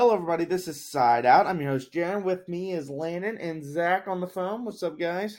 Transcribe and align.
Hello, 0.00 0.14
everybody. 0.14 0.46
This 0.46 0.66
is 0.66 0.82
Side 0.82 1.26
Out. 1.26 1.46
I'm 1.46 1.60
your 1.60 1.72
host, 1.72 1.92
Jaron. 1.92 2.24
With 2.24 2.48
me 2.48 2.72
is 2.72 2.88
Landon 2.88 3.36
and 3.36 3.62
Zach 3.62 4.08
on 4.08 4.18
the 4.18 4.26
phone. 4.26 4.64
What's 4.64 4.82
up, 4.82 4.98
guys? 4.98 5.36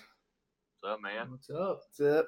What's 0.79 0.93
up, 0.93 1.01
man? 1.01 1.31
What's 1.31 1.49
up? 1.49 1.81
What's 1.81 1.99
up? 1.99 2.27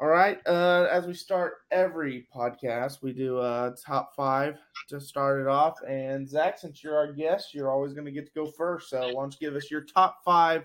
All 0.00 0.08
right. 0.08 0.40
Uh, 0.48 0.88
as 0.90 1.06
we 1.06 1.14
start 1.14 1.58
every 1.70 2.26
podcast, 2.34 3.02
we 3.04 3.12
do 3.12 3.38
a 3.38 3.72
top 3.86 4.16
five 4.16 4.56
to 4.88 5.00
start 5.00 5.40
it 5.40 5.46
off. 5.46 5.78
And 5.88 6.28
Zach, 6.28 6.58
since 6.58 6.82
you're 6.82 6.96
our 6.96 7.12
guest, 7.12 7.54
you're 7.54 7.70
always 7.70 7.92
going 7.92 8.06
to 8.06 8.10
get 8.10 8.26
to 8.26 8.32
go 8.34 8.50
first. 8.50 8.90
So 8.90 8.98
why 8.98 9.22
don't 9.22 9.36
you 9.40 9.48
give 9.48 9.54
us 9.54 9.70
your 9.70 9.84
top 9.84 10.16
five 10.24 10.64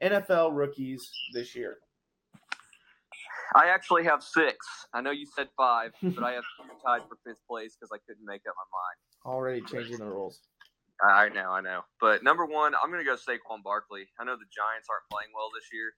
NFL 0.00 0.54
rookies 0.54 1.10
this 1.34 1.52
year? 1.56 1.78
I 3.54 3.68
actually 3.68 4.04
have 4.04 4.22
six. 4.22 4.56
I 4.94 5.00
know 5.00 5.10
you 5.10 5.26
said 5.26 5.48
five, 5.56 5.92
but 6.02 6.24
I 6.24 6.32
have 6.32 6.44
two 6.56 6.68
tied 6.84 7.02
for 7.08 7.16
fifth 7.26 7.42
place 7.48 7.76
because 7.78 7.90
I 7.92 7.98
couldn't 8.06 8.24
make 8.24 8.42
up 8.48 8.54
my 8.56 8.68
mind. 8.72 9.36
Already 9.36 9.60
changing 9.62 9.98
the 9.98 10.06
rules. 10.06 10.40
I 11.02 11.28
know, 11.30 11.50
I 11.50 11.60
know. 11.60 11.80
But 12.00 12.22
number 12.22 12.46
one, 12.46 12.74
I'm 12.80 12.90
going 12.90 13.04
to 13.04 13.08
go 13.08 13.16
Saquon 13.16 13.62
Barkley. 13.64 14.06
I 14.20 14.24
know 14.24 14.36
the 14.36 14.50
Giants 14.54 14.86
aren't 14.88 15.08
playing 15.10 15.34
well 15.34 15.50
this 15.52 15.66
year, 15.72 15.94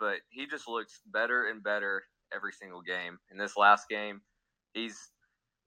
but 0.00 0.24
he 0.30 0.46
just 0.46 0.68
looks 0.68 1.00
better 1.12 1.50
and 1.50 1.62
better 1.62 2.04
every 2.34 2.52
single 2.52 2.80
game. 2.80 3.18
In 3.30 3.36
this 3.36 3.56
last 3.56 3.88
game, 3.88 4.22
he's 4.72 4.96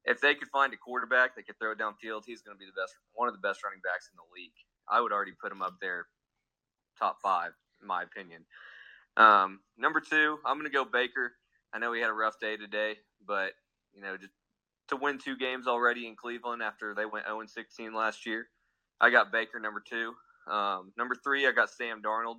if 0.05 0.20
they 0.20 0.34
could 0.34 0.48
find 0.50 0.73
a 0.73 0.77
quarterback 0.77 1.36
that 1.36 1.45
could 1.45 1.58
throw 1.59 1.73
it 1.73 1.77
downfield, 1.77 2.23
he's 2.25 2.41
going 2.41 2.58
to 2.58 2.59
be 2.59 2.66
the 2.66 2.73
best, 2.73 2.95
one 3.13 3.27
of 3.27 3.36
the 3.36 3.45
best 3.45 3.63
running 3.63 3.81
backs 3.84 4.09
in 4.09 4.17
the 4.17 4.25
league. 4.34 4.58
I 4.89 5.00
would 5.00 5.11
already 5.11 5.34
put 5.38 5.52
him 5.52 5.61
up 5.61 5.75
there, 5.80 6.08
top 6.98 7.17
five, 7.22 7.52
in 7.81 7.88
my 7.88 8.02
opinion. 8.02 8.45
Um, 9.18 9.60
number 9.78 10.00
two, 10.00 10.40
I'm 10.46 10.58
going 10.58 10.70
to 10.70 10.74
go 10.76 10.86
Baker. 10.86 11.34
I 11.74 11.80
know 11.80 11.94
he 11.94 12.02
had 12.02 12.10
a 12.10 12.14
rough 12.14 12.40
day 12.40 12.58
today, 12.58 12.96
but 13.26 13.52
you 13.94 14.02
know, 14.02 14.18
just 14.18 14.34
to 14.90 14.96
win 14.98 15.18
two 15.18 15.38
games 15.38 15.68
already 15.68 16.08
in 16.08 16.16
Cleveland 16.16 16.62
after 16.62 16.94
they 16.94 17.06
went 17.06 17.26
0 17.26 17.42
16 17.46 17.94
last 17.94 18.26
year, 18.26 18.48
I 19.00 19.10
got 19.10 19.32
Baker 19.32 19.60
number 19.60 19.82
two. 19.88 20.14
Um, 20.52 20.92
number 20.98 21.16
three, 21.23 21.48
I 21.48 21.52
got 21.52 21.70
Sam 21.70 22.02
Darnold. 22.02 22.38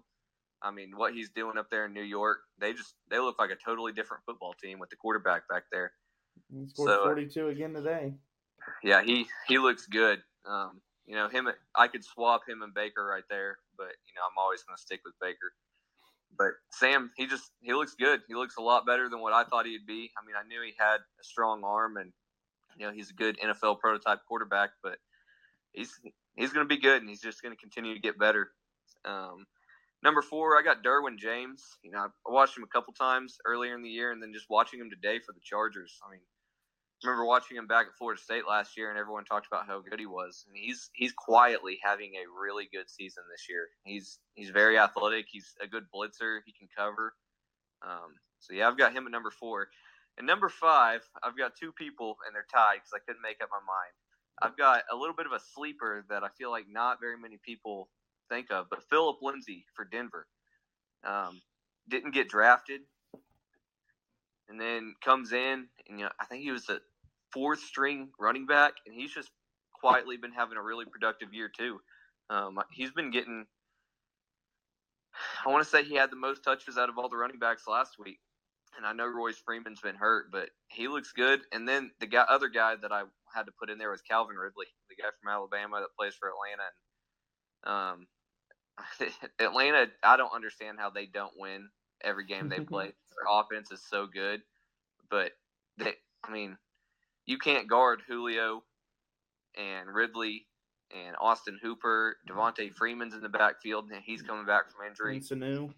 I 0.62 0.70
mean, 0.70 0.92
what 0.96 1.12
he's 1.12 1.30
doing 1.30 1.58
up 1.58 1.70
there 1.70 1.86
in 1.86 1.92
New 1.92 2.02
York, 2.02 2.38
they 2.58 2.72
just 2.72 2.94
they 3.10 3.18
look 3.18 3.38
like 3.38 3.50
a 3.50 3.56
totally 3.56 3.92
different 3.92 4.22
football 4.24 4.54
team 4.62 4.78
with 4.78 4.90
the 4.90 4.96
quarterback 4.96 5.48
back 5.48 5.64
there. 5.72 5.92
He 6.50 6.68
scored 6.68 6.90
So- 6.90 7.04
42 7.04 7.48
again 7.48 7.74
today. 7.74 8.14
Yeah, 8.84 9.02
he 9.02 9.26
he 9.48 9.58
looks 9.58 9.86
good. 9.86 10.22
Um, 10.44 10.80
you 11.04 11.16
know, 11.16 11.28
him 11.28 11.48
I 11.74 11.88
could 11.88 12.04
swap 12.04 12.42
him 12.48 12.62
and 12.62 12.72
Baker 12.72 13.04
right 13.04 13.24
there, 13.28 13.58
but 13.76 13.88
you 14.06 14.14
know, 14.14 14.22
I'm 14.22 14.38
always 14.38 14.62
going 14.62 14.76
to 14.76 14.80
stick 14.82 15.00
with 15.04 15.14
Baker. 15.20 15.52
But 16.36 16.52
Sam, 16.70 17.10
he 17.16 17.26
just 17.26 17.50
he 17.60 17.74
looks 17.74 17.94
good. 17.94 18.20
He 18.26 18.34
looks 18.34 18.56
a 18.56 18.62
lot 18.62 18.86
better 18.86 19.08
than 19.08 19.20
what 19.20 19.32
I 19.32 19.44
thought 19.44 19.66
he'd 19.66 19.86
be. 19.86 20.10
I 20.16 20.24
mean, 20.26 20.36
I 20.36 20.46
knew 20.46 20.62
he 20.64 20.72
had 20.78 20.96
a 20.96 21.24
strong 21.24 21.62
arm 21.64 21.96
and 21.96 22.12
you 22.78 22.86
know, 22.86 22.92
he's 22.92 23.10
a 23.10 23.14
good 23.14 23.38
NFL 23.38 23.80
prototype 23.80 24.20
quarterback, 24.26 24.70
but 24.82 24.96
he's 25.72 25.92
he's 26.36 26.52
going 26.52 26.66
to 26.66 26.74
be 26.74 26.80
good 26.80 27.00
and 27.00 27.08
he's 27.08 27.20
just 27.20 27.42
going 27.42 27.54
to 27.54 27.60
continue 27.60 27.94
to 27.94 28.00
get 28.00 28.18
better. 28.18 28.50
Um, 29.04 29.46
number 30.02 30.22
4, 30.22 30.58
I 30.58 30.62
got 30.62 30.82
Derwin 30.82 31.18
James. 31.18 31.62
You 31.82 31.90
know, 31.90 31.98
I 31.98 32.32
watched 32.32 32.56
him 32.56 32.64
a 32.64 32.68
couple 32.68 32.92
times 32.94 33.36
earlier 33.46 33.74
in 33.74 33.82
the 33.82 33.90
year 33.90 34.12
and 34.12 34.22
then 34.22 34.32
just 34.32 34.46
watching 34.48 34.80
him 34.80 34.90
today 34.90 35.18
for 35.18 35.32
the 35.32 35.40
Chargers. 35.42 35.98
I 36.06 36.10
mean, 36.10 36.20
remember 37.04 37.24
watching 37.24 37.56
him 37.56 37.66
back 37.66 37.86
at 37.88 37.96
Florida 37.96 38.20
State 38.20 38.44
last 38.48 38.76
year, 38.76 38.90
and 38.90 38.98
everyone 38.98 39.24
talked 39.24 39.46
about 39.46 39.66
how 39.66 39.80
good 39.80 39.98
he 39.98 40.06
was. 40.06 40.44
And 40.46 40.56
he's 40.56 40.90
he's 40.92 41.12
quietly 41.12 41.78
having 41.82 42.12
a 42.14 42.40
really 42.40 42.68
good 42.72 42.88
season 42.88 43.24
this 43.30 43.48
year. 43.48 43.68
He's 43.84 44.18
he's 44.34 44.50
very 44.50 44.78
athletic. 44.78 45.26
He's 45.30 45.54
a 45.62 45.66
good 45.66 45.84
blitzer. 45.94 46.40
He 46.44 46.52
can 46.52 46.68
cover. 46.76 47.14
Um, 47.82 48.14
so 48.38 48.54
yeah, 48.54 48.68
I've 48.68 48.78
got 48.78 48.92
him 48.92 49.06
at 49.06 49.12
number 49.12 49.30
four. 49.30 49.68
And 50.18 50.26
number 50.26 50.48
five, 50.48 51.00
I've 51.22 51.38
got 51.38 51.56
two 51.56 51.72
people, 51.72 52.18
and 52.26 52.34
they're 52.34 52.46
tied 52.52 52.76
because 52.76 52.92
I 52.94 52.98
couldn't 53.06 53.22
make 53.22 53.42
up 53.42 53.48
my 53.50 53.58
mind. 53.58 53.94
I've 54.40 54.56
got 54.56 54.84
a 54.92 54.96
little 54.96 55.14
bit 55.14 55.26
of 55.26 55.32
a 55.32 55.40
sleeper 55.54 56.04
that 56.10 56.22
I 56.22 56.28
feel 56.36 56.50
like 56.50 56.66
not 56.68 57.00
very 57.00 57.16
many 57.18 57.38
people 57.44 57.88
think 58.28 58.50
of, 58.50 58.66
but 58.70 58.82
Philip 58.90 59.18
Lindsay 59.22 59.66
for 59.74 59.84
Denver. 59.84 60.26
Um, 61.04 61.40
didn't 61.88 62.14
get 62.14 62.28
drafted, 62.28 62.82
and 64.48 64.60
then 64.60 64.94
comes 65.04 65.32
in, 65.32 65.66
and 65.88 65.98
you 65.98 66.04
know 66.04 66.10
I 66.20 66.26
think 66.26 66.42
he 66.42 66.50
was 66.50 66.68
a 66.68 66.78
fourth 67.32 67.60
string 67.60 68.08
running 68.18 68.46
back, 68.46 68.72
and 68.86 68.94
he's 68.94 69.12
just 69.12 69.30
quietly 69.72 70.16
been 70.16 70.32
having 70.32 70.56
a 70.56 70.62
really 70.62 70.84
productive 70.84 71.32
year 71.32 71.50
too. 71.56 71.80
Um, 72.30 72.58
he's 72.70 72.92
been 72.92 73.10
getting, 73.10 73.46
I 75.44 75.50
want 75.50 75.64
to 75.64 75.68
say 75.68 75.82
he 75.82 75.96
had 75.96 76.10
the 76.10 76.16
most 76.16 76.44
touches 76.44 76.78
out 76.78 76.88
of 76.88 76.98
all 76.98 77.08
the 77.08 77.16
running 77.16 77.38
backs 77.38 77.66
last 77.66 77.96
week, 77.98 78.20
and 78.76 78.86
I 78.86 78.92
know 78.92 79.06
Royce 79.06 79.42
Freeman's 79.44 79.80
been 79.80 79.96
hurt, 79.96 80.30
but 80.32 80.48
he 80.68 80.88
looks 80.88 81.12
good. 81.12 81.40
And 81.52 81.68
then 81.68 81.90
the 82.00 82.06
guy, 82.06 82.24
other 82.28 82.48
guy 82.48 82.76
that 82.80 82.92
I 82.92 83.02
had 83.34 83.46
to 83.46 83.52
put 83.58 83.70
in 83.70 83.78
there 83.78 83.90
was 83.90 84.02
Calvin 84.02 84.36
Ridley, 84.36 84.66
the 84.88 85.02
guy 85.02 85.08
from 85.20 85.32
Alabama 85.32 85.80
that 85.80 85.96
plays 85.98 86.14
for 86.14 86.30
Atlanta. 86.30 86.62
And 87.64 87.98
um, 87.98 88.06
Atlanta, 89.38 89.86
I 90.02 90.16
don't 90.16 90.34
understand 90.34 90.78
how 90.78 90.90
they 90.90 91.06
don't 91.06 91.34
win 91.36 91.68
every 92.02 92.26
game 92.26 92.48
they 92.48 92.60
play. 92.60 92.86
Their 93.10 93.40
offense 93.40 93.70
is 93.70 93.82
so 93.88 94.06
good, 94.06 94.42
but 95.10 95.32
they, 95.78 95.92
I 96.24 96.30
mean, 96.32 96.56
you 97.26 97.38
can't 97.38 97.68
guard 97.68 98.00
Julio 98.06 98.62
and 99.58 99.88
Ridley 99.92 100.46
and 100.94 101.16
Austin 101.20 101.58
Hooper. 101.62 102.16
Devonta 102.28 102.74
Freeman's 102.74 103.14
in 103.14 103.20
the 103.20 103.28
backfield, 103.28 103.90
and 103.90 104.02
he's 104.04 104.22
coming 104.22 104.46
back 104.46 104.64
from 104.70 104.86
injury. 104.88 105.16
And 105.16 105.24
Sanu. 105.24 105.72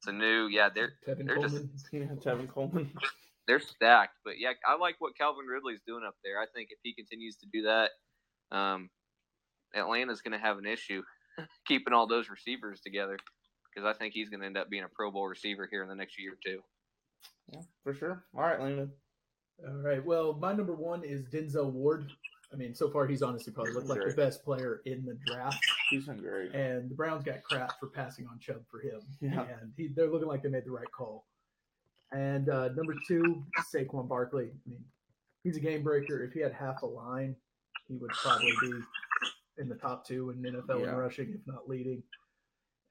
It's 0.00 0.06
a 0.06 0.12
new, 0.12 0.46
yeah, 0.46 0.68
they're 0.72 0.92
Tevin 1.06 1.26
They're 1.26 1.38
just- 1.38 1.56
Coleman. 1.56 1.70
Yeah, 1.92 2.32
Tevin 2.32 2.48
Coleman. 2.48 2.92
they're 3.48 3.58
stacked. 3.60 4.14
But 4.24 4.38
yeah, 4.38 4.52
I 4.66 4.76
like 4.76 4.96
what 5.00 5.16
Calvin 5.18 5.46
Ridley's 5.46 5.80
doing 5.86 6.04
up 6.06 6.14
there. 6.22 6.40
I 6.40 6.46
think 6.54 6.68
if 6.70 6.78
he 6.82 6.94
continues 6.94 7.36
to 7.38 7.46
do 7.52 7.62
that, 7.62 7.90
um, 8.56 8.90
Atlanta's 9.74 10.22
going 10.22 10.38
to 10.38 10.44
have 10.44 10.58
an 10.58 10.66
issue 10.66 11.02
keeping 11.66 11.92
all 11.92 12.06
those 12.06 12.28
receivers 12.30 12.80
together 12.80 13.18
because 13.74 13.86
I 13.92 13.98
think 13.98 14.14
he's 14.14 14.28
going 14.28 14.40
to 14.40 14.46
end 14.46 14.56
up 14.56 14.70
being 14.70 14.84
a 14.84 14.88
Pro 14.88 15.10
Bowl 15.10 15.26
receiver 15.26 15.66
here 15.70 15.82
in 15.82 15.88
the 15.88 15.94
next 15.96 16.18
year 16.18 16.32
or 16.34 16.38
two. 16.44 16.60
Yeah, 17.52 17.60
for 17.82 17.92
sure. 17.94 18.22
All 18.36 18.42
right, 18.42 18.60
Landon. 18.60 18.92
All 19.66 19.74
right. 19.82 20.04
Well, 20.04 20.34
my 20.34 20.52
number 20.52 20.74
one 20.74 21.02
is 21.04 21.22
Denzel 21.22 21.70
Ward. 21.72 22.10
I 22.52 22.56
mean, 22.56 22.74
so 22.74 22.88
far 22.88 23.06
he's 23.06 23.22
honestly 23.22 23.52
probably 23.52 23.72
looked 23.74 23.88
like 23.88 24.00
the 24.06 24.14
best 24.14 24.42
player 24.42 24.80
in 24.86 25.04
the 25.04 25.18
draft. 25.26 25.58
He's 25.90 26.06
been 26.06 26.16
great. 26.18 26.54
And 26.54 26.90
the 26.90 26.94
Browns 26.94 27.22
got 27.24 27.42
crap 27.42 27.78
for 27.78 27.88
passing 27.88 28.26
on 28.26 28.38
Chubb 28.38 28.62
for 28.70 28.80
him. 28.80 29.00
Yeah. 29.20 29.42
And 29.60 29.72
he, 29.76 29.88
they're 29.88 30.10
looking 30.10 30.28
like 30.28 30.42
they 30.42 30.48
made 30.48 30.64
the 30.64 30.70
right 30.70 30.90
call. 30.90 31.26
And 32.10 32.48
uh, 32.48 32.68
number 32.68 32.94
two, 33.06 33.44
Saquon 33.74 34.08
Barkley. 34.08 34.46
I 34.46 34.70
mean, 34.70 34.82
he's 35.44 35.56
a 35.56 35.60
game 35.60 35.82
breaker. 35.82 36.22
If 36.24 36.32
he 36.32 36.40
had 36.40 36.52
half 36.52 36.80
a 36.82 36.86
line, 36.86 37.36
he 37.86 37.96
would 37.96 38.10
probably 38.12 38.52
be 38.62 38.72
in 39.58 39.68
the 39.68 39.74
top 39.74 40.06
two 40.06 40.30
in 40.30 40.36
NFL 40.40 40.80
Yeah. 40.84 40.90
in 40.90 40.94
rushing, 40.96 41.30
if 41.34 41.46
not 41.46 41.68
leading. 41.68 42.02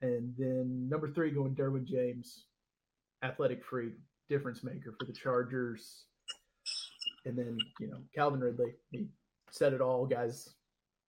And 0.02 0.32
then 0.38 0.88
number 0.88 1.10
three, 1.10 1.32
going 1.32 1.56
Derwin 1.56 1.84
James, 1.84 2.44
athletic 3.24 3.64
freak, 3.64 3.94
difference 4.28 4.62
maker 4.62 4.94
for 4.98 5.04
the 5.06 5.12
Chargers. 5.12 6.04
And 7.28 7.38
then, 7.38 7.58
you 7.78 7.86
know, 7.88 7.98
Calvin 8.14 8.40
Ridley, 8.40 8.72
he 8.90 9.08
said 9.50 9.74
it 9.74 9.80
all. 9.80 10.06
Guys 10.06 10.48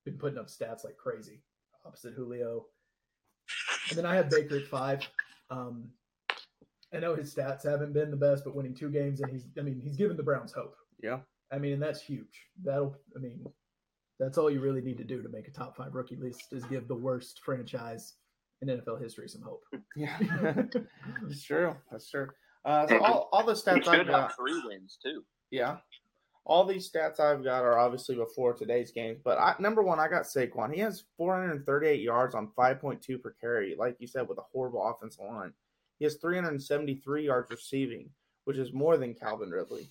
been 0.04 0.18
putting 0.18 0.38
up 0.38 0.48
stats 0.48 0.84
like 0.84 0.96
crazy, 0.96 1.42
opposite 1.84 2.14
Julio. 2.14 2.66
And 3.88 3.98
then 3.98 4.06
I 4.06 4.14
have 4.14 4.30
Baker 4.30 4.58
at 4.58 4.66
five. 4.66 5.00
Um, 5.50 5.88
I 6.94 6.98
know 6.98 7.14
his 7.14 7.34
stats 7.34 7.64
haven't 7.64 7.94
been 7.94 8.10
the 8.10 8.16
best, 8.16 8.44
but 8.44 8.54
winning 8.54 8.74
two 8.74 8.90
games 8.90 9.20
and 9.20 9.32
he's, 9.32 9.46
I 9.58 9.62
mean, 9.62 9.80
he's 9.82 9.96
given 9.96 10.16
the 10.16 10.22
Browns 10.22 10.52
hope. 10.52 10.76
Yeah. 11.02 11.20
I 11.52 11.58
mean, 11.58 11.72
and 11.72 11.82
that's 11.82 12.02
huge. 12.02 12.46
That'll, 12.62 12.96
I 13.16 13.18
mean, 13.18 13.44
that's 14.18 14.36
all 14.38 14.50
you 14.50 14.60
really 14.60 14.82
need 14.82 14.98
to 14.98 15.04
do 15.04 15.22
to 15.22 15.28
make 15.28 15.48
a 15.48 15.50
top 15.50 15.76
five 15.76 15.94
rookie 15.94 16.16
list 16.16 16.52
is 16.52 16.64
give 16.64 16.86
the 16.86 16.94
worst 16.94 17.40
franchise 17.44 18.14
in 18.60 18.68
NFL 18.68 19.02
history 19.02 19.28
some 19.28 19.42
hope. 19.42 19.64
Yeah. 19.96 20.18
That's 21.22 21.42
true. 21.42 21.74
That's 21.90 22.10
true. 22.10 22.28
Uh, 22.64 22.86
so 22.86 23.02
all, 23.02 23.28
all 23.32 23.44
the 23.44 23.54
stats 23.54 23.88
I've 23.88 24.06
got. 24.06 24.36
three 24.36 24.60
wins 24.66 24.98
too. 25.02 25.22
Yeah. 25.50 25.78
All 26.44 26.64
these 26.64 26.90
stats 26.90 27.20
I've 27.20 27.44
got 27.44 27.62
are 27.62 27.78
obviously 27.78 28.16
before 28.16 28.54
today's 28.54 28.90
games, 28.90 29.18
but 29.22 29.38
I, 29.38 29.54
number 29.58 29.82
one, 29.82 30.00
I 30.00 30.08
got 30.08 30.22
Saquon. 30.22 30.72
He 30.72 30.80
has 30.80 31.04
438 31.16 32.00
yards 32.00 32.34
on 32.34 32.50
5.2 32.58 33.22
per 33.22 33.34
carry, 33.40 33.76
like 33.78 33.96
you 33.98 34.06
said, 34.06 34.28
with 34.28 34.38
a 34.38 34.46
horrible 34.52 34.84
offensive 34.84 35.24
line. 35.24 35.52
He 35.98 36.04
has 36.04 36.16
373 36.16 37.26
yards 37.26 37.50
receiving, 37.50 38.08
which 38.44 38.56
is 38.56 38.72
more 38.72 38.96
than 38.96 39.14
Calvin 39.14 39.50
Ridley. 39.50 39.88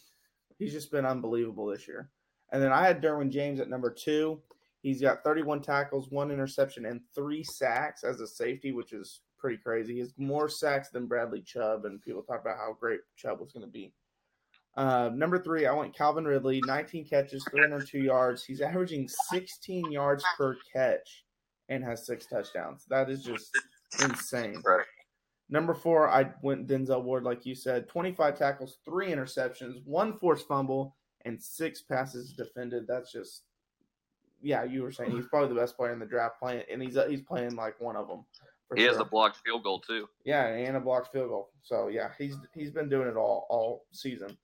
He's 0.58 0.74
just 0.74 0.92
been 0.92 1.06
unbelievable 1.06 1.68
this 1.68 1.88
year. 1.88 2.10
And 2.52 2.62
then 2.62 2.74
I 2.74 2.86
had 2.86 3.02
Derwin 3.02 3.30
James 3.30 3.60
at 3.60 3.70
number 3.70 3.92
two. 3.92 4.42
He's 4.82 5.02
got 5.02 5.24
31 5.24 5.62
tackles, 5.62 6.10
one 6.10 6.32
interception, 6.32 6.86
and 6.86 7.02
three 7.14 7.44
sacks 7.44 8.04
as 8.04 8.22
a 8.22 8.28
safety, 8.28 8.72
which 8.72 8.92
is 8.92 9.22
pretty 9.38 9.58
crazy. 9.58 9.94
He 9.94 10.00
has 10.00 10.14
more 10.18 10.50
sacks 10.50 10.90
than 10.90 11.06
Bradley 11.06 11.42
Chubb, 11.42 11.86
and 11.86 12.02
people 12.02 12.24
talk 12.24 12.42
about 12.42 12.58
how 12.58 12.76
great 12.80 13.02
Chubb 13.16 13.40
was 13.40 13.52
going 13.52 13.66
to 13.66 13.72
be. 13.72 13.94
Uh, 14.80 15.10
number 15.14 15.38
three, 15.38 15.66
I 15.66 15.74
went 15.74 15.94
Calvin 15.94 16.24
Ridley, 16.24 16.62
19 16.66 17.06
catches, 17.06 17.44
302 17.52 18.00
yards. 18.00 18.46
He's 18.46 18.62
averaging 18.62 19.10
16 19.30 19.92
yards 19.92 20.24
per 20.38 20.56
catch 20.72 21.26
and 21.68 21.84
has 21.84 22.06
six 22.06 22.26
touchdowns. 22.26 22.86
That 22.90 23.10
is 23.10 23.22
just 23.22 23.52
insane. 24.02 24.62
Right. 24.66 24.86
Number 25.50 25.74
four, 25.74 26.10
I 26.10 26.32
went 26.42 26.66
Denzel 26.68 27.04
Ward, 27.04 27.26
like 27.26 27.46
you 27.46 27.56
said, 27.56 27.90
25 27.90 28.38
tackles, 28.38 28.78
three 28.86 29.10
interceptions, 29.10 29.82
one 29.84 30.18
forced 30.18 30.48
fumble, 30.48 30.96
and 31.26 31.44
six 31.44 31.82
passes 31.82 32.32
defended. 32.32 32.86
That's 32.88 33.12
just 33.12 33.44
yeah, 34.42 34.64
you 34.64 34.84
were 34.84 34.94
saying 34.94 35.12
he's 35.12 35.28
probably 35.28 35.50
the 35.50 35.60
best 35.60 35.76
player 35.76 35.92
in 35.92 36.00
the 36.00 36.06
draft 36.06 36.40
playing, 36.40 36.64
and 36.72 36.82
he's 36.82 36.98
he's 37.10 37.22
playing 37.24 37.58
like 37.58 37.82
one 37.82 37.98
of 37.98 38.08
them. 38.08 38.24
He 38.74 38.84
sure. 38.84 38.92
has 38.92 39.02
a 39.02 39.04
blocked 39.04 39.40
field 39.46 39.64
goal 39.64 39.82
too. 39.82 40.08
Yeah, 40.24 40.46
and 40.46 40.78
a 40.78 40.80
blocked 40.80 41.12
field 41.12 41.28
goal. 41.28 41.50
So 41.64 41.90
yeah, 41.90 42.12
he's 42.18 42.38
he's 42.54 42.72
been 42.72 42.88
doing 42.88 43.10
it 43.10 43.18
all 43.18 43.46
all 43.50 43.84
season. 43.92 44.38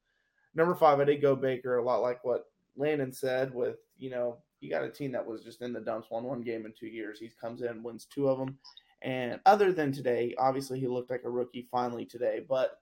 Number 0.55 0.75
five, 0.75 0.99
I 0.99 1.03
did 1.03 1.21
go 1.21 1.35
Baker 1.35 1.77
a 1.77 1.83
lot 1.83 2.01
like 2.01 2.23
what 2.23 2.45
Landon 2.77 3.11
said. 3.11 3.53
With 3.53 3.77
you 3.97 4.09
know, 4.09 4.37
you 4.61 4.69
got 4.69 4.83
a 4.83 4.89
team 4.89 5.11
that 5.11 5.25
was 5.25 5.43
just 5.43 5.61
in 5.61 5.73
the 5.73 5.81
dumps, 5.81 6.09
won 6.09 6.23
one 6.23 6.41
game 6.41 6.65
in 6.65 6.73
two 6.77 6.87
years. 6.87 7.19
He 7.19 7.29
comes 7.39 7.61
in, 7.61 7.83
wins 7.83 8.05
two 8.05 8.29
of 8.29 8.39
them, 8.39 8.57
and 9.01 9.39
other 9.45 9.71
than 9.71 9.91
today, 9.91 10.33
obviously 10.37 10.79
he 10.79 10.87
looked 10.87 11.11
like 11.11 11.23
a 11.25 11.29
rookie 11.29 11.67
finally 11.71 12.05
today, 12.05 12.45
but 12.47 12.79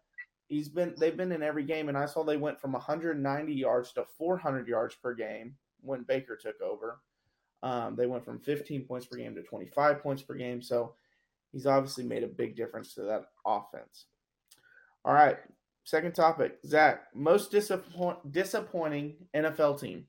he's 0.47 0.69
been 0.69 0.93
they've 0.97 1.17
been 1.17 1.31
in 1.31 1.43
every 1.43 1.63
game, 1.63 1.89
and 1.89 1.97
I 1.97 2.05
saw 2.05 2.23
they 2.23 2.37
went 2.37 2.61
from 2.61 2.73
190 2.73 3.53
yards 3.53 3.91
to 3.93 4.05
400 4.17 4.67
yards 4.67 4.95
per 4.95 5.13
game 5.13 5.55
when 5.81 6.03
Baker 6.03 6.35
took 6.35 6.61
over. 6.61 6.99
Um, 7.63 7.95
they 7.95 8.07
went 8.07 8.25
from 8.25 8.39
15 8.39 8.83
points 8.83 9.05
per 9.05 9.17
game 9.17 9.35
to 9.35 9.41
25 9.41 10.03
points 10.03 10.21
per 10.21 10.35
game. 10.35 10.61
So 10.61 10.95
he's 11.51 11.65
obviously 11.65 12.03
made 12.03 12.23
a 12.23 12.27
big 12.27 12.55
difference 12.55 12.93
to 12.95 13.03
that 13.03 13.25
offense. 13.45 14.05
All 15.05 15.13
right, 15.13 15.37
second 15.83 16.13
topic, 16.13 16.57
Zach. 16.65 17.03
Most 17.13 17.51
disappoint, 17.51 18.31
disappointing 18.31 19.15
NFL 19.35 19.79
team. 19.79 20.05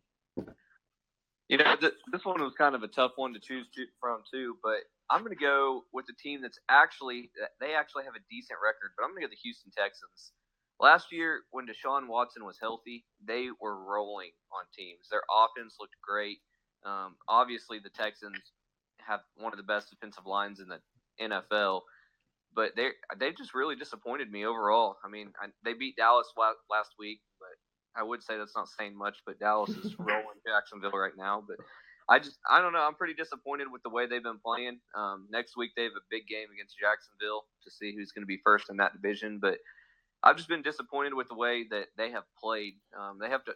You 1.48 1.58
know, 1.58 1.76
th- 1.76 1.92
this 2.10 2.24
one 2.24 2.42
was 2.42 2.54
kind 2.56 2.74
of 2.74 2.82
a 2.82 2.88
tough 2.88 3.12
one 3.16 3.34
to 3.34 3.40
choose 3.40 3.66
from 4.00 4.22
too, 4.32 4.56
but 4.62 4.80
I'm 5.10 5.20
going 5.20 5.36
to 5.36 5.40
go 5.40 5.82
with 5.92 6.06
the 6.06 6.14
team 6.14 6.40
that's 6.40 6.58
actually 6.70 7.30
they 7.60 7.74
actually 7.74 8.04
have 8.04 8.16
a 8.16 8.24
decent 8.30 8.58
record, 8.64 8.96
but 8.96 9.04
I'm 9.04 9.10
going 9.10 9.22
to 9.22 9.28
go 9.28 9.30
the 9.30 9.44
Houston 9.44 9.70
Texans. 9.76 10.32
Last 10.80 11.12
year, 11.12 11.42
when 11.52 11.66
Deshaun 11.66 12.08
Watson 12.08 12.44
was 12.44 12.58
healthy, 12.60 13.04
they 13.22 13.48
were 13.60 13.84
rolling 13.84 14.32
on 14.50 14.64
teams. 14.76 15.06
Their 15.10 15.22
offense 15.30 15.76
looked 15.78 15.94
great. 16.02 16.38
Um, 16.84 17.14
obviously, 17.28 17.78
the 17.78 17.90
Texans 17.90 18.40
have 18.98 19.20
one 19.36 19.52
of 19.52 19.56
the 19.58 19.62
best 19.62 19.90
defensive 19.90 20.26
lines 20.26 20.60
in 20.60 20.68
the 20.68 20.80
NFL, 21.20 21.82
but 22.54 22.72
they 22.76 22.90
they 23.18 23.32
just 23.32 23.54
really 23.54 23.76
disappointed 23.76 24.30
me 24.30 24.46
overall. 24.46 24.96
I 25.04 25.08
mean, 25.08 25.32
I, 25.40 25.46
they 25.64 25.74
beat 25.74 25.96
Dallas 25.96 26.32
last 26.36 26.90
week, 26.98 27.20
but 27.38 28.00
I 28.00 28.04
would 28.04 28.22
say 28.22 28.38
that's 28.38 28.56
not 28.56 28.68
saying 28.68 28.96
much. 28.96 29.18
But 29.26 29.38
Dallas 29.38 29.70
is 29.70 29.94
rolling 29.98 30.40
Jacksonville 30.46 30.92
right 30.98 31.16
now. 31.16 31.42
But 31.46 31.56
I 32.08 32.18
just 32.18 32.38
I 32.48 32.60
don't 32.60 32.72
know. 32.72 32.86
I'm 32.86 32.94
pretty 32.94 33.14
disappointed 33.14 33.68
with 33.70 33.82
the 33.82 33.90
way 33.90 34.06
they've 34.06 34.22
been 34.22 34.40
playing. 34.44 34.78
Um, 34.94 35.26
next 35.30 35.56
week 35.56 35.72
they 35.76 35.84
have 35.84 35.92
a 35.96 36.06
big 36.10 36.26
game 36.26 36.48
against 36.52 36.78
Jacksonville 36.78 37.44
to 37.64 37.70
see 37.70 37.94
who's 37.94 38.12
going 38.12 38.22
to 38.22 38.26
be 38.26 38.40
first 38.44 38.70
in 38.70 38.76
that 38.78 38.92
division. 38.92 39.38
But 39.40 39.58
I've 40.22 40.36
just 40.36 40.48
been 40.48 40.62
disappointed 40.62 41.14
with 41.14 41.28
the 41.28 41.34
way 41.34 41.66
that 41.70 41.86
they 41.96 42.10
have 42.10 42.24
played. 42.42 42.74
Um, 42.98 43.18
they 43.20 43.28
have 43.28 43.44
to, 43.44 43.52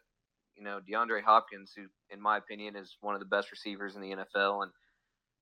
you 0.56 0.64
know, 0.64 0.80
DeAndre 0.88 1.22
Hopkins, 1.22 1.72
who 1.76 1.84
in 2.10 2.20
my 2.20 2.36
opinion 2.36 2.76
is 2.76 2.96
one 3.00 3.14
of 3.14 3.20
the 3.20 3.26
best 3.26 3.50
receivers 3.50 3.96
in 3.96 4.02
the 4.02 4.10
NFL, 4.10 4.62
and 4.62 4.72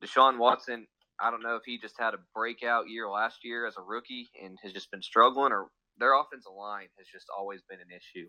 Deshaun 0.05 0.39
Watson. 0.39 0.87
I 1.21 1.31
don't 1.31 1.43
know 1.43 1.57
if 1.57 1.63
he 1.65 1.79
just 1.79 1.95
had 1.99 2.15
a 2.15 2.19
breakout 2.35 2.89
year 2.89 3.09
last 3.09 3.39
year 3.43 3.67
as 3.67 3.77
a 3.77 3.83
rookie 3.83 4.29
and 4.43 4.59
has 4.63 4.73
just 4.73 4.91
been 4.91 5.03
struggling, 5.03 5.53
or 5.53 5.69
their 5.99 6.19
offensive 6.19 6.53
line 6.57 6.89
has 6.99 7.07
just 7.07 7.27
always 7.37 7.61
been 7.69 7.81
an 7.81 7.91
issue, 7.91 8.29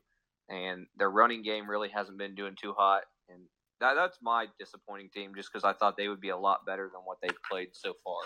and 0.50 0.86
their 0.98 1.12
running 1.12 1.44
game 1.44 1.70
really 1.70 1.90
hasn't 1.90 2.18
been 2.18 2.36
doing 2.36 2.56
too 2.62 2.74
hot. 2.78 3.04
And 3.30 3.42
that, 3.82 3.96
that's 3.96 4.18
my 4.22 4.46
disappointing 4.60 5.10
team, 5.14 5.34
just 5.36 5.50
because 5.52 5.64
I 5.64 5.74
thought 5.74 5.98
they 5.98 6.08
would 6.08 6.22
be 6.22 6.30
a 6.30 6.38
lot 6.38 6.66
better 6.66 6.90
than 6.92 7.02
what 7.04 7.18
they've 7.22 7.44
played 7.50 7.70
so 7.74 7.94
far. 8.04 8.22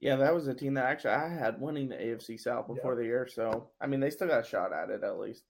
Yeah, 0.00 0.16
that 0.16 0.34
was 0.34 0.48
a 0.48 0.54
team 0.54 0.74
that 0.74 0.86
actually 0.86 1.10
I 1.10 1.28
had 1.28 1.60
winning 1.60 1.90
the 1.90 1.96
AFC 1.96 2.40
South 2.40 2.66
before 2.66 2.94
yeah. 2.94 3.00
the 3.00 3.04
year. 3.04 3.28
So 3.30 3.68
I 3.80 3.86
mean, 3.86 4.00
they 4.00 4.10
still 4.10 4.28
got 4.28 4.46
a 4.46 4.48
shot 4.48 4.72
at 4.72 4.88
it 4.88 5.04
at 5.04 5.18
least. 5.18 5.42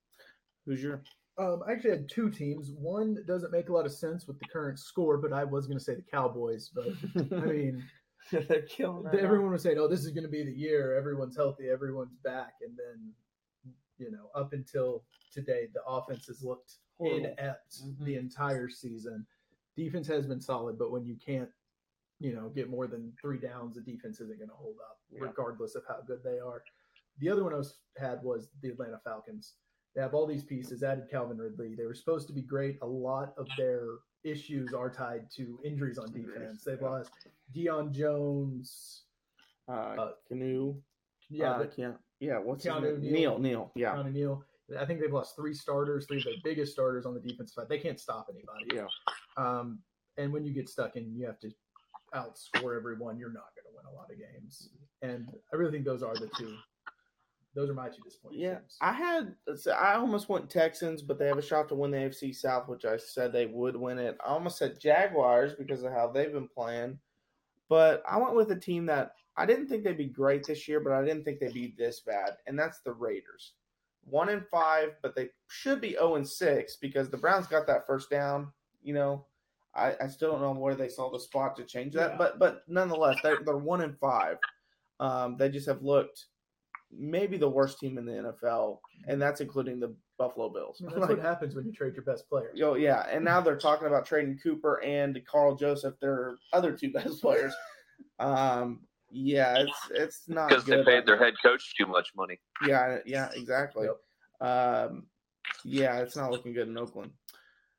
Who's 0.66 0.82
your? 0.82 1.02
Um, 1.38 1.62
I 1.66 1.72
actually 1.72 1.90
had 1.90 2.08
two 2.08 2.30
teams. 2.30 2.72
One 2.78 3.16
doesn't 3.26 3.52
make 3.52 3.68
a 3.68 3.72
lot 3.72 3.86
of 3.86 3.92
sense 3.92 4.26
with 4.26 4.38
the 4.38 4.46
current 4.46 4.78
score, 4.78 5.16
but 5.16 5.32
I 5.32 5.44
was 5.44 5.66
going 5.66 5.78
to 5.78 5.84
say 5.84 5.94
the 5.94 6.02
Cowboys. 6.02 6.70
But 6.74 6.88
I 7.32 7.40
mean, 7.46 7.84
they're 8.30 8.62
killing. 8.62 9.04
Right 9.04 9.18
everyone 9.18 9.48
now. 9.48 9.52
was 9.52 9.62
saying, 9.62 9.78
"Oh, 9.78 9.88
this 9.88 10.04
is 10.04 10.10
going 10.10 10.24
to 10.24 10.30
be 10.30 10.44
the 10.44 10.52
year. 10.52 10.96
Everyone's 10.96 11.36
healthy. 11.36 11.68
Everyone's 11.68 12.16
back." 12.24 12.54
And 12.60 12.76
then, 12.76 13.12
you 13.98 14.10
know, 14.10 14.30
up 14.34 14.52
until 14.52 15.04
today, 15.32 15.68
the 15.72 15.82
offense 15.86 16.26
has 16.26 16.42
looked 16.42 16.74
Horrible. 16.98 17.18
inept 17.18 17.82
mm-hmm. 17.82 18.04
the 18.04 18.16
entire 18.16 18.68
season. 18.68 19.26
Defense 19.76 20.08
has 20.08 20.26
been 20.26 20.40
solid, 20.40 20.78
but 20.78 20.90
when 20.90 21.04
you 21.04 21.16
can't 21.24 21.48
you 22.20 22.34
know, 22.34 22.50
get 22.50 22.70
more 22.70 22.86
than 22.86 23.12
three 23.20 23.38
downs, 23.38 23.74
the 23.74 23.80
defense 23.80 24.20
isn't 24.20 24.38
going 24.38 24.50
to 24.50 24.54
hold 24.54 24.76
up, 24.86 24.98
yeah. 25.10 25.20
regardless 25.22 25.74
of 25.74 25.82
how 25.88 25.96
good 26.06 26.20
they 26.22 26.38
are. 26.38 26.62
The 27.18 27.30
other 27.30 27.42
one 27.42 27.54
I 27.54 27.56
was, 27.56 27.78
had 27.98 28.22
was 28.22 28.50
the 28.62 28.68
Atlanta 28.68 29.00
Falcons. 29.02 29.54
They 29.94 30.02
have 30.02 30.14
all 30.14 30.26
these 30.26 30.44
pieces, 30.44 30.82
added 30.82 31.04
Calvin 31.10 31.38
Ridley. 31.38 31.74
They 31.76 31.84
were 31.84 31.94
supposed 31.94 32.28
to 32.28 32.32
be 32.32 32.42
great. 32.42 32.78
A 32.82 32.86
lot 32.86 33.34
of 33.36 33.46
their 33.56 33.84
issues 34.24 34.72
are 34.72 34.90
tied 34.90 35.26
to 35.36 35.58
injuries 35.64 35.98
on 35.98 36.12
defense. 36.12 36.62
They've 36.64 36.78
yeah. 36.80 36.88
lost 36.88 37.10
Deion 37.54 37.90
Jones, 37.90 39.04
uh, 39.68 39.72
uh, 39.72 40.10
Canoe. 40.28 40.76
Yeah, 41.28 41.52
uh, 41.52 41.66
yeah, 41.76 41.92
yeah. 42.20 42.38
What's 42.38 42.64
Keanu 42.64 42.94
his 42.94 43.02
name? 43.02 43.12
Neal, 43.12 43.38
Neal, 43.38 43.72
yeah. 43.74 43.94
Keanu 43.94 44.12
Neal. 44.12 44.44
I 44.78 44.84
think 44.84 45.00
they've 45.00 45.12
lost 45.12 45.34
three 45.34 45.54
starters, 45.54 46.06
three 46.06 46.18
of 46.18 46.24
their 46.24 46.34
biggest 46.44 46.72
starters 46.72 47.04
on 47.04 47.14
the 47.14 47.20
defense 47.20 47.54
side. 47.54 47.66
They 47.68 47.78
can't 47.78 47.98
stop 47.98 48.28
anybody. 48.30 48.66
Yeah. 48.72 48.86
Um, 49.36 49.80
and 50.16 50.32
when 50.32 50.44
you 50.44 50.52
get 50.52 50.68
stuck 50.68 50.94
in, 50.96 51.12
you 51.12 51.26
have 51.26 51.40
to 51.40 51.50
outscore 52.14 52.76
everyone, 52.76 53.18
you're 53.18 53.32
not 53.32 53.50
going 53.54 53.64
to 53.64 53.76
win 53.76 53.86
a 53.86 53.96
lot 53.96 54.10
of 54.10 54.18
games. 54.18 54.70
And 55.02 55.32
I 55.52 55.56
really 55.56 55.72
think 55.72 55.84
those 55.84 56.02
are 56.02 56.14
the 56.14 56.30
two. 56.36 56.56
Those 57.54 57.68
are 57.68 57.74
my 57.74 57.88
two 57.88 58.02
disappointing 58.04 58.40
yeah, 58.40 58.58
teams. 58.58 58.76
I 58.80 58.92
had 58.92 59.34
I 59.76 59.94
almost 59.94 60.28
went 60.28 60.48
Texans, 60.48 61.02
but 61.02 61.18
they 61.18 61.26
have 61.26 61.38
a 61.38 61.42
shot 61.42 61.68
to 61.68 61.74
win 61.74 61.90
the 61.90 61.98
AFC 61.98 62.34
South, 62.34 62.68
which 62.68 62.84
I 62.84 62.96
said 62.96 63.32
they 63.32 63.46
would 63.46 63.74
win 63.74 63.98
it. 63.98 64.16
I 64.24 64.28
almost 64.28 64.58
said 64.58 64.80
Jaguars 64.80 65.54
because 65.54 65.82
of 65.82 65.92
how 65.92 66.08
they've 66.08 66.32
been 66.32 66.48
playing, 66.48 66.98
but 67.68 68.02
I 68.08 68.18
went 68.18 68.36
with 68.36 68.52
a 68.52 68.58
team 68.58 68.86
that 68.86 69.12
I 69.36 69.46
didn't 69.46 69.66
think 69.66 69.82
they'd 69.82 69.96
be 69.96 70.06
great 70.06 70.46
this 70.46 70.68
year, 70.68 70.80
but 70.80 70.92
I 70.92 71.04
didn't 71.04 71.24
think 71.24 71.40
they'd 71.40 71.52
be 71.52 71.74
this 71.76 72.00
bad, 72.00 72.36
and 72.46 72.58
that's 72.58 72.80
the 72.80 72.92
Raiders. 72.92 73.54
One 74.04 74.28
and 74.28 74.46
five, 74.50 74.90
but 75.02 75.16
they 75.16 75.30
should 75.48 75.80
be 75.80 75.90
zero 75.90 76.12
oh 76.12 76.14
and 76.14 76.28
six 76.28 76.76
because 76.76 77.10
the 77.10 77.16
Browns 77.16 77.48
got 77.48 77.66
that 77.66 77.86
first 77.86 78.10
down. 78.10 78.52
You 78.82 78.94
know, 78.94 79.26
I, 79.74 79.94
I 80.00 80.06
still 80.06 80.32
don't 80.32 80.40
know 80.40 80.52
where 80.52 80.76
they 80.76 80.88
saw 80.88 81.10
the 81.10 81.18
spot 81.18 81.56
to 81.56 81.64
change 81.64 81.94
that, 81.94 82.12
yeah. 82.12 82.16
but 82.16 82.38
but 82.38 82.62
nonetheless, 82.68 83.18
they're, 83.24 83.40
they're 83.44 83.56
one 83.56 83.80
in 83.80 83.94
five. 83.94 84.36
Um, 85.00 85.36
they 85.36 85.48
just 85.48 85.66
have 85.66 85.82
looked 85.82 86.26
maybe 86.92 87.36
the 87.36 87.48
worst 87.48 87.78
team 87.78 87.98
in 87.98 88.04
the 88.04 88.12
NFL, 88.12 88.78
and 89.06 89.20
that's 89.20 89.40
including 89.40 89.80
the 89.80 89.94
Buffalo 90.18 90.48
Bills. 90.48 90.80
I 90.80 90.84
mean, 90.84 90.94
that's 90.94 91.00
like, 91.08 91.18
what 91.18 91.26
happens 91.26 91.54
when 91.54 91.64
you 91.64 91.72
trade 91.72 91.94
your 91.94 92.04
best 92.04 92.28
player. 92.28 92.52
Oh 92.62 92.74
yeah, 92.74 93.06
and 93.10 93.24
now 93.24 93.40
they're 93.40 93.56
talking 93.56 93.86
about 93.86 94.06
trading 94.06 94.38
Cooper 94.42 94.82
and 94.82 95.20
Karl 95.30 95.56
Joseph, 95.56 95.94
their 96.00 96.36
other 96.52 96.72
two 96.72 96.92
best 96.92 97.20
players. 97.20 97.54
Um, 98.18 98.80
yeah, 99.10 99.58
it's 99.58 99.90
it's 99.90 100.28
not 100.28 100.48
because 100.48 100.64
they 100.64 100.82
paid 100.84 101.06
their 101.06 101.18
head 101.18 101.34
coach 101.42 101.74
too 101.76 101.86
much 101.86 102.12
money. 102.16 102.38
Yeah, 102.66 102.98
yeah, 103.04 103.28
exactly. 103.34 103.86
Yep. 103.86 104.48
Um, 104.48 105.06
yeah, 105.64 105.98
it's 105.98 106.16
not 106.16 106.30
looking 106.30 106.52
good 106.52 106.68
in 106.68 106.78
Oakland. 106.78 107.10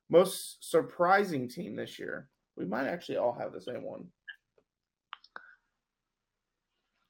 Most 0.10 0.70
surprising 0.70 1.48
team 1.48 1.75
this 1.75 1.98
year. 1.98 2.27
We 2.58 2.65
might 2.65 2.88
actually 2.88 3.18
all 3.18 3.34
have 3.34 3.53
the 3.53 3.62
same 3.62 3.84
one. 3.84 4.08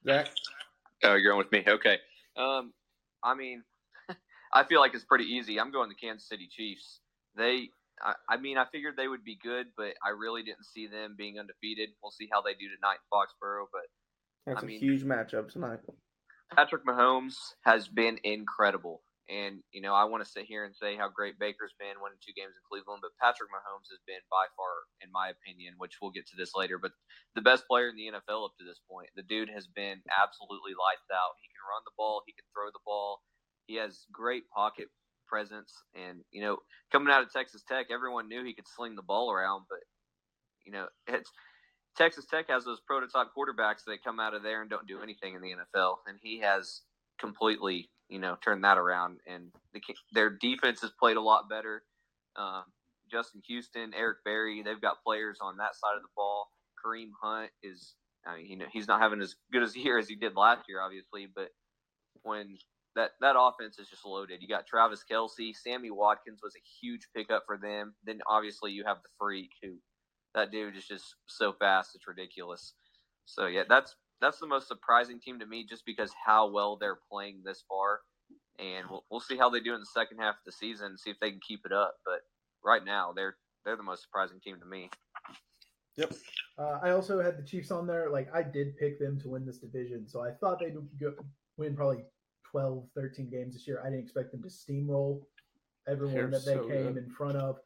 Zach? 0.04 0.30
Oh, 1.02 1.14
you're 1.14 1.32
going 1.32 1.38
with 1.38 1.52
me. 1.52 1.64
Okay. 1.66 1.98
Um, 2.36 2.72
I 3.22 3.34
mean, 3.34 3.62
I 4.52 4.64
feel 4.64 4.80
like 4.80 4.94
it's 4.94 5.04
pretty 5.04 5.24
easy. 5.24 5.58
I'm 5.58 5.72
going 5.72 5.88
the 5.88 5.94
Kansas 5.94 6.28
City 6.28 6.48
Chiefs. 6.50 7.00
They, 7.36 7.68
I, 8.02 8.14
I, 8.28 8.36
mean, 8.36 8.58
I 8.58 8.66
figured 8.70 8.94
they 8.96 9.08
would 9.08 9.24
be 9.24 9.38
good, 9.42 9.66
but 9.76 9.94
I 10.04 10.10
really 10.10 10.42
didn't 10.42 10.66
see 10.72 10.86
them 10.86 11.14
being 11.16 11.38
undefeated. 11.38 11.90
We'll 12.02 12.12
see 12.12 12.28
how 12.32 12.42
they 12.42 12.52
do 12.52 12.66
tonight 12.74 12.98
in 13.02 13.08
Foxborough, 13.12 13.66
but 13.72 13.82
that's 14.46 14.62
I 14.62 14.66
a 14.66 14.66
mean, 14.66 14.80
huge 14.80 15.02
matchup 15.02 15.50
tonight. 15.50 15.80
Patrick 16.54 16.84
Mahomes 16.84 17.36
has 17.64 17.88
been 17.88 18.18
incredible. 18.24 19.02
And, 19.30 19.62
you 19.70 19.80
know, 19.80 19.94
I 19.94 20.04
want 20.10 20.24
to 20.24 20.28
sit 20.28 20.50
here 20.50 20.66
and 20.66 20.74
say 20.74 20.96
how 20.98 21.06
great 21.06 21.38
Baker's 21.38 21.74
been 21.78 22.02
winning 22.02 22.18
two 22.18 22.34
games 22.34 22.58
in 22.58 22.62
Cleveland, 22.66 23.06
but 23.06 23.14
Patrick 23.22 23.54
Mahomes 23.54 23.86
has 23.94 24.02
been 24.02 24.20
by 24.26 24.50
far, 24.58 24.90
in 24.98 25.14
my 25.14 25.30
opinion, 25.30 25.78
which 25.78 26.02
we'll 26.02 26.10
get 26.10 26.26
to 26.30 26.36
this 26.36 26.58
later, 26.58 26.76
but 26.76 26.90
the 27.38 27.46
best 27.46 27.66
player 27.70 27.88
in 27.88 27.94
the 27.94 28.10
NFL 28.10 28.50
up 28.50 28.58
to 28.58 28.66
this 28.66 28.82
point. 28.90 29.14
The 29.14 29.22
dude 29.22 29.48
has 29.54 29.70
been 29.70 30.02
absolutely 30.10 30.74
lights 30.74 31.06
out. 31.14 31.38
He 31.38 31.46
can 31.54 31.62
run 31.70 31.86
the 31.86 31.94
ball, 31.94 32.26
he 32.26 32.34
can 32.34 32.44
throw 32.50 32.74
the 32.74 32.82
ball, 32.82 33.22
he 33.70 33.78
has 33.78 34.10
great 34.10 34.50
pocket 34.50 34.90
presence. 35.30 35.70
And, 35.94 36.26
you 36.34 36.42
know, 36.42 36.58
coming 36.90 37.14
out 37.14 37.22
of 37.22 37.32
Texas 37.32 37.62
Tech, 37.62 37.94
everyone 37.94 38.28
knew 38.28 38.42
he 38.42 38.58
could 38.58 38.68
sling 38.68 38.98
the 38.98 39.06
ball 39.06 39.30
around, 39.30 39.70
but, 39.70 39.86
you 40.66 40.72
know, 40.72 40.86
it's. 41.06 41.30
Texas 41.94 42.24
Tech 42.24 42.48
has 42.48 42.64
those 42.64 42.80
prototype 42.86 43.28
quarterbacks 43.36 43.84
that 43.86 44.02
come 44.02 44.18
out 44.18 44.32
of 44.34 44.42
there 44.42 44.62
and 44.62 44.70
don't 44.70 44.88
do 44.88 45.02
anything 45.02 45.34
in 45.34 45.42
the 45.42 45.52
NFL, 45.52 45.96
and 46.06 46.18
he 46.22 46.40
has 46.40 46.80
completely 47.20 47.90
you 48.12 48.18
know, 48.18 48.36
turn 48.42 48.60
that 48.60 48.78
around. 48.78 49.18
And 49.26 49.50
the, 49.72 49.80
their 50.12 50.30
defense 50.30 50.82
has 50.82 50.90
played 50.98 51.16
a 51.16 51.20
lot 51.20 51.48
better. 51.48 51.82
Um, 52.36 52.64
Justin 53.10 53.42
Houston, 53.46 53.92
Eric 53.94 54.18
Berry, 54.24 54.62
they've 54.62 54.80
got 54.80 55.02
players 55.04 55.38
on 55.40 55.56
that 55.56 55.74
side 55.74 55.96
of 55.96 56.02
the 56.02 56.08
ball. 56.14 56.48
Kareem 56.84 57.10
Hunt 57.22 57.50
is, 57.62 57.94
I 58.26 58.36
mean, 58.36 58.46
you 58.46 58.56
know, 58.56 58.66
he's 58.72 58.88
not 58.88 59.00
having 59.00 59.20
as 59.20 59.36
good 59.52 59.62
a 59.62 59.68
year 59.78 59.98
as 59.98 60.08
he 60.08 60.14
did 60.14 60.36
last 60.36 60.64
year, 60.68 60.80
obviously, 60.80 61.26
but 61.34 61.48
when 62.22 62.56
that 62.94 63.12
that 63.20 63.36
offense 63.38 63.78
is 63.78 63.88
just 63.88 64.04
loaded. 64.04 64.42
You 64.42 64.48
got 64.48 64.66
Travis 64.66 65.04
Kelce, 65.10 65.56
Sammy 65.56 65.90
Watkins 65.90 66.40
was 66.42 66.54
a 66.54 66.62
huge 66.80 67.08
pickup 67.16 67.44
for 67.46 67.56
them. 67.56 67.94
Then 68.04 68.20
obviously 68.28 68.72
you 68.72 68.84
have 68.86 68.98
the 69.02 69.08
freak 69.18 69.50
who 69.62 69.76
that 70.34 70.50
dude 70.50 70.76
is 70.76 70.86
just 70.86 71.14
so 71.26 71.52
fast, 71.52 71.94
it's 71.94 72.06
ridiculous. 72.06 72.74
So 73.24 73.46
yeah, 73.46 73.62
that's 73.68 73.96
that's 74.22 74.38
the 74.38 74.46
most 74.46 74.68
surprising 74.68 75.20
team 75.20 75.40
to 75.40 75.46
me, 75.46 75.66
just 75.68 75.84
because 75.84 76.10
how 76.24 76.50
well 76.50 76.76
they're 76.76 76.98
playing 77.10 77.42
this 77.44 77.62
far, 77.68 78.00
and 78.58 78.86
we'll 78.88 79.04
we'll 79.10 79.20
see 79.20 79.36
how 79.36 79.50
they 79.50 79.60
do 79.60 79.74
in 79.74 79.80
the 79.80 79.86
second 79.86 80.18
half 80.18 80.36
of 80.36 80.44
the 80.46 80.52
season, 80.52 80.96
see 80.96 81.10
if 81.10 81.18
they 81.20 81.30
can 81.30 81.40
keep 81.46 81.66
it 81.66 81.72
up. 81.72 81.96
But 82.06 82.20
right 82.64 82.84
now, 82.84 83.12
they're 83.14 83.36
they're 83.64 83.76
the 83.76 83.82
most 83.82 84.02
surprising 84.02 84.40
team 84.40 84.58
to 84.60 84.66
me. 84.66 84.88
Yep. 85.96 86.14
Uh, 86.56 86.78
I 86.82 86.90
also 86.90 87.20
had 87.20 87.36
the 87.36 87.42
Chiefs 87.42 87.70
on 87.70 87.86
there. 87.86 88.08
Like 88.08 88.34
I 88.34 88.42
did 88.42 88.76
pick 88.78 88.98
them 88.98 89.20
to 89.20 89.28
win 89.28 89.44
this 89.44 89.58
division, 89.58 90.08
so 90.08 90.22
I 90.22 90.30
thought 90.30 90.60
they'd 90.60 90.74
go, 90.98 91.14
win 91.56 91.76
probably 91.76 92.04
12, 92.50 92.84
13 92.94 93.28
games 93.28 93.54
this 93.54 93.66
year. 93.66 93.82
I 93.84 93.90
didn't 93.90 94.04
expect 94.04 94.30
them 94.30 94.42
to 94.42 94.48
steamroll 94.48 95.22
everyone 95.88 96.14
They're 96.14 96.30
that 96.30 96.44
they 96.46 96.54
so 96.54 96.68
came 96.68 96.94
good. 96.94 96.96
in 96.96 97.10
front 97.10 97.36
of. 97.36 97.58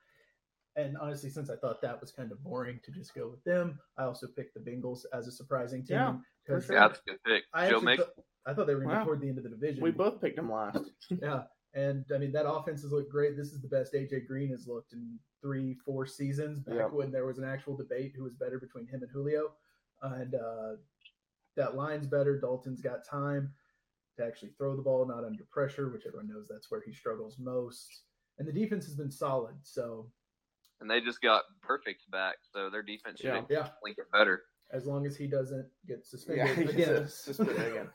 And 0.76 0.96
honestly, 0.98 1.30
since 1.30 1.48
I 1.48 1.56
thought 1.56 1.80
that 1.80 1.98
was 2.00 2.12
kind 2.12 2.30
of 2.30 2.42
boring 2.44 2.78
to 2.84 2.90
just 2.90 3.14
go 3.14 3.28
with 3.28 3.42
them, 3.44 3.78
I 3.96 4.04
also 4.04 4.26
picked 4.26 4.52
the 4.54 4.60
Bengals 4.60 5.00
as 5.14 5.26
a 5.26 5.32
surprising 5.32 5.82
team. 5.84 5.96
Yeah, 5.96 6.16
for 6.46 6.54
'cause 6.56 6.66
sure. 6.66 6.76
Yeah, 6.76 6.88
that's 6.88 7.00
a 7.06 7.10
good 7.10 7.22
pick. 7.24 7.44
I, 7.54 7.68
Joe 7.70 7.76
actually 7.76 7.96
Make. 7.96 8.00
I 8.44 8.54
thought 8.54 8.66
they 8.66 8.74
were 8.74 8.80
going 8.82 8.90
to 8.90 8.96
Wow. 8.96 9.00
be 9.02 9.06
toward 9.06 9.20
the 9.22 9.28
end 9.28 9.38
of 9.38 9.44
the 9.44 9.50
division. 9.50 9.82
We 9.82 9.90
both 9.90 10.20
picked 10.20 10.36
them 10.36 10.50
last. 10.52 10.78
Yeah. 11.22 11.44
And 11.74 12.04
I 12.14 12.18
mean, 12.18 12.32
that 12.32 12.48
offense 12.48 12.82
has 12.82 12.92
looked 12.92 13.10
great. 13.10 13.36
This 13.36 13.52
is 13.52 13.60
the 13.60 13.68
best 13.68 13.92
AJ 13.94 14.26
Green 14.26 14.50
has 14.50 14.66
looked 14.66 14.92
in 14.92 15.18
three, 15.42 15.74
four 15.74 16.06
seasons 16.06 16.60
back 16.60 16.76
Yep. 16.76 16.92
when 16.92 17.10
there 17.10 17.26
was 17.26 17.38
an 17.38 17.44
actual 17.44 17.76
debate 17.76 18.12
who 18.16 18.22
was 18.24 18.34
better 18.34 18.58
between 18.58 18.86
him 18.86 19.02
and 19.02 19.10
Julio. 19.10 19.52
And 20.02 20.34
uh, 20.34 20.76
that 21.56 21.74
line's 21.74 22.06
better. 22.06 22.38
Dalton's 22.38 22.80
got 22.82 23.04
time 23.04 23.52
to 24.16 24.24
actually 24.24 24.50
throw 24.56 24.74
the 24.76 24.82
ball, 24.82 25.06
not 25.06 25.24
under 25.24 25.44
pressure, 25.50 25.90
which 25.90 26.06
everyone 26.06 26.28
knows 26.28 26.46
that's 26.48 26.70
where 26.70 26.80
he 26.82 26.92
struggles 26.92 27.38
most. 27.38 28.04
And 28.38 28.46
the 28.46 28.52
defense 28.52 28.84
has 28.86 28.94
been 28.94 29.10
solid. 29.10 29.56
So, 29.62 30.10
and 30.80 30.90
they 30.90 31.00
just 31.00 31.20
got 31.22 31.42
Burfict 31.68 32.10
back, 32.10 32.36
so 32.52 32.70
their 32.70 32.82
defense 32.82 33.20
should 33.20 33.26
Yeah. 33.28 33.42
yeah, 33.48 33.68
link 33.82 33.98
it 33.98 34.06
better. 34.12 34.42
as 34.72 34.84
long 34.86 35.06
as 35.06 35.16
he 35.16 35.26
doesn't 35.26 35.66
get 35.86 36.04
suspended 36.04 36.48
he 36.56 36.62
again. 36.64 36.94
gets 37.02 37.14
suspended 37.14 37.58
again. 37.72 37.88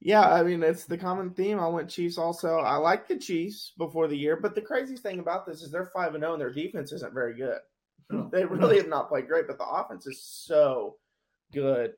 Yeah, 0.00 0.22
I 0.32 0.42
mean 0.42 0.62
it's 0.62 0.86
the 0.86 0.96
common 0.98 1.30
theme. 1.30 1.60
I 1.60 1.68
went 1.68 1.90
Chiefs 1.90 2.16
also. 2.18 2.58
I 2.58 2.76
like 2.76 3.06
the 3.06 3.18
Chiefs 3.18 3.72
before 3.76 4.08
the 4.08 4.16
year, 4.16 4.36
but 4.40 4.54
the 4.54 4.62
crazy 4.62 4.96
thing 4.96 5.18
about 5.18 5.46
this 5.46 5.60
is 5.62 5.70
they're 5.70 5.90
five 5.94 6.14
and 6.14 6.22
zero, 6.22 6.32
and 6.32 6.40
their 6.40 6.52
defense 6.52 6.92
isn't 6.92 7.12
very 7.14 7.34
good. 7.36 7.58
No. 8.10 8.28
They 8.32 8.44
really 8.44 8.78
have 8.78 8.88
not 8.88 9.08
played 9.08 9.28
great, 9.28 9.46
but 9.46 9.58
the 9.58 9.66
offense 9.68 10.06
is 10.06 10.22
so 10.24 10.96
good. 11.52 11.92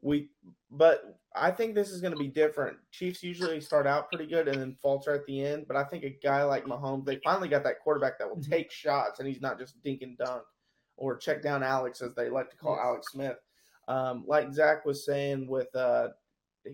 We, 0.00 0.30
but 0.70 1.18
I 1.34 1.50
think 1.50 1.74
this 1.74 1.90
is 1.90 2.00
going 2.00 2.12
to 2.12 2.18
be 2.18 2.28
different. 2.28 2.76
Chiefs 2.92 3.22
usually 3.22 3.60
start 3.60 3.86
out 3.86 4.10
pretty 4.10 4.26
good 4.30 4.46
and 4.48 4.60
then 4.60 4.76
falter 4.80 5.12
at 5.12 5.26
the 5.26 5.44
end, 5.44 5.66
but 5.66 5.76
I 5.76 5.84
think 5.84 6.04
a 6.04 6.10
guy 6.22 6.44
like 6.44 6.64
Mahomes, 6.66 7.04
they 7.04 7.20
finally 7.24 7.48
got 7.48 7.64
that 7.64 7.80
quarterback 7.82 8.18
that 8.18 8.28
will 8.28 8.36
Mhm. 8.36 8.48
take 8.48 8.70
shots, 8.70 9.18
and 9.18 9.28
he's 9.28 9.40
not 9.40 9.58
just 9.58 9.82
dink 9.82 10.02
and 10.02 10.16
dunk 10.16 10.44
or 10.96 11.16
check 11.16 11.42
down 11.42 11.62
Alex 11.62 12.00
as 12.02 12.14
they 12.14 12.28
like 12.30 12.50
to 12.50 12.56
call. 12.56 12.78
Alex 12.78 13.08
Smith. 13.12 13.38
Um, 13.88 14.24
like 14.26 14.52
Zach 14.52 14.84
was 14.84 15.04
saying 15.04 15.46
with 15.48 15.74
uh, 15.74 16.08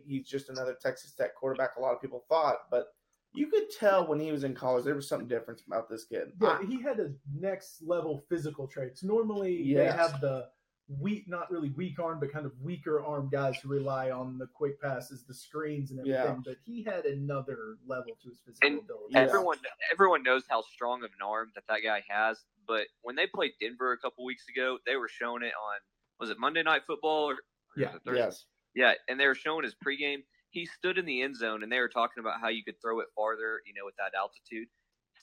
he's 0.07 0.27
just 0.27 0.49
another 0.51 0.75
Texas 0.81 1.15
Tech 1.15 1.35
quarterback. 1.35 1.77
A 1.77 1.81
lot 1.81 1.95
of 1.95 2.01
people 2.01 2.25
thought, 2.29 2.69
but 2.71 2.89
you 3.33 3.47
could 3.49 3.71
tell 3.71 4.07
when 4.07 4.19
he 4.21 4.33
was 4.33 4.45
in 4.45 4.55
college 4.55 4.85
there 4.85 4.95
was 4.95 5.09
something 5.09 5.29
different 5.29 5.61
about 5.67 5.89
this 5.89 6.05
kid. 6.05 6.33
Yeah, 6.41 6.59
I- 6.61 6.65
he 6.65 6.81
had 6.83 7.01
a 7.01 7.13
next 7.33 7.83
level 7.83 8.25
physical 8.29 8.67
traits. 8.67 9.03
Normally, 9.05 9.63
Yes. 9.63 9.93
they 9.93 9.97
have 9.97 10.21
the 10.21 10.51
weak, 10.89 11.25
not 11.29 11.51
really 11.51 11.71
weak 11.71 11.99
arm, 11.99 12.21
but 12.21 12.33
kind 12.33 12.45
of 12.47 12.53
weaker 12.61 13.03
arm 13.03 13.29
guys 13.33 13.57
who 13.63 13.69
rely 13.69 14.11
on 14.11 14.37
the 14.39 14.47
quick 14.47 14.81
passes, 14.81 15.25
the 15.25 15.35
screens, 15.35 15.91
and 15.91 16.01
everything. 16.01 16.21
Yeah. 16.23 16.37
But 16.45 16.57
he 16.65 16.83
had 16.83 17.05
another 17.07 17.79
level 17.87 18.13
to 18.23 18.29
his 18.29 18.39
physical 18.45 18.69
And 18.69 18.79
ability. 18.81 19.07
Yeah. 19.11 19.21
Everyone 19.21 19.59
everyone 19.93 20.23
knows 20.23 20.45
how 20.49 20.63
strong 20.63 21.01
of 21.05 21.11
an 21.19 21.25
arm 21.27 21.53
that 21.55 21.65
that 21.69 21.81
guy 21.85 22.03
has, 22.09 22.45
but 22.67 22.87
when 23.03 23.17
they 23.17 23.27
played 23.27 23.53
Denver 23.61 23.93
a 23.93 23.99
couple 23.99 24.25
weeks 24.25 24.45
ago, 24.55 24.79
they 24.87 24.97
were 24.97 25.09
showing 25.09 25.43
it 25.43 25.53
on 25.55 25.81
was 26.21 26.31
it 26.31 26.39
Monday 26.39 26.63
Night 26.63 26.83
Football 26.87 27.31
or, 27.31 27.33
or 27.35 27.39
Yeah. 27.77 27.93
Thursday? 28.05 28.21
yes, 28.21 28.45
Yeah, 28.75 28.93
and 29.09 29.19
they 29.19 29.27
were 29.27 29.35
showing 29.35 29.65
his 29.65 29.75
pregame. 29.75 30.23
He 30.51 30.67
stood 30.67 30.99
in 30.99 31.05
the 31.07 31.23
end 31.23 31.37
zone, 31.37 31.65
and 31.65 31.73
they 31.73 31.81
were 31.81 31.89
talking 31.89 32.21
about 32.21 32.41
how 32.41 32.49
you 32.49 32.63
could 32.63 32.81
throw 32.81 33.01
it 33.01 33.07
farther, 33.17 33.61
you 33.67 33.75
know, 33.75 33.85
with 33.85 33.97
that 33.99 34.13
altitude. 34.17 34.69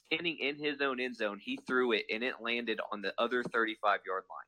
Standing 0.06 0.36
in 0.38 0.56
his 0.62 0.82
own 0.82 1.00
end 1.00 1.16
zone, 1.16 1.38
he 1.42 1.58
threw 1.66 1.92
it, 1.92 2.04
and 2.12 2.22
it 2.22 2.34
landed 2.42 2.78
on 2.92 3.00
the 3.00 3.14
other 3.16 3.42
35 3.42 4.00
yard 4.06 4.24
line. 4.28 4.44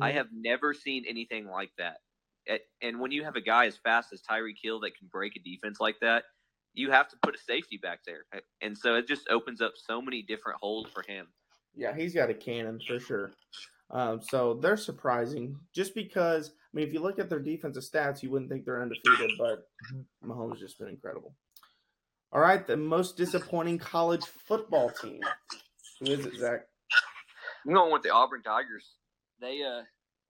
I 0.00 0.10
Mhm. 0.10 0.14
have 0.14 0.28
never 0.32 0.74
seen 0.74 1.04
anything 1.06 1.46
like 1.46 1.72
that. 1.78 2.00
And 2.80 3.00
when 3.00 3.10
you 3.10 3.24
have 3.24 3.36
a 3.36 3.40
guy 3.40 3.66
as 3.66 3.76
fast 3.76 4.12
as 4.12 4.22
Tyreek 4.22 4.58
Hill 4.62 4.80
that 4.80 4.96
can 4.96 5.08
break 5.08 5.34
a 5.36 5.40
defense 5.40 5.80
like 5.80 5.98
that, 6.00 6.24
you 6.74 6.90
have 6.90 7.08
to 7.08 7.16
put 7.22 7.34
a 7.34 7.38
safety 7.38 7.78
back 7.78 8.04
there, 8.04 8.26
and 8.60 8.76
so 8.76 8.96
it 8.96 9.08
just 9.08 9.28
opens 9.30 9.60
up 9.62 9.72
so 9.76 10.02
many 10.02 10.22
different 10.22 10.60
holes 10.60 10.86
for 10.92 11.02
him. 11.02 11.26
Yeah, 11.74 11.94
he's 11.94 12.14
got 12.14 12.30
a 12.30 12.34
cannon 12.34 12.80
for 12.86 13.00
sure. 13.00 13.32
Um, 13.90 14.20
so 14.20 14.54
they're 14.54 14.76
surprising 14.76 15.58
just 15.72 15.94
because, 15.94 16.50
I 16.50 16.52
mean, 16.74 16.86
if 16.86 16.92
you 16.92 17.00
look 17.00 17.18
at 17.18 17.30
their 17.30 17.40
defensive 17.40 17.82
stats, 17.82 18.22
you 18.22 18.30
wouldn't 18.30 18.50
think 18.50 18.64
they're 18.64 18.82
undefeated, 18.82 19.38
but 19.38 19.68
Mahomes 20.24 20.52
has 20.52 20.60
just 20.60 20.78
been 20.78 20.88
incredible. 20.88 21.34
All 22.32 22.40
right, 22.40 22.66
the 22.66 22.76
most 22.76 23.16
disappointing 23.16 23.78
college 23.78 24.24
football 24.24 24.90
team. 24.90 25.22
Who 26.00 26.10
is 26.10 26.26
it, 26.26 26.36
Zach? 26.36 26.66
I'm 27.66 27.72
going 27.72 27.92
with 27.92 28.02
the 28.02 28.10
Auburn 28.10 28.42
Tigers. 28.42 28.96
They, 29.40 29.62
uh, 29.62 29.82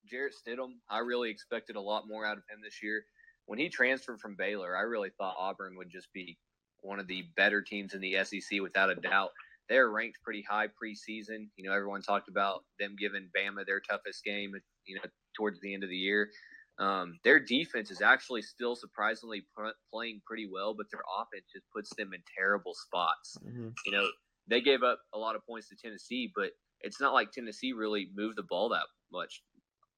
Jarrett 0.06 0.34
Stidham, 0.34 0.74
I 0.88 0.98
really 0.98 1.30
expected 1.30 1.76
a 1.76 1.80
lot 1.80 2.06
more 2.08 2.24
out 2.24 2.38
of 2.38 2.44
him 2.50 2.60
this 2.62 2.82
year. 2.82 3.04
When 3.46 3.58
he 3.58 3.68
transferred 3.68 4.20
from 4.20 4.36
Baylor, 4.36 4.76
I 4.76 4.82
really 4.82 5.10
thought 5.10 5.36
Auburn 5.38 5.76
would 5.76 5.90
just 5.90 6.12
be 6.12 6.38
one 6.80 6.98
of 7.00 7.06
the 7.06 7.24
better 7.36 7.62
teams 7.62 7.94
in 7.94 8.00
the 8.00 8.16
SEC 8.24 8.60
without 8.60 8.90
a 8.90 8.96
doubt. 8.96 9.30
They're 9.68 9.90
ranked 9.90 10.18
pretty 10.24 10.42
high 10.48 10.68
preseason. 10.68 11.48
You 11.56 11.68
know, 11.68 11.72
everyone 11.74 12.02
talked 12.02 12.28
about 12.28 12.64
them 12.78 12.96
giving 12.98 13.30
Bama 13.36 13.66
their 13.66 13.80
toughest 13.80 14.24
game, 14.24 14.52
you 14.86 14.96
know, 14.96 15.02
towards 15.36 15.60
the 15.60 15.74
end 15.74 15.82
of 15.84 15.90
the 15.90 15.96
year. 15.96 16.30
Um, 16.78 17.18
their 17.24 17.40
defense 17.40 17.90
is 17.90 18.02
actually 18.02 18.42
still 18.42 18.76
surprisingly 18.76 19.46
pr- 19.56 19.70
playing 19.92 20.20
pretty 20.26 20.48
well, 20.52 20.74
but 20.74 20.86
their 20.92 21.00
offense 21.18 21.46
just 21.52 21.64
puts 21.74 21.94
them 21.96 22.12
in 22.14 22.22
terrible 22.38 22.74
spots 22.74 23.38
you 23.86 23.92
know, 23.92 24.06
they 24.48 24.60
gave 24.60 24.82
up 24.82 25.00
a 25.14 25.18
lot 25.18 25.36
of 25.36 25.44
points 25.46 25.68
to 25.68 25.76
Tennessee, 25.76 26.30
but 26.34 26.50
it's 26.82 27.00
not 27.00 27.14
like 27.14 27.32
Tennessee 27.32 27.72
really 27.72 28.10
moved 28.14 28.36
the 28.38 28.44
ball 28.48 28.68
that 28.70 28.84
much. 29.12 29.42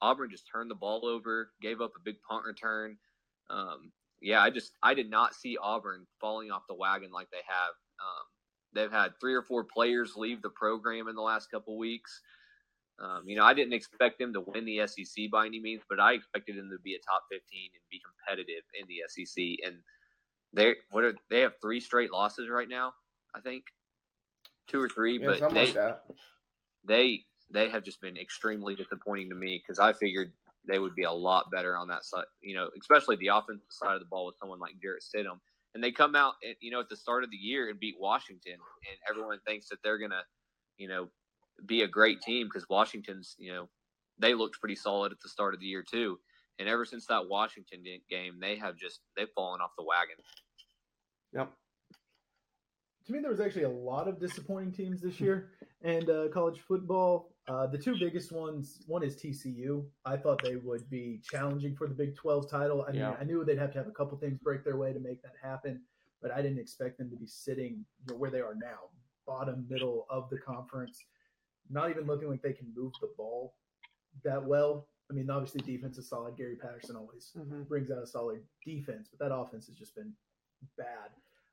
Auburn 0.01 0.29
just 0.29 0.47
turned 0.51 0.71
the 0.71 0.75
ball 0.75 1.05
over, 1.05 1.51
gave 1.61 1.81
up 1.81 1.91
a 1.95 2.03
big 2.03 2.15
punt 2.27 2.45
return. 2.45 2.97
Um, 3.49 3.91
yeah, 4.21 4.41
I 4.41 4.49
just 4.49 4.73
I 4.83 4.93
did 4.93 5.09
not 5.09 5.33
see 5.33 5.57
Auburn 5.61 6.05
falling 6.19 6.51
off 6.51 6.63
the 6.67 6.75
wagon 6.75 7.11
like 7.11 7.29
they 7.31 7.43
have. 7.47 7.73
Um, 7.99 8.25
they've 8.73 8.91
had 8.91 9.11
three 9.19 9.33
or 9.33 9.41
four 9.41 9.63
players 9.63 10.15
leave 10.15 10.41
the 10.41 10.49
program 10.49 11.07
in 11.07 11.15
the 11.15 11.21
last 11.21 11.49
couple 11.51 11.77
weeks. 11.77 12.21
Um, 12.99 13.23
you 13.25 13.37
know, 13.37 13.45
I 13.45 13.53
didn't 13.53 13.73
expect 13.73 14.19
them 14.19 14.33
to 14.33 14.41
win 14.41 14.65
the 14.65 14.85
SEC 14.85 15.31
by 15.31 15.45
any 15.45 15.59
means, 15.59 15.83
but 15.89 16.01
I 16.01 16.13
expected 16.13 16.57
them 16.57 16.69
to 16.69 16.77
be 16.83 16.95
a 16.95 16.99
top 16.99 17.23
15 17.31 17.41
and 17.73 17.81
be 17.89 18.01
competitive 18.03 18.63
in 18.77 18.87
the 18.87 19.03
SEC. 19.07 19.65
And 19.65 19.77
they 20.53 20.75
what 20.91 21.03
are 21.03 21.15
they 21.29 21.41
have 21.41 21.53
three 21.61 21.79
straight 21.79 22.11
losses 22.11 22.49
right 22.49 22.67
now, 22.67 22.93
I 23.35 23.39
think, 23.39 23.63
two 24.67 24.81
or 24.81 24.89
three. 24.89 25.19
Yeah, 25.19 25.37
but 25.39 25.53
they 25.53 25.71
that. 25.71 26.03
they 26.85 27.23
they 27.51 27.69
have 27.69 27.83
just 27.83 28.01
been 28.01 28.17
extremely 28.17 28.75
disappointing 28.75 29.29
to 29.29 29.35
me 29.35 29.61
because 29.61 29.79
I 29.79 29.93
figured 29.93 30.31
they 30.67 30.79
would 30.79 30.95
be 30.95 31.03
a 31.03 31.11
lot 31.11 31.51
better 31.51 31.77
on 31.77 31.87
that 31.87 32.05
side. 32.05 32.25
You 32.41 32.55
know, 32.55 32.69
especially 32.79 33.15
the 33.15 33.27
offensive 33.27 33.67
side 33.69 33.95
of 33.95 33.99
the 33.99 34.05
ball 34.05 34.25
with 34.27 34.35
someone 34.39 34.59
like 34.59 34.79
Jarrett 34.81 35.03
Stidham. 35.03 35.39
And 35.75 35.83
they 35.83 35.91
come 35.91 36.15
out, 36.15 36.33
at, 36.47 36.55
you 36.61 36.71
know, 36.71 36.79
at 36.79 36.89
the 36.89 36.97
start 36.97 37.23
of 37.23 37.29
the 37.29 37.37
year 37.37 37.69
and 37.69 37.79
beat 37.79 37.95
Washington, 37.99 38.53
and 38.53 38.97
everyone 39.07 39.39
thinks 39.45 39.69
that 39.69 39.77
they're 39.83 39.99
gonna, 39.99 40.23
you 40.77 40.87
know, 40.87 41.09
be 41.65 41.83
a 41.83 41.87
great 41.87 42.21
team 42.21 42.47
because 42.47 42.67
Washington's, 42.69 43.35
you 43.37 43.51
know, 43.53 43.69
they 44.17 44.33
looked 44.33 44.59
pretty 44.59 44.75
solid 44.75 45.11
at 45.11 45.19
the 45.21 45.29
start 45.29 45.53
of 45.53 45.59
the 45.59 45.65
year 45.65 45.83
too. 45.83 46.19
And 46.59 46.67
ever 46.67 46.85
since 46.85 47.05
that 47.07 47.27
Washington 47.29 47.83
game, 48.09 48.39
they 48.39 48.57
have 48.57 48.75
just 48.77 48.99
they've 49.15 49.29
fallen 49.35 49.61
off 49.61 49.71
the 49.77 49.83
wagon. 49.83 50.15
Yep. 51.33 51.51
to 53.05 53.13
me, 53.13 53.19
there 53.19 53.31
was 53.31 53.39
actually 53.39 53.63
a 53.63 53.69
lot 53.69 54.07
of 54.07 54.19
disappointing 54.19 54.71
teams 54.71 55.01
this 55.01 55.21
year, 55.21 55.51
and 55.83 56.09
uh, 56.09 56.27
college 56.29 56.59
football. 56.67 57.31
Uh, 57.49 57.65
the 57.65 57.77
two 57.77 57.97
biggest 57.97 58.31
ones, 58.31 58.83
one 58.85 59.01
is 59.01 59.15
TCU. 59.15 59.83
I 60.05 60.17
thought 60.17 60.39
they 60.43 60.57
would 60.57 60.87
be 60.87 61.19
challenging 61.23 61.75
for 61.75 61.87
the 61.87 61.95
Big 61.95 62.15
12 62.15 62.47
title. 62.47 62.83
I 62.87 62.91
mean, 62.91 63.01
Yeah. 63.01 63.17
I 63.19 63.23
knew 63.23 63.43
they'd 63.43 63.57
have 63.57 63.71
to 63.71 63.79
have 63.79 63.87
a 63.87 63.91
couple 63.91 64.15
things 64.19 64.37
break 64.37 64.63
their 64.63 64.77
way 64.77 64.93
to 64.93 64.99
make 64.99 65.23
that 65.23 65.33
happen, 65.41 65.81
but 66.21 66.29
I 66.29 66.43
didn't 66.43 66.59
expect 66.59 66.99
them 66.99 67.09
to 67.09 67.15
be 67.15 67.25
sitting 67.25 67.83
you 68.05 68.13
know, 68.13 68.15
where 68.17 68.29
they 68.29 68.39
are 68.41 68.53
now, 68.53 68.91
bottom 69.25 69.65
middle 69.67 70.05
of 70.11 70.29
the 70.29 70.37
conference, 70.37 71.03
not 71.71 71.89
even 71.89 72.05
looking 72.05 72.29
like 72.29 72.43
they 72.43 72.53
can 72.53 72.71
move 72.75 72.93
the 73.01 73.09
ball 73.17 73.55
that 74.23 74.43
well. 74.45 74.87
I 75.09 75.15
mean, 75.15 75.27
obviously, 75.31 75.61
defense 75.61 75.97
is 75.97 76.07
solid. 76.07 76.37
Gary 76.37 76.55
Patterson 76.55 76.95
always 76.95 77.31
Mhm. 77.35 77.67
brings 77.67 77.89
out 77.89 77.97
a 77.97 78.05
solid 78.05 78.47
defense, 78.63 79.09
but 79.09 79.17
that 79.17 79.33
offense 79.35 79.65
has 79.65 79.75
just 79.75 79.95
been 79.95 80.15
bad. 80.77 81.11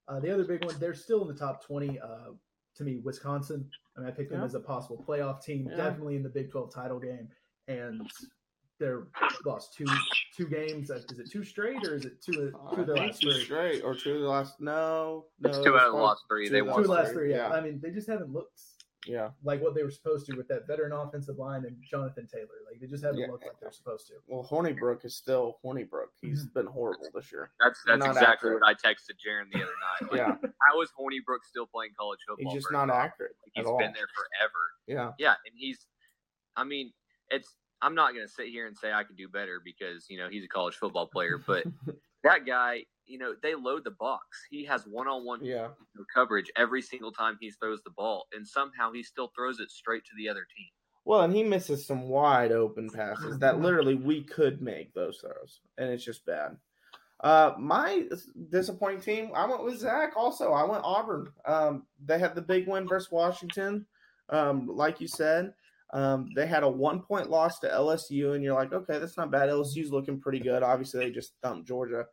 Uh, 0.08 0.20
the 0.20 0.30
other 0.30 0.44
big 0.44 0.62
one, 0.62 0.78
they're 0.78 0.92
still 0.94 1.22
in 1.22 1.28
the 1.28 1.34
top 1.34 1.62
20. 1.64 1.98
Uh, 1.98 2.34
to 2.74 2.84
me, 2.84 2.98
Wisconsin. 2.98 3.70
I 3.96 4.00
mean, 4.00 4.08
I 4.08 4.12
picked 4.12 4.30
them 4.30 4.40
Yeah. 4.40 4.46
as 4.46 4.54
a 4.54 4.60
possible 4.60 5.02
playoff 5.06 5.42
team, 5.42 5.68
Yeah. 5.70 5.76
definitely 5.76 6.16
in 6.16 6.22
the 6.22 6.28
Big 6.28 6.50
12 6.50 6.72
title 6.72 6.98
game. 7.00 7.28
And 7.68 8.08
they're 8.78 9.08
lost 9.44 9.72
two 9.74 9.86
two 10.36 10.46
games. 10.46 10.90
Uh, 10.90 11.00
Is 11.10 11.18
it 11.18 11.30
two 11.30 11.42
straight 11.42 11.82
or 11.88 11.94
is 11.94 12.04
it 12.04 12.20
two 12.20 12.32
two 12.32 12.80
of 12.80 12.86
the 12.86 12.94
think 12.94 12.98
last 13.06 13.22
two 13.22 13.32
three? 13.32 13.44
straight 13.44 13.82
or 13.82 13.94
two 13.94 14.16
of 14.16 14.20
the 14.20 14.28
last. 14.28 14.60
No, 14.60 15.26
no. 15.40 15.48
It's 15.48 15.58
two 15.60 15.74
out 15.76 15.86
of 15.86 15.92
the 15.94 15.98
last 15.98 16.24
three. 16.28 16.46
two 16.46 16.52
They 16.52 16.58
of 16.60 16.66
the 16.66 16.72
Two 16.74 16.78
of 16.80 16.86
the 16.86 16.92
last 16.92 17.12
three. 17.12 17.30
Yeah. 17.30 17.48
Yeah. 17.48 17.54
I 17.54 17.60
mean, 17.62 17.80
they 17.82 17.90
just 17.90 18.06
haven't 18.06 18.32
looked 18.32 18.60
Yeah. 19.06 19.30
like 19.44 19.62
what 19.62 19.74
they 19.74 19.82
were 19.82 19.90
supposed 19.90 20.26
to 20.26 20.36
with 20.36 20.48
that 20.48 20.66
veteran 20.66 20.92
offensive 20.92 21.38
line 21.38 21.64
and 21.64 21.76
Jonathan 21.88 22.26
Taylor. 22.26 22.58
Like 22.70 22.80
they 22.80 22.86
just 22.86 23.04
haven't 23.04 23.20
Yeah. 23.20 23.28
looked 23.30 23.44
like 23.44 23.58
they're 23.60 23.72
supposed 23.72 24.06
to. 24.08 24.14
Well, 24.26 24.42
Hornibrook 24.44 25.04
is 25.04 25.14
still 25.16 25.58
Hornibrook. 25.64 26.10
He's 26.20 26.44
Mm-hmm. 26.44 26.52
been 26.58 26.66
horrible 26.66 27.06
this 27.14 27.30
year. 27.32 27.50
That's 27.60 27.80
that's 27.86 28.00
Not 28.00 28.08
exactly 28.10 28.50
accurate. 28.50 28.60
what 28.62 28.68
I 28.68 28.74
texted 28.74 29.16
Jaron 29.24 29.50
the 29.52 29.62
other 29.62 29.72
night. 29.80 30.10
Like, 30.12 30.18
Yeah, 30.42 30.48
How 30.60 30.80
is 30.82 30.90
Hornibrook 30.98 31.44
still 31.44 31.66
playing 31.66 31.92
college 31.98 32.20
football? 32.28 32.52
he's 32.52 32.62
just 32.62 32.72
not 32.72 32.88
job? 32.88 32.96
accurate 32.96 33.36
Like, 33.44 33.52
He's 33.54 33.66
all. 33.66 33.78
been 33.78 33.92
there 33.94 34.08
forever. 34.14 34.58
Yeah, 34.86 35.12
Yeah, 35.18 35.34
and 35.46 35.54
he's. 35.56 35.86
I 36.56 36.64
mean, 36.64 36.92
it's. 37.30 37.54
I'm 37.82 37.94
not 37.94 38.14
going 38.14 38.26
to 38.26 38.32
sit 38.32 38.48
here 38.48 38.66
and 38.66 38.76
say 38.76 38.92
I 38.92 39.04
could 39.04 39.16
do 39.18 39.28
better 39.28 39.60
because 39.62 40.06
you 40.08 40.18
know 40.18 40.28
he's 40.30 40.44
a 40.44 40.48
college 40.48 40.74
football 40.76 41.06
player, 41.06 41.38
but 41.46 41.64
that 42.24 42.46
guy, 42.46 42.84
you 43.06 43.18
know, 43.18 43.34
they 43.42 43.54
load 43.54 43.84
the 43.84 43.90
box. 43.90 44.24
He 44.50 44.64
has 44.64 44.86
one-on-one 44.86 45.44
yeah. 45.44 45.68
coverage 46.12 46.50
every 46.56 46.82
single 46.82 47.12
time 47.12 47.36
he 47.40 47.50
throws 47.50 47.80
the 47.84 47.90
ball, 47.90 48.26
and 48.32 48.46
somehow 48.46 48.92
he 48.92 49.02
still 49.02 49.30
throws 49.36 49.60
it 49.60 49.70
straight 49.70 50.04
to 50.04 50.12
the 50.16 50.28
other 50.28 50.46
team. 50.56 50.66
Well, 51.04 51.20
and 51.20 51.32
he 51.32 51.44
misses 51.44 51.86
some 51.86 52.08
wide 52.08 52.50
open 52.50 52.90
passes 52.90 53.38
that 53.38 53.60
literally 53.60 53.94
we 53.94 54.24
could 54.24 54.60
make 54.60 54.92
those 54.92 55.18
throws, 55.18 55.60
and 55.78 55.90
it's 55.90 56.04
just 56.04 56.26
bad. 56.26 56.56
Uh, 57.20 57.52
my 57.58 58.04
disappointing 58.50 59.00
team, 59.00 59.30
I 59.34 59.46
went 59.46 59.64
with 59.64 59.78
Zach. 59.78 60.12
Also, 60.16 60.52
I 60.52 60.64
went 60.64 60.84
Auburn. 60.84 61.32
Um, 61.46 61.84
they 62.04 62.18
had 62.18 62.34
the 62.34 62.42
big 62.42 62.68
win 62.68 62.86
versus 62.86 63.10
Washington. 63.10 63.86
Um, 64.28 64.66
like 64.66 65.00
you 65.00 65.08
said, 65.08 65.54
um, 65.92 66.28
they 66.34 66.46
had 66.46 66.62
a 66.62 66.68
one 66.68 67.00
point 67.00 67.30
loss 67.30 67.60
to 67.60 67.68
LSU, 67.68 68.34
and 68.34 68.42
you're 68.42 68.54
like, 68.54 68.72
okay, 68.72 68.98
that's 68.98 69.16
not 69.16 69.30
bad. 69.30 69.48
LSU's 69.48 69.92
looking 69.92 70.20
pretty 70.20 70.40
good. 70.40 70.62
Obviously, 70.62 71.00
they 71.00 71.10
just 71.10 71.32
thumped 71.42 71.68
Georgia. 71.68 72.06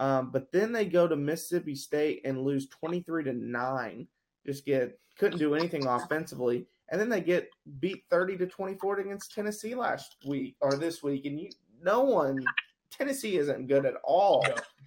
Um, 0.00 0.30
but 0.30 0.52
then 0.52 0.72
they 0.72 0.84
go 0.84 1.08
to 1.08 1.16
Mississippi 1.16 1.74
State 1.74 2.20
and 2.24 2.42
lose 2.42 2.68
23 2.68 3.24
to 3.24 3.32
9. 3.32 4.06
Just 4.46 4.64
get 4.64 4.98
couldn't 5.18 5.38
do 5.38 5.54
anything 5.54 5.86
offensively. 5.86 6.66
And 6.90 7.00
then 7.00 7.08
they 7.08 7.20
get 7.20 7.50
beat 7.80 8.04
30 8.10 8.38
to 8.38 8.46
24 8.46 9.00
against 9.00 9.34
Tennessee 9.34 9.74
last 9.74 10.16
week 10.26 10.56
or 10.60 10.76
this 10.76 11.02
week. 11.02 11.26
And 11.26 11.38
you 11.40 11.50
no 11.82 12.02
one 12.02 12.44
Tennessee 12.90 13.36
isn't 13.38 13.66
good 13.66 13.84
at 13.84 13.94
all. 14.04 14.44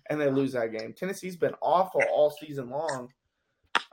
And 0.10 0.20
they 0.20 0.30
lose 0.30 0.54
that 0.54 0.72
game. 0.72 0.94
Tennessee's 0.94 1.36
been 1.36 1.54
awful 1.62 2.02
all 2.12 2.32
season 2.32 2.70
long. 2.70 3.10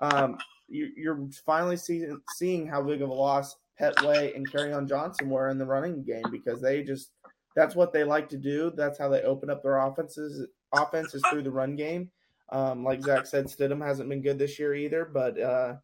Um, 0.00 0.38
you, 0.68 0.90
you're 0.96 1.28
finally 1.44 1.76
seeing 1.76 2.20
seeing 2.36 2.66
how 2.66 2.82
big 2.82 3.02
of 3.02 3.10
a 3.10 3.14
loss 3.14 3.56
Pettway 3.80 4.34
and 4.34 4.74
on 4.74 4.88
Johnson 4.88 5.30
were 5.30 5.50
in 5.50 5.58
the 5.58 5.66
running 5.66 6.02
game 6.02 6.24
because 6.30 6.60
they 6.60 6.82
just 6.82 7.10
that's 7.54 7.74
what 7.74 7.92
they 7.92 8.04
like 8.04 8.28
to 8.30 8.36
do. 8.36 8.72
That's 8.74 8.98
how 8.98 9.08
they 9.08 9.22
open 9.22 9.50
up 9.50 9.62
their 9.62 9.78
offenses 9.78 10.46
offenses 10.72 11.22
through 11.30 11.42
the 11.42 11.50
run 11.50 11.76
game. 11.76 12.10
Um, 12.50 12.82
like 12.84 13.02
Zach 13.02 13.26
said, 13.26 13.46
Stidham 13.46 13.84
hasn't 13.84 14.08
been 14.08 14.22
good 14.22 14.38
this 14.38 14.58
year 14.58 14.74
either. 14.74 15.04
But 15.04 15.38
uh, 15.40 15.76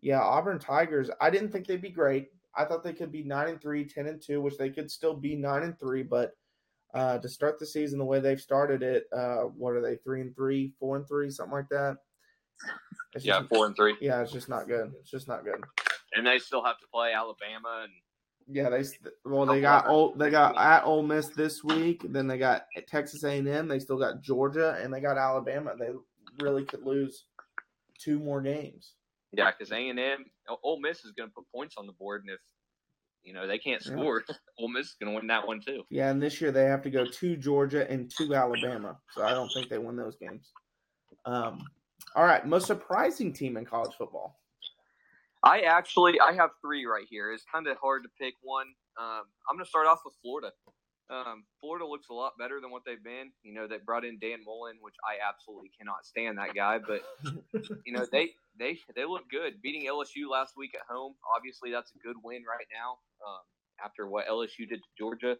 yeah, 0.00 0.20
Auburn 0.20 0.58
Tigers. 0.58 1.10
I 1.20 1.30
didn't 1.30 1.50
think 1.50 1.66
they'd 1.66 1.82
be 1.82 1.90
great. 1.90 2.30
I 2.56 2.64
thought 2.64 2.82
they 2.82 2.92
could 2.94 3.12
be 3.12 3.22
nine 3.22 3.48
and 3.48 3.60
three, 3.60 3.84
10 3.84 4.06
and 4.06 4.20
two, 4.20 4.40
which 4.40 4.56
they 4.56 4.70
could 4.70 4.90
still 4.90 5.14
be 5.14 5.36
nine 5.36 5.62
and 5.62 5.78
three. 5.78 6.02
But 6.02 6.36
uh, 6.94 7.18
to 7.18 7.28
start 7.28 7.58
the 7.58 7.66
season 7.66 7.98
the 7.98 8.04
way 8.04 8.18
they've 8.20 8.40
started 8.40 8.82
it, 8.82 9.04
uh, 9.14 9.42
what 9.42 9.74
are 9.74 9.82
they? 9.82 9.96
Three 9.96 10.22
and 10.22 10.34
three, 10.34 10.72
four 10.80 10.96
and 10.96 11.06
three, 11.06 11.30
something 11.30 11.52
like 11.52 11.68
that. 11.68 11.98
It's 13.14 13.24
Yeah, 13.24 13.38
just- 13.40 13.50
four 13.50 13.66
and 13.66 13.76
three, 13.76 13.96
yeah, 14.00 14.20
it's 14.22 14.32
just 14.32 14.48
not 14.48 14.66
good. 14.66 14.92
It's 15.00 15.10
just 15.10 15.28
not 15.28 15.44
good. 15.44 15.62
and 16.14 16.26
they 16.26 16.38
still 16.38 16.64
have 16.64 16.78
to 16.80 16.86
play 16.92 17.12
Alabama 17.12 17.82
and 17.84 17.92
Yeah, 18.50 18.70
they 18.70 18.82
well 19.24 19.44
they 19.46 19.60
got 19.60 19.86
old 19.88 20.18
they 20.18 20.30
got 20.30 20.56
at 20.56 20.84
Ole 20.84 21.02
Miss 21.02 21.28
this 21.28 21.62
week. 21.62 22.02
Then 22.08 22.26
they 22.26 22.38
got 22.38 22.64
Texas 22.86 23.22
A 23.24 23.30
and 23.38 23.46
M. 23.48 23.68
They 23.68 23.78
still 23.78 23.98
got 23.98 24.22
Georgia 24.22 24.78
and 24.82 24.92
they 24.92 25.00
got 25.00 25.18
Alabama. 25.18 25.74
They 25.78 25.90
really 26.42 26.64
could 26.64 26.82
lose 26.82 27.24
two 27.98 28.18
more 28.18 28.40
games. 28.40 28.94
yeah, 29.32 29.50
because 29.50 29.70
A 29.72 29.88
and 29.90 29.98
M, 30.00 30.24
Ole 30.62 30.80
Miss 30.80 31.04
is 31.04 31.12
going 31.12 31.28
to 31.28 31.34
put 31.34 31.44
points 31.54 31.74
on 31.76 31.86
the 31.86 31.92
board, 31.92 32.22
and 32.22 32.30
if 32.30 32.40
you 33.22 33.34
know 33.34 33.46
they 33.46 33.58
can't 33.58 33.84
Yeah. 33.84 33.92
score, 33.92 34.24
Ole 34.58 34.68
Miss 34.68 34.86
is 34.86 34.96
going 34.98 35.12
to 35.12 35.16
win 35.18 35.26
that 35.26 35.46
one 35.46 35.60
too. 35.60 35.82
Yeah, 35.90 36.10
and 36.10 36.22
this 36.22 36.40
year 36.40 36.50
they 36.50 36.64
have 36.64 36.82
to 36.82 36.90
go 36.90 37.04
to 37.04 37.36
Georgia 37.36 37.90
and 37.90 38.10
to 38.16 38.34
Alabama. 38.34 38.96
So 39.12 39.22
I 39.24 39.30
don't 39.30 39.52
think 39.52 39.68
they 39.68 39.78
win 39.78 39.96
those 39.96 40.16
games. 40.16 40.52
Um, 41.26 41.68
all 42.16 42.24
right, 42.24 42.46
most 42.46 42.66
surprising 42.66 43.32
team 43.34 43.58
in 43.58 43.66
college 43.66 43.92
football. 43.98 44.40
I 45.42 45.60
actually 45.60 46.18
I 46.20 46.32
have 46.32 46.50
three 46.60 46.86
right 46.86 47.06
here. 47.08 47.32
It's 47.32 47.44
kind 47.52 47.66
of 47.66 47.76
hard 47.78 48.02
to 48.02 48.08
pick 48.20 48.34
one. 48.42 48.66
Um, 48.98 49.22
I'm 49.48 49.56
going 49.56 49.64
to 49.64 49.68
start 49.68 49.86
off 49.86 50.00
with 50.04 50.14
Florida. 50.22 50.52
Um, 51.10 51.44
Florida 51.60 51.86
looks 51.86 52.08
a 52.10 52.12
lot 52.12 52.32
better 52.38 52.60
than 52.60 52.70
what 52.70 52.82
they've 52.84 53.02
been. 53.02 53.32
You 53.42 53.54
know, 53.54 53.66
they 53.66 53.78
brought 53.78 54.04
in 54.04 54.18
Dan 54.18 54.44
Mullen, 54.44 54.76
which 54.80 54.96
I 55.02 55.16
absolutely 55.26 55.70
cannot 55.78 56.04
stand 56.04 56.36
that 56.36 56.54
guy, 56.54 56.78
but 56.78 57.02
you 57.86 57.92
know 57.92 58.04
they 58.10 58.30
they 58.58 58.78
they 58.94 59.04
look 59.04 59.24
good. 59.30 59.62
Beating 59.62 59.88
LSU 59.88 60.28
last 60.30 60.54
week 60.56 60.72
at 60.74 60.82
home, 60.92 61.14
obviously 61.36 61.70
that's 61.70 61.92
a 61.94 62.06
good 62.06 62.16
win 62.22 62.42
right 62.48 62.66
now. 62.72 62.98
Um, 63.26 63.40
after 63.82 64.06
what 64.06 64.28
LSU 64.28 64.68
did 64.68 64.80
to 64.82 64.88
Georgia, 64.98 65.36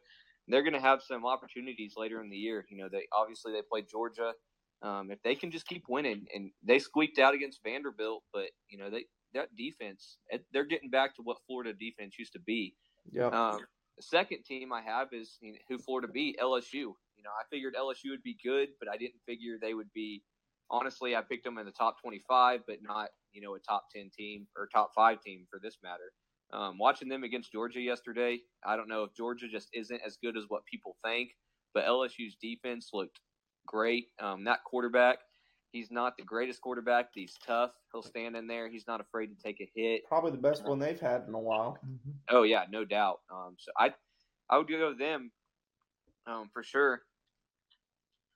they're 0.47 0.63
going 0.63 0.75
to 0.75 0.81
have 0.81 1.03
some 1.03 1.27
opportunities 1.27 1.95
later 1.97 2.23
in 2.23 2.31
the 2.31 2.37
year. 2.37 2.65
You 2.71 2.79
know, 2.79 2.89
they 2.91 3.07
obviously 3.13 3.53
they 3.53 3.63
played 3.69 3.87
Georgia. 3.91 4.33
Um, 4.81 5.11
if 5.11 5.21
they 5.23 5.35
can 5.35 5.51
just 5.51 5.67
keep 5.67 5.85
winning, 5.89 6.27
and 6.33 6.53
they 6.63 6.79
squeaked 6.79 7.19
out 7.19 7.35
against 7.35 7.61
Vanderbilt, 7.65 8.23
but 8.33 8.51
you 8.71 8.79
know 8.79 8.91
they 8.91 9.05
that 9.35 9.55
defense, 9.57 10.19
they're 10.53 10.65
getting 10.65 10.91
back 10.91 11.15
to 11.17 11.23
what 11.23 11.39
Florida 11.47 11.73
defense 11.73 12.19
used 12.19 12.33
to 12.33 12.41
be. 12.41 12.75
Yeah, 13.11 13.27
Um, 13.29 13.61
the 13.97 14.03
second 14.03 14.45
team 14.45 14.73
I 14.73 14.83
have 14.83 15.09
is 15.13 15.39
you 15.41 15.53
know, 15.53 15.59
who 15.69 15.79
Florida 15.79 16.09
beat 16.09 16.39
LSU. 16.41 16.73
You 16.73 17.25
know, 17.25 17.31
I 17.31 17.45
figured 17.51 17.75
LSU 17.75 18.11
would 18.11 18.23
be 18.23 18.37
good, 18.43 18.69
but 18.79 18.89
I 18.89 18.97
didn't 18.97 19.21
figure 19.27 19.59
they 19.61 19.75
would 19.75 19.93
be. 19.93 20.23
Honestly, 20.71 21.17
I 21.17 21.23
picked 21.23 21.45
them 21.45 21.59
in 21.59 21.67
the 21.67 21.73
top 21.73 22.01
25, 22.01 22.61
but 22.67 22.77
not 22.83 23.11
you 23.33 23.41
know 23.41 23.55
a 23.55 23.59
top 23.61 23.87
10 23.95 24.11
team 24.17 24.47
or 24.57 24.69
top 24.69 24.93
five 24.95 25.21
team 25.21 25.47
for 25.51 25.59
this 25.63 25.79
matter. 25.83 26.13
Um, 26.53 26.79
watching 26.79 27.09
them 27.09 27.25
against 27.25 27.53
Georgia 27.53 27.81
yesterday, 27.81 28.41
I 28.65 28.77
don't 28.77 28.89
know 28.89 29.03
if 29.05 29.15
Georgia 29.15 29.49
just 29.49 29.69
isn't 29.75 30.01
as 30.07 30.17
good 30.17 30.37
as 30.37 30.45
what 30.49 30.65
people 30.65 30.97
think, 31.05 31.31
but 31.75 31.85
LSU's 31.85 32.37
defense 32.41 32.91
looked 32.93 33.21
great. 33.67 34.07
Um, 34.19 34.45
that 34.45 34.65
quarterback, 34.65 35.19
he's 35.73 35.91
not 35.91 36.17
the 36.17 36.25
greatest 36.25 36.61
quarterback, 36.61 37.07
but 37.07 37.21
he's 37.21 37.37
tough. 37.47 37.73
He'll 37.93 38.03
stand 38.03 38.37
in 38.37 38.47
there. 38.47 38.69
He's 38.69 38.87
not 38.87 39.01
afraid 39.01 39.27
to 39.29 39.43
take 39.43 39.61
a 39.61 39.71
hit. 39.75 40.03
probably 40.07 40.31
the 40.33 40.39
best 40.39 40.65
one 40.65 40.79
they've 40.79 40.99
had 41.01 41.25
in 41.29 41.35
a 41.35 41.39
while. 41.39 41.79
Oh 42.31 42.43
yeah, 42.43 42.65
no 42.71 42.85
doubt. 42.85 43.21
Um, 43.33 43.57
so 43.59 43.71
I, 43.79 43.93
I 44.51 44.59
would 44.59 44.69
go 44.69 44.89
with 44.89 44.99
them, 44.99 45.31
um, 46.27 46.51
for 46.53 46.63
sure. 46.63 47.03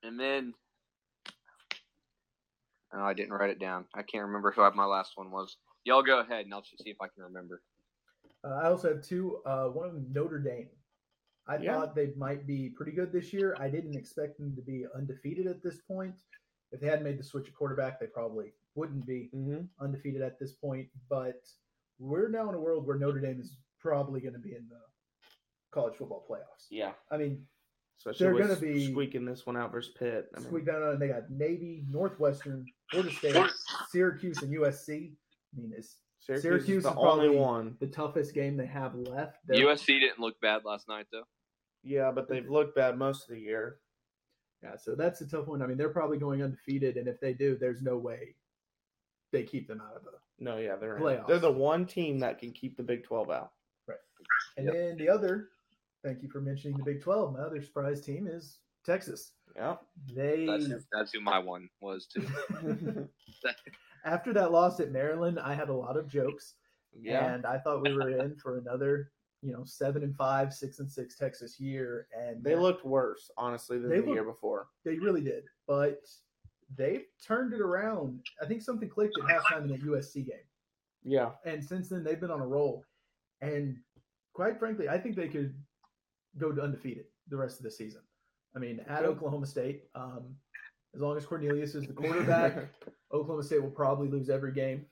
And 0.03 0.19
then, 0.19 0.53
oh, 2.93 3.01
I 3.03 3.13
didn't 3.13 3.33
write 3.33 3.49
it 3.49 3.59
down. 3.59 3.85
I 3.93 4.03
can't 4.03 4.25
remember 4.25 4.51
who 4.51 4.69
my 4.75 4.85
last 4.85 5.13
one 5.15 5.31
was. 5.31 5.57
Y'all 5.85 6.03
go 6.03 6.19
ahead, 6.19 6.45
and 6.45 6.53
I'll 6.53 6.63
see 6.63 6.89
if 6.89 6.97
I 7.01 7.07
can 7.07 7.23
remember. 7.23 7.61
Uh, 8.45 8.55
I 8.55 8.65
also 8.67 8.89
have 8.93 9.01
two. 9.03 9.37
Uh, 9.45 9.65
one 9.67 9.87
of 9.87 9.93
them 9.93 10.07
Notre 10.11 10.39
Dame. 10.39 10.69
I 11.47 11.57
Yeah. 11.57 11.73
thought 11.73 11.95
they 11.95 12.13
might 12.17 12.47
be 12.47 12.69
pretty 12.69 12.93
good 12.93 13.11
this 13.11 13.33
year. 13.33 13.55
I 13.59 13.69
didn't 13.69 13.95
expect 13.97 14.37
them 14.39 14.55
to 14.55 14.61
be 14.61 14.85
undefeated 14.95 15.47
at 15.47 15.61
this 15.61 15.79
point. 15.87 16.15
If 16.73 16.81
they 16.81 16.87
hadn't 16.87 17.05
made 17.05 17.19
the 17.19 17.23
switch 17.23 17.47
at 17.47 17.53
quarterback, 17.55 17.99
they 17.99 18.07
probably 18.07 18.53
wouldn't 18.75 19.05
be 19.05 19.29
Mm-hmm. 19.33 19.61
undefeated 19.79 20.21
at 20.21 20.39
this 20.39 20.51
point. 20.53 20.87
But 21.09 21.41
we're 21.99 22.29
now 22.29 22.49
in 22.49 22.55
a 22.55 22.59
world 22.59 22.85
where 22.87 22.97
Notre 22.97 23.19
Dame 23.21 23.39
is 23.39 23.57
probably 23.79 24.19
going 24.19 24.33
to 24.33 24.39
be 24.39 24.55
in 24.55 24.67
the 24.67 24.79
college 25.71 25.95
football 25.97 26.25
playoffs. 26.29 26.65
Yeah, 26.71 26.93
I 27.11 27.17
mean, 27.17 27.45
especially 27.99 28.25
They're 28.25 28.47
gonna 28.47 28.59
be- 28.59 28.91
squeaking 28.91 29.25
this 29.25 29.45
one 29.45 29.55
out 29.55 29.71
versus 29.71 29.93
Pitt. 29.97 30.29
I 30.35 30.39
mean, 30.39 30.47
squeak 30.47 30.65
down 30.65 30.81
on. 30.81 30.99
They 30.99 31.07
got 31.09 31.29
Navy, 31.29 31.83
Northwestern, 31.87 32.65
Florida 32.89 33.11
State, 33.13 33.35
Syracuse, 33.91 34.41
and 34.41 34.51
USC. 34.51 35.15
I 35.55 35.61
mean, 35.61 35.73
it's 35.77 35.97
Syracuse, 36.19 36.41
Syracuse 36.43 36.77
is 36.77 36.83
the 36.83 36.89
is 36.89 36.95
only 36.97 37.27
probably- 37.27 37.37
one. 37.37 37.77
the 37.79 37.87
toughest 37.87 38.33
game 38.33 38.57
they 38.57 38.65
have 38.65 38.95
left. 38.95 39.37
They're- 39.45 39.57
USC 39.67 39.99
didn't 39.99 40.19
look 40.19 40.39
bad 40.41 40.65
last 40.65 40.87
night 40.87 41.05
though. 41.11 41.27
Yeah, 41.83 42.11
but 42.11 42.27
they've 42.29 42.49
looked 42.49 42.75
bad 42.75 42.97
most 42.97 43.23
of 43.29 43.35
the 43.35 43.41
year. 43.41 43.79
Yeah, 44.63 44.77
so 44.77 44.95
that's 44.95 45.21
a 45.21 45.27
tough 45.27 45.47
one. 45.47 45.61
I 45.61 45.67
mean, 45.67 45.77
they're 45.77 45.89
probably 45.89 46.17
going 46.17 46.41
undefeated, 46.41 46.95
and 46.97 47.07
if 47.07 47.19
they 47.19 47.33
do, 47.33 47.57
there's 47.59 47.81
no 47.81 47.97
way 47.97 48.35
they 49.31 49.43
keep 49.43 49.67
them 49.67 49.81
out 49.81 49.95
of 49.97 50.03
the. 50.03 50.11
No, 50.39 50.57
yeah, 50.57 50.75
they're. 50.77 50.97
Playoffs. 50.97 51.27
they're 51.27 51.39
the 51.39 51.51
one 51.51 51.85
team 51.85 52.19
that 52.19 52.39
can 52.39 52.51
keep 52.51 52.77
the 52.77 52.83
Big 52.83 53.03
Twelve 53.03 53.29
out. 53.29 53.51
Right, 53.87 53.97
and 54.57 54.65
Yep. 54.67 54.73
then 54.73 54.97
the 54.97 55.09
other, 55.09 55.49
thank 56.03 56.23
you 56.23 56.29
for 56.29 56.39
mentioning 56.39 56.77
the 56.77 56.83
Big 56.83 57.01
Twelve. 57.01 57.33
My 57.33 57.39
other 57.41 57.61
surprise 57.61 57.99
team 58.01 58.27
is 58.27 58.59
Texas. 58.85 59.33
Yeah. 59.55 59.75
They 60.13 60.45
That's 60.45 60.65
who, 60.65 60.79
that's 60.91 61.11
who 61.13 61.21
my 61.21 61.39
one 61.39 61.69
was 61.81 62.07
too. 62.07 62.25
after 64.05 64.33
that 64.33 64.51
loss 64.51 64.79
at 64.79 64.91
Maryland, 64.91 65.39
I 65.39 65.53
had 65.53 65.69
a 65.69 65.73
lot 65.73 65.97
of 65.97 66.07
jokes, 66.07 66.55
yeah. 66.97 67.33
and 67.33 67.45
I 67.45 67.57
thought 67.59 67.81
we 67.83 67.93
were 67.93 68.09
in 68.17 68.35
for 68.35 68.57
another, 68.57 69.11
you 69.43 69.51
know, 69.51 69.63
seven 69.65 70.03
and 70.03 70.15
five, 70.15 70.53
six 70.53 70.79
and 70.79 70.89
six 70.89 71.17
Texas 71.17 71.59
year, 71.59 72.07
and 72.17 72.43
They 72.43 72.55
looked 72.55 72.85
worse, 72.85 73.29
honestly, 73.37 73.77
than 73.77 73.89
They 73.89 73.99
the 73.99 74.11
year 74.11 74.23
before. 74.23 74.67
They 74.85 74.97
really 74.97 75.21
did, 75.21 75.43
but 75.67 75.99
they've 76.75 77.03
turned 77.25 77.53
it 77.53 77.61
around. 77.61 78.25
I 78.41 78.45
think 78.45 78.61
something 78.61 78.89
clicked 78.89 79.17
at 79.17 79.25
halftime 79.29 79.63
in 79.63 79.67
that 79.69 79.83
USC 79.83 80.25
game. 80.25 80.47
Yeah. 81.05 81.31
and 81.45 81.61
since 81.61 81.89
then 81.89 82.01
they've 82.01 82.19
been 82.19 82.31
on 82.31 82.39
a 82.39 82.47
roll. 82.47 82.85
And 83.41 83.75
quite 84.33 84.57
frankly, 84.57 84.87
I 84.87 84.97
think 84.97 85.17
they 85.17 85.27
could 85.27 85.53
go 86.37 86.49
undefeated 86.51 87.05
the 87.27 87.35
rest 87.35 87.57
of 87.57 87.63
the 87.63 87.71
season. 87.71 88.01
I 88.55 88.59
mean, 88.59 88.79
at. 88.87 89.03
Oklahoma 89.03 89.45
State, 89.45 89.83
um, 89.95 90.35
as 90.95 91.01
long 91.01 91.17
as 91.17 91.25
Cornelius 91.25 91.75
is 91.75 91.87
the 91.87 91.93
quarterback, 91.93 92.69
Oklahoma 93.13 93.43
State 93.43 93.61
will 93.61 93.69
probably 93.69 94.07
lose 94.07 94.29
every 94.29 94.53
game. 94.53 94.85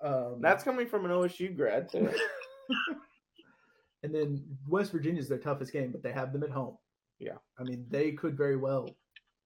Um, 0.00 0.38
That's 0.40 0.64
coming 0.64 0.88
from 0.88 1.04
an 1.04 1.12
OSU 1.12 1.56
grad 1.56 1.88
too. 1.88 2.10
and 4.02 4.14
then 4.14 4.44
West 4.68 4.92
Virginia 4.92 5.20
is 5.20 5.28
their 5.28 5.38
toughest 5.38 5.72
game, 5.72 5.90
but 5.92 6.02
they 6.02 6.12
have 6.12 6.32
them 6.32 6.42
at 6.42 6.50
home. 6.50 6.76
Yeah. 7.18 7.38
I 7.58 7.62
mean, 7.64 7.86
they 7.90 8.12
could 8.12 8.36
very 8.36 8.56
well 8.56 8.88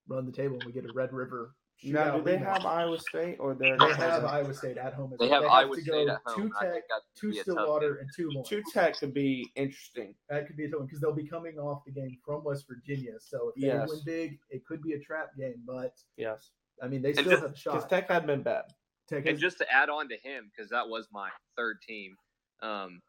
run 0.08 0.26
the 0.26 0.32
table 0.32 0.54
and 0.56 0.64
we 0.64 0.72
get 0.72 0.84
a 0.84 0.92
Red 0.92 1.12
River. 1.12 1.54
now, 1.84 2.16
do 2.18 2.22
they 2.24 2.36
rematch. 2.36 2.44
have 2.44 2.66
Iowa 2.66 2.98
State 2.98 3.36
or 3.38 3.54
they're 3.54 3.78
They 3.78 3.94
have 3.94 4.24
Iowa 4.24 4.52
State 4.52 4.76
at 4.76 4.92
home. 4.92 5.12
As 5.12 5.18
well. 5.20 5.28
They 5.28 5.32
well. 5.32 5.42
have 5.42 5.50
Iowa 5.50 5.76
to 5.76 5.80
State 5.82 5.90
go 6.06 6.08
at 6.12 6.20
home. 6.26 6.36
Two 6.36 6.50
Tech, 6.60 6.82
two 7.16 7.28
gonna 7.28 7.32
be 7.32 7.38
a 7.38 7.44
tough 7.44 7.54
Stillwater, 7.54 7.94
and 7.96 8.10
two 8.16 8.30
more. 8.32 8.44
Two 8.44 8.62
Tech 8.72 8.98
could 8.98 9.14
be 9.14 9.48
interesting. 9.56 10.14
That 10.28 10.46
could 10.46 10.56
be 10.56 10.64
a 10.64 10.68
tough 10.68 10.80
one 10.80 10.86
because 10.86 11.00
they'll 11.00 11.14
be 11.14 11.26
coming 11.28 11.58
off 11.58 11.82
the 11.86 11.92
game 11.92 12.18
from 12.24 12.42
West 12.44 12.66
Virginia. 12.68 13.12
So 13.20 13.50
if 13.54 13.60
they 13.60 13.68
Yes. 13.68 13.88
win 13.88 14.00
big, 14.04 14.38
it 14.50 14.66
could 14.66 14.82
be 14.82 14.92
a 14.94 14.98
trap 15.00 15.30
game. 15.38 15.62
But 15.66 15.94
Yes, 16.16 16.50
I 16.82 16.88
mean, 16.88 17.02
they 17.02 17.12
still 17.12 17.24
just- 17.24 17.36
have 17.36 17.44
a 17.44 17.48
because 17.54 17.60
shot. 17.82 17.88
Tech 17.88 18.08
had 18.08 18.26
been 18.26 18.42
bad. 18.42 18.64
Tech 19.08 19.26
And 19.26 19.34
is- 19.36 19.40
just 19.40 19.58
to 19.58 19.72
add 19.72 19.88
on 19.88 20.08
to 20.08 20.16
him, 20.16 20.50
because 20.54 20.68
that 20.70 20.88
was 20.88 21.08
my 21.12 21.30
third 21.56 21.80
team. 21.82 22.16
Um, 22.62 23.00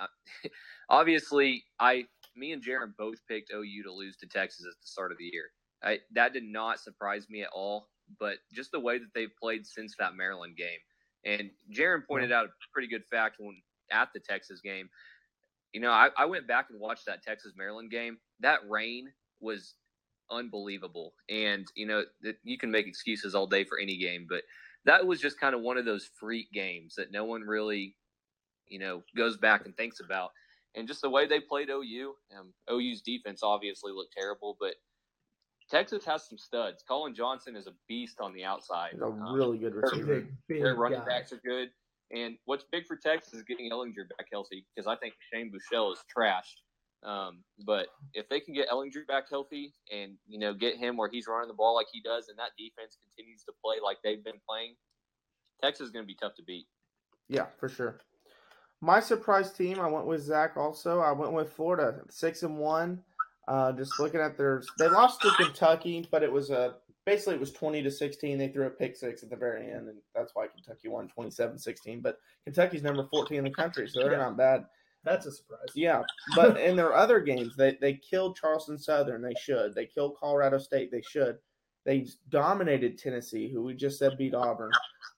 Uh, 0.00 0.48
obviously, 0.88 1.64
I, 1.78 2.04
me 2.36 2.52
and 2.52 2.62
Jaron 2.62 2.92
both 2.96 3.18
picked 3.28 3.52
OU 3.52 3.82
to 3.84 3.92
lose 3.92 4.16
to 4.18 4.26
Texas 4.26 4.66
at 4.66 4.80
the 4.80 4.86
start 4.86 5.12
of 5.12 5.18
the 5.18 5.24
year. 5.24 5.50
I, 5.82 5.98
that 6.14 6.32
did 6.32 6.44
not 6.44 6.80
surprise 6.80 7.26
me 7.28 7.42
at 7.42 7.50
all. 7.52 7.88
But 8.20 8.36
just 8.52 8.70
the 8.70 8.80
way 8.80 8.98
that 8.98 9.08
they've 9.14 9.34
played 9.40 9.66
since 9.66 9.94
that 9.98 10.14
Maryland 10.14 10.56
game, 10.56 10.78
and 11.24 11.50
Jaron 11.72 12.06
pointed 12.06 12.32
out 12.32 12.46
a 12.46 12.50
pretty 12.72 12.86
good 12.86 13.04
fact 13.10 13.36
when 13.38 13.56
at 13.90 14.12
the 14.12 14.20
Texas 14.20 14.60
game. 14.60 14.88
You 15.72 15.80
know, 15.80 15.90
I, 15.90 16.10
I 16.16 16.26
went 16.26 16.46
back 16.46 16.66
and 16.70 16.80
watched 16.80 17.06
that 17.06 17.22
Texas 17.22 17.52
Maryland 17.56 17.90
game. 17.90 18.18
That 18.40 18.60
rain 18.68 19.08
was 19.40 19.74
unbelievable, 20.30 21.14
and 21.28 21.66
you 21.74 21.86
know 21.86 22.04
that 22.22 22.36
you 22.44 22.58
can 22.58 22.70
make 22.70 22.86
excuses 22.86 23.34
all 23.34 23.46
day 23.46 23.64
for 23.64 23.78
any 23.78 23.96
game, 23.96 24.26
but 24.28 24.42
that 24.84 25.06
was 25.06 25.20
just 25.20 25.40
kind 25.40 25.54
of 25.54 25.62
one 25.62 25.78
of 25.78 25.84
those 25.84 26.10
freak 26.18 26.52
games 26.52 26.94
that 26.96 27.10
no 27.10 27.24
one 27.24 27.42
really, 27.42 27.96
you 28.68 28.78
know, 28.78 29.02
goes 29.16 29.36
back 29.36 29.66
and 29.66 29.76
thinks 29.76 30.00
about. 30.00 30.30
And 30.74 30.88
just 30.88 31.02
the 31.02 31.10
way 31.10 31.26
they 31.26 31.40
played 31.40 31.68
OU, 31.70 32.14
um, 32.36 32.52
OU's 32.70 33.00
defense 33.02 33.42
obviously 33.42 33.92
looked 33.92 34.12
terrible, 34.16 34.56
but 34.58 34.74
Texas 35.70 36.04
has 36.04 36.28
some 36.28 36.36
studs. 36.38 36.82
Collin 36.86 37.14
Johnson 37.14 37.56
is 37.56 37.66
a 37.66 37.72
beast 37.88 38.20
on 38.20 38.34
the 38.34 38.44
outside. 38.44 38.90
He's 38.92 39.00
a 39.00 39.06
Um, 39.06 39.32
really 39.34 39.58
good 39.58 39.74
receiver. 39.74 40.20
big, 40.20 40.34
big 40.48 40.62
their 40.62 40.74
running 40.74 40.98
guy. 41.00 41.04
backs 41.06 41.32
are 41.32 41.40
good. 41.44 41.70
And 42.10 42.36
what's 42.44 42.64
big 42.70 42.86
for 42.86 42.96
Texas 42.96 43.32
is 43.34 43.42
getting 43.44 43.70
Ehlinger 43.70 44.08
back 44.18 44.26
healthy 44.30 44.66
because 44.74 44.86
I 44.86 44.96
think 44.96 45.14
Shane 45.32 45.50
Buechele 45.50 45.92
is 45.92 46.00
trashed. 46.14 46.60
Um, 47.02 47.44
but 47.66 47.88
if 48.12 48.28
they 48.28 48.40
can 48.40 48.54
get 48.54 48.68
Ehlinger 48.68 49.06
back 49.06 49.28
healthy 49.28 49.74
and 49.92 50.16
you 50.26 50.38
know 50.38 50.54
get 50.54 50.76
him 50.76 50.96
where 50.96 51.08
he's 51.08 51.26
running 51.26 51.48
the 51.48 51.54
ball 51.54 51.74
like 51.74 51.86
he 51.92 52.00
does, 52.00 52.28
and 52.28 52.38
that 52.38 52.50
defense 52.58 52.96
continues 53.02 53.42
to 53.44 53.52
play 53.64 53.76
like 53.82 53.98
they've 54.02 54.22
been 54.24 54.40
playing, 54.48 54.74
Texas 55.62 55.86
is 55.86 55.90
going 55.92 56.02
to 56.04 56.06
be 56.06 56.14
tough 56.14 56.34
to 56.36 56.42
beat. 56.42 56.66
Yeah, 57.28 57.46
for 57.58 57.68
sure. 57.68 58.00
My 58.84 59.00
surprise 59.00 59.50
team, 59.50 59.80
I 59.80 59.88
went 59.88 60.04
with 60.06 60.20
Zach. 60.20 60.58
Also, 60.58 61.00
I 61.00 61.10
went 61.10 61.32
with 61.32 61.50
Florida, 61.50 62.02
six 62.10 62.42
and 62.42 62.58
one. 62.58 63.02
Uh, 63.48 63.72
just 63.72 63.98
looking 63.98 64.20
at 64.20 64.36
their, 64.36 64.62
they 64.78 64.88
lost 64.88 65.22
to 65.22 65.30
Kentucky, 65.38 66.06
but 66.10 66.22
it 66.22 66.30
was 66.30 66.50
a 66.50 66.74
basically 67.06 67.34
it 67.34 67.40
was 67.40 67.50
twenty 67.52 67.82
to 67.82 67.90
sixteen. 67.90 68.36
They 68.36 68.48
threw 68.48 68.66
a 68.66 68.70
pick 68.70 68.94
six 68.94 69.22
at 69.22 69.30
the 69.30 69.36
very 69.36 69.70
end, 69.70 69.88
and 69.88 69.96
that's 70.14 70.34
why 70.34 70.48
Kentucky 70.48 70.88
won 70.88 71.08
27-16. 71.18 72.02
But 72.02 72.18
Kentucky's 72.44 72.82
number 72.82 73.06
fourteen 73.10 73.38
in 73.38 73.44
the 73.44 73.50
country, 73.50 73.88
so 73.88 74.00
they're 74.02 74.12
Yeah. 74.12 74.18
not 74.18 74.36
bad. 74.36 74.66
That's 75.02 75.24
a 75.24 75.32
surprise. 75.32 75.68
Yeah, 75.74 76.02
but 76.36 76.58
in 76.60 76.76
their 76.76 76.92
other 76.94 77.20
games, 77.20 77.56
they 77.56 77.78
they 77.80 77.94
killed 77.94 78.36
Charleston 78.36 78.78
Southern. 78.78 79.22
They 79.22 79.34
should. 79.40 79.74
They 79.74 79.86
killed 79.86 80.16
Colorado 80.20 80.58
State. 80.58 80.90
They 80.90 81.02
should. 81.02 81.38
They 81.84 82.06
dominated 82.28 82.98
Tennessee, 82.98 83.48
who 83.50 83.62
we 83.62 83.72
just 83.74 83.98
said 83.98 84.18
beat 84.18 84.34
Auburn. 84.34 84.72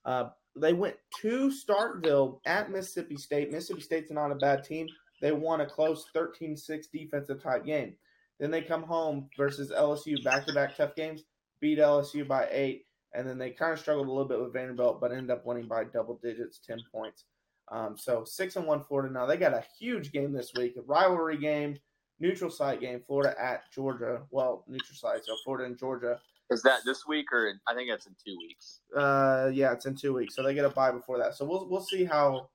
Uh, 0.04 0.30
they 0.56 0.72
went 0.72 0.96
to 1.20 1.50
Starkville 1.50 2.40
at 2.46 2.70
Mississippi 2.70 3.16
State. 3.16 3.52
Mississippi 3.52 3.82
State's 3.82 4.10
not 4.10 4.32
a 4.32 4.36
bad 4.36 4.64
team. 4.64 4.86
They 5.20 5.32
won 5.32 5.60
a 5.60 5.66
close 5.66 6.06
13-6 6.14 6.90
defensive 6.92 7.42
type 7.42 7.64
game. 7.64 7.94
Then 8.38 8.50
they 8.50 8.62
come 8.62 8.82
home 8.82 9.28
versus 9.36 9.70
LSU, 9.70 10.22
back-to-back 10.22 10.76
tough 10.76 10.94
games, 10.94 11.24
beat 11.60 11.78
LSU 11.78 12.26
by 12.26 12.48
eight, 12.50 12.86
and 13.14 13.26
then 13.26 13.38
they 13.38 13.50
kind 13.50 13.72
of 13.72 13.78
struggled 13.78 14.08
a 14.08 14.10
little 14.10 14.28
bit 14.28 14.40
with 14.40 14.52
Vanderbilt, 14.52 15.00
but 15.00 15.10
ended 15.10 15.30
up 15.30 15.46
winning 15.46 15.66
by 15.66 15.84
double 15.84 16.18
digits, 16.22 16.58
ten 16.58 16.78
points. 16.92 17.24
Um, 17.68 17.96
so 17.96 18.24
six 18.24 18.56
and 18.56 18.66
one 18.66 18.82
Florida 18.82 19.12
now. 19.12 19.26
They 19.26 19.38
got 19.38 19.54
a 19.54 19.64
huge 19.78 20.12
game 20.12 20.32
this 20.32 20.52
week, 20.54 20.76
a 20.76 20.82
rivalry 20.82 21.38
game, 21.38 21.76
neutral 22.20 22.50
site 22.50 22.80
game. 22.80 23.02
Florida 23.06 23.34
at 23.40 23.62
Georgia. 23.72 24.22
Well, 24.30 24.64
neutral 24.68 24.96
site, 24.96 25.24
so 25.24 25.34
Florida 25.44 25.64
and 25.64 25.78
Georgia. 25.78 26.20
Is 26.50 26.62
that 26.62 26.80
this 26.84 27.06
week 27.08 27.26
or 27.32 27.48
in, 27.48 27.58
I 27.66 27.74
think 27.74 27.90
that's 27.90 28.06
in 28.06 28.14
two 28.24 28.36
weeks? 28.38 28.80
Uh, 28.96 29.50
yeah, 29.52 29.72
it's 29.72 29.86
in 29.86 29.96
two 29.96 30.14
weeks, 30.14 30.34
so 30.36 30.42
they 30.42 30.54
get 30.54 30.64
a 30.64 30.68
bye 30.70 30.92
before 30.92 31.18
that. 31.18 31.34
So 31.34 31.44
we'll 31.44 31.68
we'll 31.68 31.80
see 31.80 32.04
how 32.04 32.48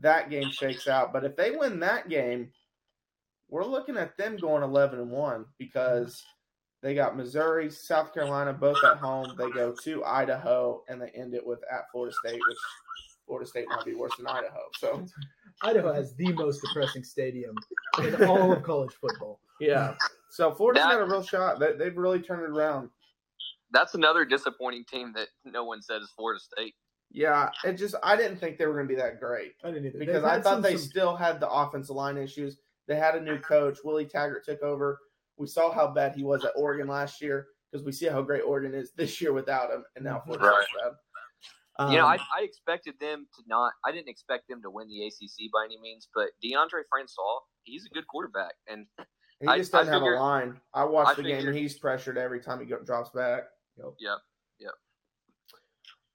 that 0.00 0.30
game 0.30 0.50
shakes 0.50 0.88
out. 0.88 1.12
But 1.12 1.24
if 1.24 1.36
they 1.36 1.50
win 1.50 1.78
that 1.80 2.08
game, 2.08 2.50
we're 3.50 3.64
looking 3.66 3.96
at 3.98 4.16
them 4.16 4.36
going 4.36 4.62
eleven 4.62 4.98
and 4.98 5.10
one 5.10 5.44
because 5.58 6.24
they 6.82 6.94
got 6.94 7.16
Missouri, 7.16 7.70
South 7.70 8.14
Carolina 8.14 8.52
both 8.52 8.82
at 8.84 8.96
home. 8.96 9.34
They 9.36 9.50
go 9.50 9.74
to 9.84 10.04
Idaho 10.04 10.82
and 10.88 11.00
they 11.00 11.08
end 11.10 11.34
it 11.34 11.46
with 11.46 11.60
at 11.70 11.90
Florida 11.92 12.14
State, 12.24 12.40
which 12.48 12.58
Florida 13.26 13.46
State 13.48 13.66
might 13.68 13.84
be 13.84 13.94
worse 13.94 14.16
than 14.16 14.26
Idaho. 14.26 14.60
So 14.78 15.04
Idaho 15.62 15.92
has 15.92 16.14
the 16.14 16.32
most 16.32 16.60
depressing 16.62 17.04
stadium 17.04 17.54
in 18.02 18.24
all 18.24 18.52
of 18.52 18.62
college 18.62 18.92
football. 19.00 19.38
yeah, 19.60 19.94
so 20.30 20.50
Florida's 20.54 20.82
That- 20.84 20.92
got 20.92 21.02
a 21.02 21.06
real 21.06 21.22
shot. 21.22 21.58
They, 21.60 21.72
they've 21.74 21.96
really 21.96 22.20
turned 22.20 22.42
it 22.42 22.50
around. 22.50 22.88
That's 23.74 23.94
another 23.94 24.24
disappointing 24.24 24.84
team 24.90 25.12
that 25.16 25.28
no 25.44 25.64
one 25.64 25.82
said 25.82 26.00
is 26.00 26.10
Florida 26.16 26.40
State. 26.40 26.74
Yeah, 27.10 27.50
it 27.64 27.74
just 27.74 27.94
I 28.02 28.16
didn't 28.16 28.38
think 28.38 28.56
they 28.56 28.66
were 28.66 28.72
going 28.74 28.88
to 28.88 28.94
be 28.94 29.00
that 29.00 29.20
great. 29.20 29.52
I 29.62 29.68
didn't 29.70 29.86
either. 29.86 29.98
because 29.98 30.24
I 30.24 30.36
thought 30.40 30.54
some- 30.54 30.62
they 30.62 30.76
some- 30.76 30.88
still 30.88 31.16
had 31.16 31.40
the 31.40 31.48
offensive 31.50 31.94
line 31.94 32.16
issues. 32.16 32.58
They 32.88 32.96
had 32.96 33.14
a 33.14 33.20
new 33.20 33.38
coach. 33.38 33.78
Willie 33.84 34.06
Taggart 34.06 34.44
took 34.44 34.62
over. 34.62 34.98
We 35.36 35.46
saw 35.46 35.72
how 35.72 35.88
bad 35.88 36.14
he 36.14 36.22
was 36.24 36.44
at 36.44 36.52
Oregon 36.56 36.86
last 36.86 37.20
year 37.20 37.48
because 37.70 37.84
we 37.84 37.92
see 37.92 38.06
how 38.06 38.22
great 38.22 38.42
Oregon 38.42 38.74
is 38.74 38.92
this 38.92 39.20
year 39.20 39.32
without 39.32 39.70
him, 39.70 39.84
and 39.96 40.04
now 40.04 40.20
Florida's 40.24 40.48
Right. 40.48 40.66
bad. 40.82 40.92
Um, 41.76 41.90
you 41.90 41.98
know, 41.98 42.06
I, 42.06 42.14
I 42.16 42.42
expected 42.42 42.94
them 43.00 43.26
to 43.34 43.42
not. 43.48 43.72
I 43.84 43.90
didn't 43.90 44.08
expect 44.08 44.46
them 44.48 44.62
to 44.62 44.70
win 44.70 44.86
the 44.88 45.06
ACC 45.06 45.50
by 45.52 45.64
any 45.64 45.78
means, 45.80 46.08
but 46.14 46.28
Deondre 46.44 46.82
Francois, 46.88 47.40
he's 47.64 47.84
a 47.84 47.88
good 47.88 48.06
quarterback, 48.06 48.54
and 48.68 48.86
he 49.40 49.46
just 49.56 49.74
I 49.74 49.78
doesn't 49.78 49.92
have 49.92 50.02
figured- 50.02 50.18
a 50.18 50.22
line. 50.22 50.60
I 50.72 50.84
watched 50.84 51.10
I 51.10 51.14
the 51.14 51.22
game, 51.24 51.48
and 51.48 51.56
he's 51.56 51.76
pressured 51.78 52.16
every 52.16 52.40
time 52.40 52.60
he 52.60 52.66
go, 52.66 52.78
drops 52.80 53.10
back. 53.10 53.44
Yep, 53.78 53.94
yep. 54.00 54.18
Yep. 54.60 54.72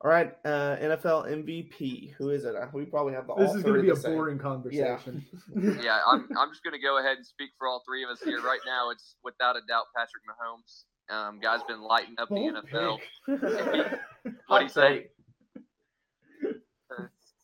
All 0.02 0.10
right, 0.10 0.34
uh, 0.46 0.78
NFL 0.78 1.28
MVP. 1.28 2.14
Who 2.18 2.30
is 2.30 2.46
it? 2.46 2.56
Uh, 2.56 2.68
We 2.74 2.86
probably 2.86 3.14
have 3.14 3.28
the. 3.28 3.36
This 3.36 3.50
all 3.50 3.58
is 3.58 3.64
going 3.64 3.76
to 3.76 3.82
be 3.82 3.90
a 3.90 3.96
same. 3.96 4.14
boring 4.16 4.40
conversation. 4.40 5.26
yeah, 5.56 5.74
yeah, 5.84 6.00
I'm, 6.08 6.28
I'm 6.38 6.50
just 6.50 6.64
going 6.64 6.74
to 6.74 6.80
go 6.80 7.00
ahead 7.00 7.18
and 7.18 7.26
speak 7.26 7.50
for 7.58 7.68
all 7.68 7.84
three 7.86 8.04
of 8.04 8.10
us 8.10 8.22
here. 8.24 8.42
Right 8.42 8.62
now, 8.66 8.92
it's 8.92 9.16
without 9.24 9.58
a 9.58 9.62
doubt 9.68 9.86
Patrick 9.96 10.24
Mahomes. 10.24 10.84
Um, 11.14 11.40
guy's 11.42 11.64
been 11.64 11.82
lighting 11.82 12.16
up 12.18 12.30
the 12.30 12.36
NFL. 12.36 13.00
What 14.48 14.60
do 14.60 14.64
you 14.64 14.70
say? 14.70 15.08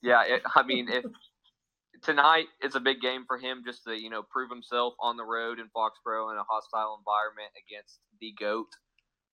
Yeah, 0.02 0.24
it, 0.26 0.44
I 0.56 0.62
mean, 0.64 0.88
if 0.88 1.04
tonight 2.04 2.46
it's 2.62 2.76
a 2.76 2.80
big 2.80 3.02
game 3.02 3.26
for 3.26 3.38
him 3.38 3.64
just 3.66 3.84
to 3.86 4.00
you 4.00 4.10
know 4.10 4.22
prove 4.22 4.50
himself 4.52 4.94
on 5.00 5.18
the 5.18 5.24
road 5.24 5.60
in 5.60 5.66
Foxborough 5.76 6.32
in 6.32 6.38
a 6.38 6.44
hostile 6.48 7.00
environment 7.00 7.52
against 7.68 8.00
the 8.22 8.34
goat, 8.40 8.68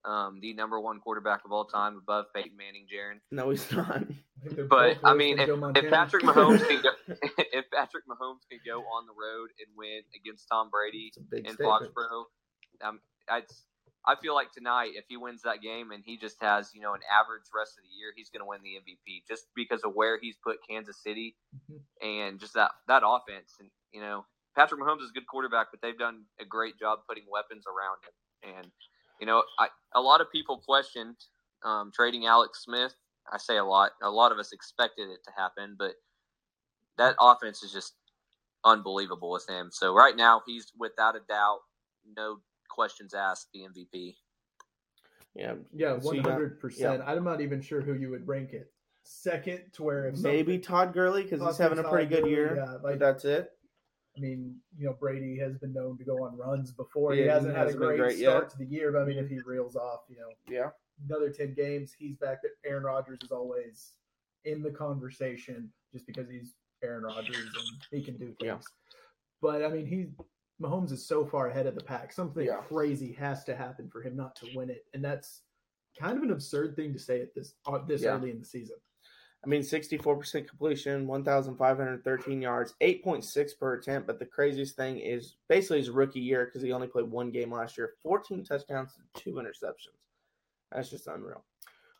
um, 0.04 0.38
the 0.40 0.52
number 0.54 0.80
one 0.80 1.00
quarterback 1.00 1.44
of 1.44 1.52
all 1.52 1.64
time, 1.64 1.96
above 1.96 2.26
Peyton 2.34 2.56
Manning, 2.56 2.86
Jaron. 2.92 3.20
No, 3.30 3.50
he's 3.50 3.70
not. 3.72 4.02
But 4.68 4.98
I 5.04 5.14
mean, 5.14 5.38
if, 5.38 5.48
if 5.76 5.90
Patrick 5.90 6.24
Mahomes 6.24 6.66
can 6.66 6.82
go, 6.82 6.90
if 7.38 7.64
Patrick 7.70 8.04
Mahomes 8.08 8.42
can 8.50 8.58
go 8.66 8.80
on 8.80 9.06
the 9.06 9.12
road 9.12 9.50
and 9.60 9.68
win 9.76 10.02
against 10.16 10.48
Tom 10.50 10.68
Brady 10.70 11.06
It's 11.14 11.16
a 11.18 11.20
big 11.20 11.46
in. 11.46 11.56
Foxborough, 11.56 12.24
um, 12.84 13.00
I 13.30 13.42
I 14.04 14.16
feel 14.20 14.34
like 14.34 14.50
tonight, 14.50 14.92
if 14.96 15.04
he 15.08 15.16
wins 15.16 15.42
that 15.42 15.62
game 15.62 15.92
and 15.92 16.02
he 16.04 16.16
just 16.18 16.36
has 16.42 16.70
you 16.74 16.80
know 16.80 16.94
an 16.94 17.02
average 17.06 17.44
rest 17.54 17.78
of 17.78 17.84
the 17.84 17.94
year, 17.96 18.12
he's 18.16 18.30
going 18.30 18.40
to 18.42 18.46
win 18.46 18.58
the 18.64 18.80
MVP 18.82 19.22
just 19.28 19.46
because 19.54 19.82
of 19.84 19.92
where 19.94 20.18
he's 20.20 20.36
put 20.42 20.56
Kansas 20.68 21.00
City 21.00 21.36
Mhm. 21.70 21.80
and 22.02 22.40
just 22.40 22.54
that 22.54 22.72
that 22.88 23.02
offense. 23.06 23.54
And 23.60 23.70
you 23.92 24.00
know, 24.00 24.26
Patrick 24.56 24.80
Mahomes 24.80 25.02
is 25.04 25.10
a 25.10 25.12
good 25.14 25.28
quarterback, 25.28 25.68
but 25.70 25.80
they've 25.82 25.96
done 25.96 26.24
a 26.40 26.44
great 26.44 26.76
job 26.80 27.00
putting 27.08 27.24
weapons 27.30 27.62
around 27.68 27.98
him. 28.02 28.58
And 28.58 28.72
you 29.22 29.26
know, 29.26 29.44
I 29.56 29.68
a 29.94 30.00
lot 30.00 30.20
of 30.20 30.32
people 30.32 30.58
questioned 30.58 31.14
um, 31.64 31.92
trading 31.94 32.26
Alex 32.26 32.64
Smith. 32.64 32.92
I 33.32 33.38
say 33.38 33.56
a 33.56 33.64
lot. 33.64 33.92
A 34.02 34.10
lot 34.10 34.32
of 34.32 34.38
us 34.38 34.52
expected 34.52 35.08
it 35.10 35.20
to 35.24 35.30
happen, 35.40 35.76
but 35.78 35.92
that 36.98 37.14
offense 37.20 37.62
is 37.62 37.72
just 37.72 37.94
unbelievable 38.64 39.30
with 39.30 39.48
him. 39.48 39.68
So 39.70 39.94
right 39.94 40.16
now, 40.16 40.42
he's 40.44 40.72
without 40.76 41.14
a 41.14 41.20
doubt, 41.28 41.60
no 42.16 42.40
questions 42.68 43.14
asked, 43.14 43.46
the 43.54 43.60
MVP. 43.60 44.16
Yeah, 45.36 45.54
yeah, 45.72 46.00
So 46.00 46.06
one 46.08 46.16
you 46.16 46.22
got- 46.22 46.32
hundred 46.32 46.58
percent. 46.60 47.00
I'm 47.06 47.22
not 47.22 47.40
even 47.40 47.62
sure 47.62 47.80
who 47.80 47.94
you 47.94 48.10
would 48.10 48.26
rank 48.26 48.52
it. 48.52 48.72
Second, 49.04 49.62
to 49.74 49.84
where 49.84 50.12
maybe 50.20 50.58
Todd 50.58 50.92
Gurley 50.92 51.22
because 51.22 51.40
he's 51.40 51.58
having 51.58 51.78
a 51.78 51.84
pretty 51.84 52.06
Todd 52.06 52.10
good 52.10 52.20
Gurley, 52.22 52.30
year. 52.32 52.56
yeah, 52.56 52.72
but 52.82 52.90
like- 52.90 52.98
that's 52.98 53.24
it. 53.24 53.52
I 54.16 54.20
mean, 54.20 54.56
you 54.76 54.86
know, 54.86 54.92
Brady 54.98 55.38
has 55.38 55.56
been 55.58 55.72
known 55.72 55.96
to 55.98 56.04
go 56.04 56.22
on 56.24 56.36
runs 56.36 56.70
before. 56.72 57.14
he 57.14 57.22
hasn't 57.22 57.54
he 57.54 57.58
had 57.58 57.68
a 57.68 57.72
great, 57.72 57.98
great 57.98 58.18
start 58.18 58.44
yet. 58.44 58.50
to 58.50 58.58
the 58.58 58.66
year, 58.66 58.92
but 58.92 59.02
I 59.02 59.04
mean, 59.06 59.18
if 59.18 59.28
he 59.28 59.38
reels 59.46 59.74
off, 59.76 60.00
you 60.08 60.16
know, 60.18 60.28
Yeah. 60.48 60.70
another 61.08 61.30
10 61.30 61.54
games, 61.54 61.94
he's 61.98 62.16
back 62.18 62.42
That 62.42 62.50
Aaron 62.64 62.84
Rodgers 62.84 63.18
is 63.22 63.30
always 63.32 63.94
in 64.44 64.62
the 64.62 64.70
conversation 64.70 65.72
just 65.92 66.06
because 66.06 66.28
he's 66.28 66.56
Aaron 66.82 67.04
Rodgers 67.04 67.36
and 67.36 67.82
he 67.90 68.02
can 68.04 68.18
do 68.18 68.26
things. 68.26 68.36
Yeah. 68.42 68.58
But 69.40 69.64
I 69.64 69.68
mean, 69.68 69.86
he 69.86 70.10
Mahomes 70.60 70.92
is 70.92 71.06
so 71.06 71.24
far 71.24 71.48
ahead 71.48 71.66
of 71.66 71.74
the 71.74 71.82
pack. 71.82 72.12
Something 72.12 72.46
Yeah. 72.46 72.60
crazy 72.60 73.12
has 73.12 73.44
to 73.44 73.56
happen 73.56 73.88
for 73.88 74.02
him 74.02 74.14
not 74.14 74.36
to 74.36 74.46
win 74.54 74.68
it, 74.70 74.84
and 74.92 75.02
that's 75.02 75.42
kind 75.98 76.16
of 76.18 76.22
an 76.22 76.30
absurd 76.30 76.76
thing 76.76 76.92
to 76.92 76.98
say 76.98 77.20
at 77.22 77.34
this 77.34 77.54
uh, 77.66 77.78
this 77.78 78.02
Yeah. 78.02 78.14
early 78.16 78.30
in 78.30 78.38
the 78.40 78.44
season. 78.44 78.76
I 79.44 79.48
mean, 79.48 79.62
64% 79.62 80.48
completion, 80.48 81.06
1,513 81.08 82.42
yards, 82.42 82.74
8.6 82.80 83.58
per 83.58 83.74
attempt. 83.74 84.06
But 84.06 84.20
the 84.20 84.24
craziest 84.24 84.76
thing 84.76 84.98
is 84.98 85.34
basically 85.48 85.78
his 85.78 85.90
rookie 85.90 86.20
year 86.20 86.44
because 86.44 86.62
he 86.62 86.72
only 86.72 86.86
played 86.86 87.10
one 87.10 87.30
game 87.30 87.52
last 87.52 87.76
year, 87.76 87.94
14 88.02 88.44
touchdowns 88.44 88.92
and 88.96 89.06
two 89.20 89.32
interceptions. 89.32 89.98
That's 90.70 90.90
just 90.90 91.08
unreal. 91.08 91.42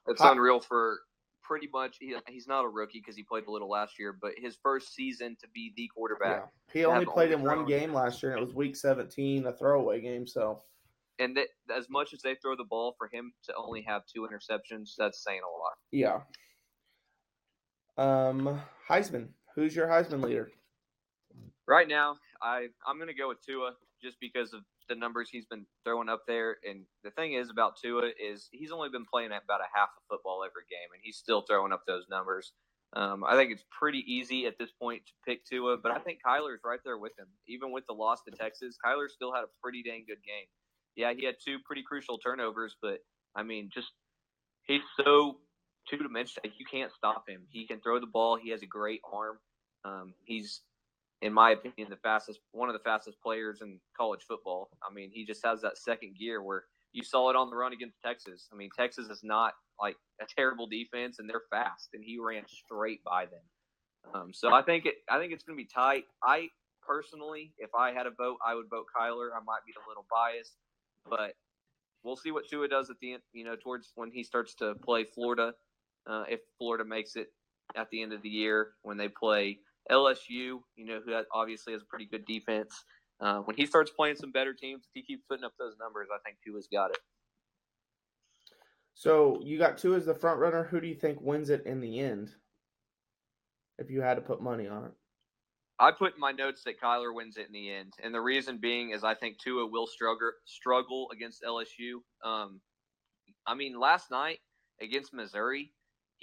It's 0.07 0.21
unreal 0.21 0.61
for 0.61 1.01
pretty 1.43 1.69
much. 1.73 1.97
He, 1.99 2.15
he's 2.29 2.47
not 2.47 2.65
a 2.65 2.69
rookie 2.69 3.01
because 3.01 3.17
he 3.17 3.25
played 3.25 3.47
a 3.47 3.51
little 3.51 3.69
last 3.69 3.99
year, 3.99 4.17
but 4.19 4.33
his 4.37 4.57
first 4.63 4.95
season 4.95 5.37
to 5.41 5.49
be 5.49 5.73
the 5.77 5.89
quarterback. 5.89 6.49
Yeah. 6.75 6.81
He 6.81 6.85
only 6.85 7.07
played 7.07 7.33
in 7.33 7.43
one 7.43 7.67
game 7.67 7.93
last 7.93 8.23
year, 8.23 8.33
and 8.33 8.41
it 8.41 8.45
was 8.45 8.55
week 8.55 8.77
17, 8.77 9.47
a 9.47 9.53
throwaway 9.53 10.01
game. 10.01 10.27
So, 10.29 10.63
And 11.19 11.37
that, 11.37 11.49
as 11.77 11.91
much 11.91 12.15
as 12.15 12.23
they 12.23 12.37
throw 12.37 12.57
the 12.57 12.65
ball, 12.65 12.95
for 12.97 13.09
him 13.13 13.33
to 13.45 13.55
only 13.57 13.83
have 13.83 14.03
two 14.07 14.29
interceptions, 14.31 14.95
that's 14.97 15.23
saying 15.25 15.41
a 15.45 15.59
lot. 15.59 15.73
yeah. 15.91 16.21
Um, 17.97 18.61
Heisman. 18.89 19.29
Who's 19.55 19.77
your 19.77 19.87
Heisman 19.87 20.23
leader? 20.23 20.51
Right 21.67 21.89
now, 21.89 22.17
I 22.41 22.69
I'm 22.87 22.99
gonna 22.99 23.15
go 23.15 23.29
with 23.29 23.45
Tua 23.45 23.73
just 24.03 24.19
because 24.21 24.53
of 24.53 24.61
the 24.89 24.95
numbers 24.95 25.29
he's 25.31 25.47
been 25.47 25.65
throwing 25.85 26.09
up 26.09 26.23
there. 26.27 26.57
And 26.69 26.85
the 27.05 27.11
thing 27.11 27.35
is 27.35 27.51
about 27.51 27.77
Tua 27.81 28.11
is 28.21 28.49
he's 28.51 28.73
only 28.73 28.89
been 28.89 29.05
playing 29.05 29.29
about 29.31 29.61
a 29.61 29.71
half 29.75 29.91
of 29.97 30.03
football 30.09 30.43
every 30.45 30.65
game, 30.69 30.91
and 30.93 31.01
he's 31.03 31.17
still 31.17 31.43
throwing 31.43 31.73
up 31.73 31.83
those 31.87 32.05
numbers. 32.11 32.53
Um, 32.95 33.25
I 33.25 33.37
think 33.37 33.53
it's 33.53 33.65
pretty 33.71 34.05
easy 34.07 34.47
at 34.47 34.59
this 34.59 34.71
point 34.71 35.03
to 35.07 35.13
pick 35.27 35.47
Tua, 35.47 35.79
but 35.79 35.93
I 35.93 35.99
think 35.99 36.19
Kyler's 36.27 36.61
right 36.65 36.81
there 36.85 36.99
with 36.99 37.19
him. 37.19 37.27
Even 37.47 37.73
with 37.73 37.87
the 37.87 37.95
loss 37.95 38.23
to 38.25 38.37
Texas, 38.37 38.77
Kyler 38.85 39.09
still 39.09 39.33
had 39.33 39.45
a 39.45 39.53
pretty 39.63 39.83
dang 39.83 40.05
good 40.07 40.23
game. 40.23 40.47
Yeah, 40.95 41.15
he 41.17 41.25
had 41.25 41.37
two 41.43 41.59
pretty 41.65 41.83
crucial 41.83 42.19
turnovers, 42.19 42.77
but 42.83 42.99
I 43.35 43.45
mean, 43.45 43.71
just 43.73 43.93
he's 44.65 44.83
so 45.03 45.39
two 45.89 45.99
dimensional. 45.99 46.51
You 46.59 46.67
can't 46.71 46.93
stop 46.93 47.29
him. 47.29 47.43
He 47.49 47.67
can 47.67 47.81
throw 47.81 48.01
the 48.01 48.07
ball. 48.07 48.37
He 48.37 48.51
has 48.51 48.63
a 48.63 48.67
great 48.67 49.01
arm. 49.13 49.39
Um, 49.85 50.15
he's, 50.25 50.61
in 51.21 51.33
my 51.33 51.51
opinion, 51.51 51.91
the 51.91 51.97
fastest, 51.97 52.41
one 52.53 52.69
of 52.69 52.75
the 52.75 52.85
fastest 52.85 53.21
players 53.23 53.61
in 53.63 53.79
college 53.97 54.23
football. 54.27 54.71
I 54.89 54.93
mean, 54.93 55.11
he 55.13 55.25
just 55.25 55.45
has 55.45 55.61
that 55.63 55.79
second 55.79 56.17
gear 56.19 56.43
where 56.43 56.65
you 56.93 57.03
saw 57.03 57.31
it 57.31 57.37
on 57.37 57.51
the 57.51 57.57
run 57.57 57.73
against 57.73 58.01
Texas. 58.05 58.49
I 58.53 58.57
mean, 58.57 58.71
Texas 58.77 59.09
is 59.09 59.21
not 59.23 59.55
like 59.81 59.97
a 60.21 60.25
terrible 60.37 60.67
defense, 60.67 61.19
and 61.19 61.29
they're 61.29 61.43
fast, 61.51 61.91
and 61.95 62.05
he 62.05 62.19
ran 62.19 62.45
straight 62.47 63.03
by 63.05 63.27
them. 63.27 64.15
Um, 64.15 64.33
so 64.33 64.53
I 64.53 64.63
think 64.63 64.87
it, 64.87 64.97
I 65.11 65.19
think 65.19 65.33
it's 65.33 65.43
going 65.43 65.57
to 65.57 65.63
be 65.63 65.69
tight. 65.73 66.05
I 66.23 66.49
personally, 66.83 67.53
if 67.59 67.71
I 67.75 67.93
had 67.93 68.07
a 68.07 68.11
vote, 68.11 68.37
I 68.45 68.55
would 68.55 68.69
vote 68.69 68.87
Kyler. 68.95 69.31
I 69.35 69.43
might 69.45 69.65
be 69.67 69.73
a 69.73 69.89
little 69.89 70.05
biased, 70.11 70.57
but 71.09 71.35
we'll 72.03 72.17
see 72.17 72.31
what 72.31 72.49
Tua 72.49 72.69
does 72.69 72.91
at 72.91 72.97
the 73.01 73.15
end. 73.15 73.23
You 73.33 73.45
know, 73.45 73.57
towards 73.57 73.93
when 73.95 74.11
he 74.11 74.23
starts 74.23 74.55
to 74.57 74.75
play 74.75 75.05
Florida, 75.05 75.55
uh, 76.07 76.25
if 76.29 76.41
Florida 76.59 76.85
makes 76.85 77.17
it 77.17 77.29
at 77.77 77.89
the 77.91 78.03
end 78.03 78.13
of 78.13 78.23
the 78.23 78.29
year 78.29 78.73
when 78.83 78.97
they 78.97 79.09
play 79.09 79.59
LSU, 79.91 80.19
you 80.29 80.63
know, 80.79 81.01
who 81.05 81.15
obviously 81.33 81.73
has 81.73 81.83
a 81.83 81.87
pretty 81.87 82.07
good 82.07 82.25
defense. 82.27 82.85
Uh, 83.21 83.39
when 83.41 83.57
he 83.57 83.67
starts 83.67 83.91
playing 83.91 84.17
some 84.17 84.33
better 84.33 84.53
teams, 84.53 84.85
if 84.85 84.91
he 84.95 85.03
keeps 85.03 85.23
putting 85.29 85.45
up 85.45 85.53
those 85.59 85.75
numbers, 85.81 86.09
I 86.13 86.19
think 86.25 86.39
Tua's 86.45 86.69
got 86.73 86.91
it. 86.91 86.99
So 88.95 89.41
you 89.43 89.59
got 89.59 89.79
two 89.79 89.95
as 89.95 90.07
the 90.07 90.15
front 90.15 90.39
runner. 90.39 90.65
Who 90.65 90.81
do 90.81 90.87
you 90.87 90.95
think 90.95 91.21
wins 91.21 91.51
it 91.51 91.65
in 91.67 91.81
the 91.81 92.01
end? 92.01 92.31
If 93.79 93.91
you 93.91 94.01
had 94.01 94.15
to 94.15 94.21
put 94.21 94.43
money 94.43 94.69
on 94.69 94.85
it. 94.85 94.93
I 95.79 95.91
put 95.91 96.15
in 96.15 96.21
my 96.21 96.31
notes 96.31 96.63
that 96.65 96.81
Kyler 96.81 97.15
wins 97.15 97.37
it 97.37 97.47
in 97.47 97.53
the 97.53 97.73
end, 97.73 97.95
and 98.03 98.15
the 98.15 98.21
reason 98.21 98.59
being 98.59 98.91
is 98.91 99.03
I 99.03 99.15
think 99.15 99.39
Tua 99.39 99.67
will 99.67 99.87
struggle 99.87 100.31
struggle 100.45 101.09
against 101.13 101.43
LSU. 101.43 102.03
Um, 102.25 102.61
I 103.47 103.55
mean, 103.55 103.81
last 103.81 104.11
night 104.11 104.39
against 104.81 105.13
Missouri, 105.13 105.73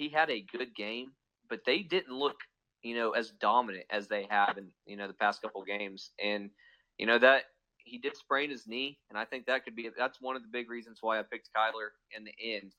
he 0.00 0.08
had 0.08 0.30
a 0.30 0.40
good 0.40 0.74
game, 0.74 1.12
but 1.50 1.60
they 1.66 1.80
didn't 1.82 2.16
look, 2.16 2.38
you 2.82 2.94
know, 2.94 3.10
as 3.10 3.32
dominant 3.32 3.84
as 3.90 4.08
they 4.08 4.26
have 4.30 4.56
in 4.56 4.68
you 4.86 4.96
know 4.96 5.06
the 5.06 5.12
past 5.12 5.42
couple 5.42 5.62
games, 5.62 6.12
and 6.22 6.48
you 6.96 7.06
know 7.06 7.18
that 7.18 7.44
he 7.76 7.98
did 7.98 8.16
sprain 8.16 8.48
his 8.50 8.66
knee, 8.66 8.98
and 9.10 9.18
I 9.18 9.26
think 9.26 9.44
that 9.46 9.64
could 9.64 9.76
be 9.76 9.90
that's 9.96 10.18
one 10.18 10.36
of 10.36 10.42
the 10.42 10.48
big 10.48 10.70
reasons 10.70 10.98
why 11.02 11.18
I 11.18 11.22
picked 11.22 11.50
Kyler 11.54 11.90
in 12.16 12.24
the 12.24 12.32
end 12.42 12.72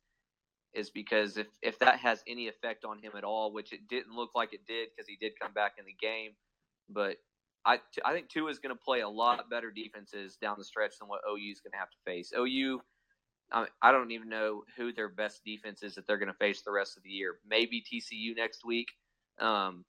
is 0.73 0.89
because 0.89 1.37
if 1.37 1.47
if 1.61 1.77
that 1.77 1.99
has 1.99 2.23
any 2.27 2.47
effect 2.47 2.85
on 2.85 2.97
him 2.97 3.11
at 3.15 3.23
all, 3.23 3.53
which 3.53 3.71
it 3.71 3.87
didn't 3.87 4.15
look 4.15 4.31
like 4.33 4.53
it 4.53 4.65
did 4.67 4.89
because 4.89 5.07
he 5.07 5.17
did 5.21 5.33
come 5.39 5.53
back 5.53 5.73
in 5.77 5.85
the 5.85 5.95
game, 6.01 6.31
but 6.89 7.17
I 7.65 7.79
I 8.03 8.13
think 8.13 8.29
Tua 8.29 8.49
is 8.49 8.57
going 8.57 8.75
to 8.75 8.83
play 8.83 9.01
a 9.01 9.09
lot 9.09 9.47
better 9.47 9.69
defenses 9.69 10.37
down 10.41 10.55
the 10.57 10.65
stretch 10.65 10.97
than 10.99 11.07
what 11.07 11.21
OU 11.29 11.51
is 11.51 11.61
going 11.61 11.73
to 11.73 11.77
have 11.77 11.91
to 11.91 11.97
face. 12.03 12.33
OU, 12.35 12.81
I, 13.51 13.67
I 13.81 13.91
don't 13.91 14.11
even 14.11 14.29
know 14.29 14.63
who 14.77 14.93
their 14.93 15.09
best 15.09 15.43
defense 15.45 15.83
is 15.83 15.95
that 15.95 16.07
they're 16.07 16.17
going 16.17 16.31
to 16.31 16.37
face 16.37 16.61
the 16.61 16.71
rest 16.71 16.97
of 16.97 17.03
the 17.03 17.09
year. 17.09 17.39
Maybe 17.47 17.81
TCU 17.83 18.35
next 18.35 18.65
week, 18.65 18.87
um, 19.39 19.85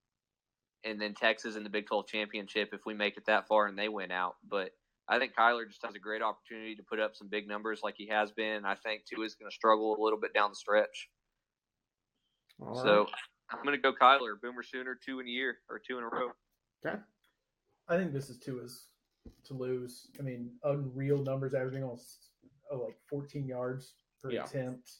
and 0.84 1.00
then 1.00 1.14
Texas 1.14 1.56
in 1.56 1.62
the 1.62 1.70
Big 1.70 1.86
12 1.86 2.06
championship 2.06 2.70
if 2.72 2.84
we 2.86 2.94
make 2.94 3.16
it 3.16 3.26
that 3.26 3.46
far 3.46 3.66
and 3.66 3.78
they 3.78 3.88
win 3.88 4.10
out. 4.10 4.36
But 4.48 4.70
I 5.08 5.18
think 5.18 5.34
Kyler 5.34 5.68
just 5.68 5.84
has 5.84 5.94
a 5.94 5.98
great 6.00 6.22
opportunity 6.22 6.74
to 6.76 6.82
put 6.82 7.00
up 7.00 7.14
some 7.14 7.28
big 7.28 7.46
numbers 7.46 7.80
like 7.82 7.94
he 7.96 8.08
has 8.08 8.32
been. 8.32 8.64
I 8.64 8.74
think 8.74 9.04
Tua 9.04 9.24
is 9.24 9.34
going 9.34 9.50
to 9.50 9.54
struggle 9.54 9.96
a 9.96 10.02
little 10.02 10.18
bit 10.18 10.34
down 10.34 10.50
the 10.50 10.56
stretch. 10.56 11.08
All 12.60 12.74
So 12.74 12.98
right. 13.04 13.06
I'm 13.50 13.62
going 13.64 13.76
to 13.76 13.82
go 13.82 13.92
Kyler, 13.92 14.40
Boomer 14.40 14.62
Sooner, 14.62 14.94
two 15.04 15.20
in 15.20 15.26
a 15.26 15.30
year 15.30 15.58
or 15.68 15.78
two 15.78 15.98
in 15.98 16.04
a 16.04 16.08
row. 16.08 16.30
okay. 16.84 16.98
I 17.88 17.96
think 17.96 18.12
this 18.12 18.30
is 18.30 18.38
Tua's 18.38 18.86
to 19.44 19.54
lose. 19.54 20.06
I 20.18 20.22
mean, 20.22 20.52
unreal 20.64 21.18
numbers, 21.22 21.54
averaging 21.54 21.82
almost 21.82 22.30
oh, 22.72 22.78
like 22.78 22.98
14 23.08 23.46
yards 23.46 23.94
per 24.22 24.30
Yeah. 24.30 24.44
attempt, 24.44 24.90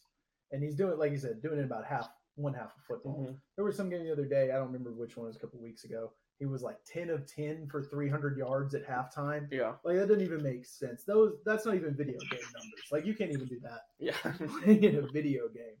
and 0.51 0.63
he's 0.63 0.75
doing 0.75 0.93
it, 0.93 0.99
like 0.99 1.11
you 1.11 1.17
said, 1.17 1.41
doing 1.41 1.59
it 1.59 1.65
about 1.65 1.85
half 1.85 2.09
one 2.35 2.53
half 2.53 2.75
of 2.75 2.83
football. 2.83 3.27
Mhm. 3.27 3.39
There 3.55 3.65
was 3.65 3.75
some 3.75 3.89
game 3.89 4.03
the 4.03 4.11
other 4.11 4.25
day. 4.25 4.51
I 4.51 4.55
don't 4.55 4.67
remember 4.67 4.91
which 4.91 5.15
one 5.17 5.25
it 5.25 5.29
was 5.29 5.35
a 5.35 5.39
couple 5.39 5.59
weeks 5.59 5.83
ago. 5.83 6.13
He 6.39 6.45
was 6.47 6.63
like 6.63 6.83
10 6.83 7.09
of 7.11 7.27
10 7.27 7.67
for 7.67 7.83
300 7.83 8.37
yards 8.37 8.73
at 8.73 8.83
halftime. 8.85 9.47
Yeah. 9.51 9.75
Like 9.83 9.97
that 9.97 10.07
doesn't 10.07 10.23
even 10.23 10.41
make 10.41 10.65
sense. 10.65 11.03
Those 11.03 11.37
that's 11.45 11.65
not 11.65 11.75
even 11.75 11.93
video 11.95 12.17
game 12.31 12.39
numbers. 12.41 12.91
Like 12.91 13.05
you 13.05 13.13
can't 13.13 13.31
even 13.31 13.45
do 13.47 13.59
that 13.59 13.81
Yeah. 13.99 14.17
in 14.65 14.95
a 14.95 15.07
video 15.11 15.47
game. 15.47 15.77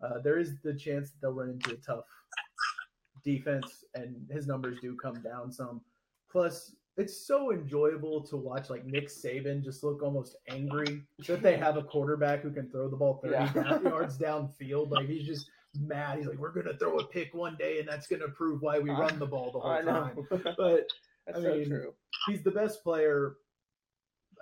Uh, 0.00 0.18
there 0.20 0.38
is 0.38 0.58
the 0.62 0.74
chance 0.74 1.10
that 1.10 1.20
they'll 1.20 1.32
run 1.32 1.50
into 1.50 1.72
a 1.72 1.76
tough 1.76 2.06
defense, 3.22 3.84
and 3.94 4.28
his 4.30 4.46
numbers 4.46 4.78
do 4.80 4.96
come 4.96 5.20
down 5.22 5.50
some. 5.52 5.82
Plus, 6.30 6.74
it's 6.96 7.26
so 7.26 7.52
enjoyable 7.52 8.22
to 8.22 8.36
watch 8.36 8.70
like 8.70 8.84
Nick 8.86 9.08
Saban 9.08 9.62
just 9.62 9.84
look 9.84 10.02
almost 10.02 10.36
angry 10.48 11.02
that 11.26 11.42
they 11.42 11.56
have 11.56 11.76
a 11.76 11.82
quarterback 11.82 12.40
who 12.42 12.50
can 12.50 12.70
throw 12.70 12.88
the 12.88 12.96
ball 12.96 13.20
30 13.22 13.34
Yeah. 13.34 13.80
yards 13.82 14.16
downfield. 14.18 14.90
Like 14.90 15.06
he's 15.06 15.26
just 15.26 15.50
mad. 15.78 16.18
He's 16.18 16.26
like, 16.26 16.38
"We're 16.38 16.52
gonna 16.52 16.76
throw 16.78 16.96
a 16.98 17.06
pick 17.06 17.34
one 17.34 17.54
day, 17.58 17.80
and 17.80 17.88
that's 17.88 18.06
gonna 18.06 18.28
prove 18.28 18.62
why 18.62 18.78
we 18.78 18.90
run 18.90 19.18
the 19.18 19.26
ball 19.26 19.52
the 19.52 19.60
whole 19.60 19.82
time." 19.82 20.16
But 20.56 20.88
That's 21.26 21.38
I 21.40 21.42
so 21.42 21.54
mean, 21.56 21.68
true. 21.68 21.94
he's 22.28 22.42
the 22.42 22.50
best 22.52 22.82
player. 22.82 23.36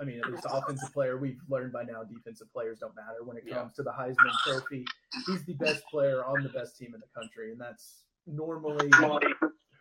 I 0.00 0.04
mean, 0.04 0.18
at 0.24 0.30
least 0.30 0.44
offensive 0.48 0.92
player. 0.92 1.16
We've 1.18 1.38
learned 1.48 1.72
by 1.72 1.84
now 1.84 2.02
defensive 2.04 2.52
players 2.52 2.78
don't 2.80 2.94
matter 2.96 3.24
when 3.24 3.36
it 3.36 3.44
Yeah. 3.46 3.54
comes 3.56 3.74
to 3.74 3.82
the 3.82 3.90
Heisman 3.92 4.32
Trophy. 4.44 4.84
He's 5.26 5.44
the 5.44 5.54
best 5.54 5.84
player 5.86 6.24
on 6.24 6.42
the 6.42 6.48
best 6.50 6.76
team 6.76 6.94
in 6.94 7.00
the 7.00 7.06
country, 7.20 7.50
and 7.52 7.60
that's 7.60 8.04
normally 8.26 8.90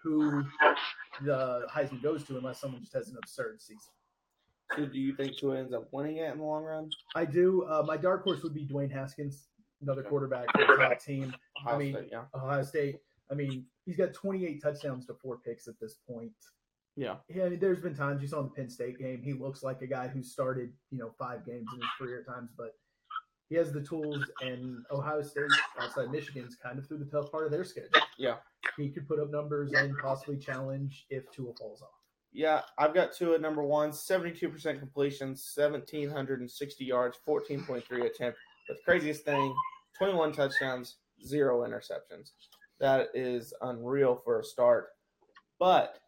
who 0.02 0.44
the 1.22 1.66
Heisman 1.72 2.02
goes 2.02 2.24
to, 2.26 2.38
unless 2.38 2.60
someone 2.60 2.82
just 2.82 2.94
has 2.94 3.10
an 3.10 3.18
absurd 3.18 3.62
season. 3.62 3.92
So 4.76 4.86
do 4.86 5.00
you 5.00 5.14
think 5.16 5.38
Tua 5.38 5.60
ends 5.60 5.74
up 5.74 5.88
winning 5.92 6.18
it 6.18 6.32
in 6.32 6.38
the 6.40 6.44
long 6.44 6.64
run? 6.64 6.90
I 7.16 7.26
do. 7.26 7.64
Uh, 7.64 7.84
my 7.86 7.98
dark 7.98 8.24
horse 8.24 8.42
would 8.44 8.54
be 8.54 8.66
Dwayne 8.66 8.92
Haskins, 8.92 9.48
another 9.82 10.02
Okay. 10.02 10.10
quarterback 10.10 10.48
for 10.54 10.66
the 10.78 10.98
team, 11.00 11.34
Ohio 11.62 11.78
mean- 11.78 11.94
State, 11.96 12.10
yeah. 12.12 12.26
Ohio 12.34 12.64
State. 12.64 13.00
I 13.30 13.36
mean, 13.36 13.66
he's 13.86 13.96
got 13.98 14.14
28 14.14 14.62
touchdowns 14.62 15.06
to 15.08 15.14
four 15.16 15.38
picks 15.38 15.68
at 15.68 15.80
this 15.80 15.96
point. 16.08 16.32
Yeah. 16.96 17.18
Yeah, 17.28 17.46
I 17.46 17.50
mean, 17.50 17.60
there's 17.60 17.80
been 17.80 17.96
times 17.96 18.22
you 18.22 18.28
saw 18.28 18.40
in 18.40 18.46
the 18.46 18.52
Penn 18.52 18.70
State 18.70 18.98
game, 19.00 19.22
he 19.22 19.34
looks 19.34 19.64
like 19.64 19.82
a 19.82 19.88
guy 19.88 20.08
who 20.08 20.22
started, 20.24 20.74
you 20.92 20.98
know, 21.00 21.12
five 21.18 21.46
games 21.46 21.68
in 21.74 21.80
his 21.82 21.90
career 21.98 22.20
at 22.20 22.26
times, 22.26 22.52
but 22.58 22.76
he 23.54 23.60
has 23.60 23.72
the 23.72 23.82
tools, 23.82 24.18
and 24.42 24.84
Ohio 24.90 25.22
State, 25.22 25.44
outside 25.80 26.10
Michigan's 26.10 26.56
kind 26.56 26.80
of 26.80 26.88
through 26.88 26.98
the 26.98 27.06
tough 27.06 27.32
part 27.32 27.46
of 27.46 27.52
their 27.52 27.64
schedule. 27.64 28.02
Yeah. 28.18 28.38
He 28.78 28.90
could 28.90 29.08
put 29.08 29.20
up 29.20 29.30
numbers 29.30 29.72
and 29.74 29.96
possibly 30.00 30.38
challenge 30.38 31.06
if 31.12 31.30
Tua 31.30 31.54
falls 31.60 31.84
off. 31.84 31.90
Yeah, 32.32 32.62
I've 32.80 32.96
got 32.96 33.14
Tua 33.14 33.36
at 33.36 33.42
number 33.42 33.62
one, 33.62 33.92
72% 33.92 34.80
completion, 34.80 35.28
1,760 35.28 36.84
yards, 36.84 37.20
14.3 37.28 37.84
attempt. 38.06 38.40
But 38.68 38.78
the 38.78 38.84
craziest 38.84 39.24
thing, 39.24 39.54
21 40.00 40.32
touchdowns, 40.32 40.96
zero 41.24 41.62
interceptions. 41.62 42.32
That 42.80 43.10
is 43.14 43.54
unreal 43.62 44.20
for 44.26 44.40
a 44.40 44.44
start. 44.44 44.88
But 45.60 46.00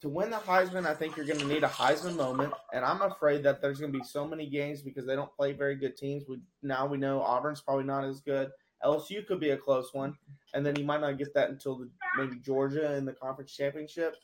to 0.00 0.08
win 0.08 0.30
the 0.30 0.36
Heisman, 0.36 0.86
I 0.86 0.94
think 0.94 1.16
you're 1.16 1.26
going 1.26 1.40
to 1.40 1.46
need 1.46 1.64
a 1.64 1.68
Heisman 1.68 2.16
moment, 2.16 2.52
and 2.72 2.84
I'm 2.84 3.02
afraid 3.02 3.42
that 3.42 3.60
there's 3.60 3.80
going 3.80 3.92
to 3.92 3.98
be 3.98 4.04
so 4.04 4.26
many 4.26 4.48
games 4.48 4.80
because 4.82 5.06
they 5.06 5.16
don't 5.16 5.34
play 5.34 5.52
very 5.52 5.74
good 5.74 5.96
teams. 5.96 6.24
We 6.28 6.38
now 6.62 6.86
we 6.86 6.98
know 6.98 7.20
Auburn's 7.20 7.60
probably 7.60 7.84
not 7.84 8.04
as 8.04 8.20
good. 8.20 8.50
LSU 8.84 9.26
could 9.26 9.40
be 9.40 9.50
a 9.50 9.56
close 9.56 9.92
one, 9.92 10.16
and 10.54 10.64
then 10.64 10.76
you 10.76 10.84
might 10.84 11.00
not 11.00 11.18
get 11.18 11.34
that 11.34 11.50
until 11.50 11.78
the, 11.78 11.90
maybe 12.16 12.36
Georgia 12.36 12.94
in 12.94 13.04
the 13.04 13.12
conference 13.12 13.52
championship. 13.52 14.14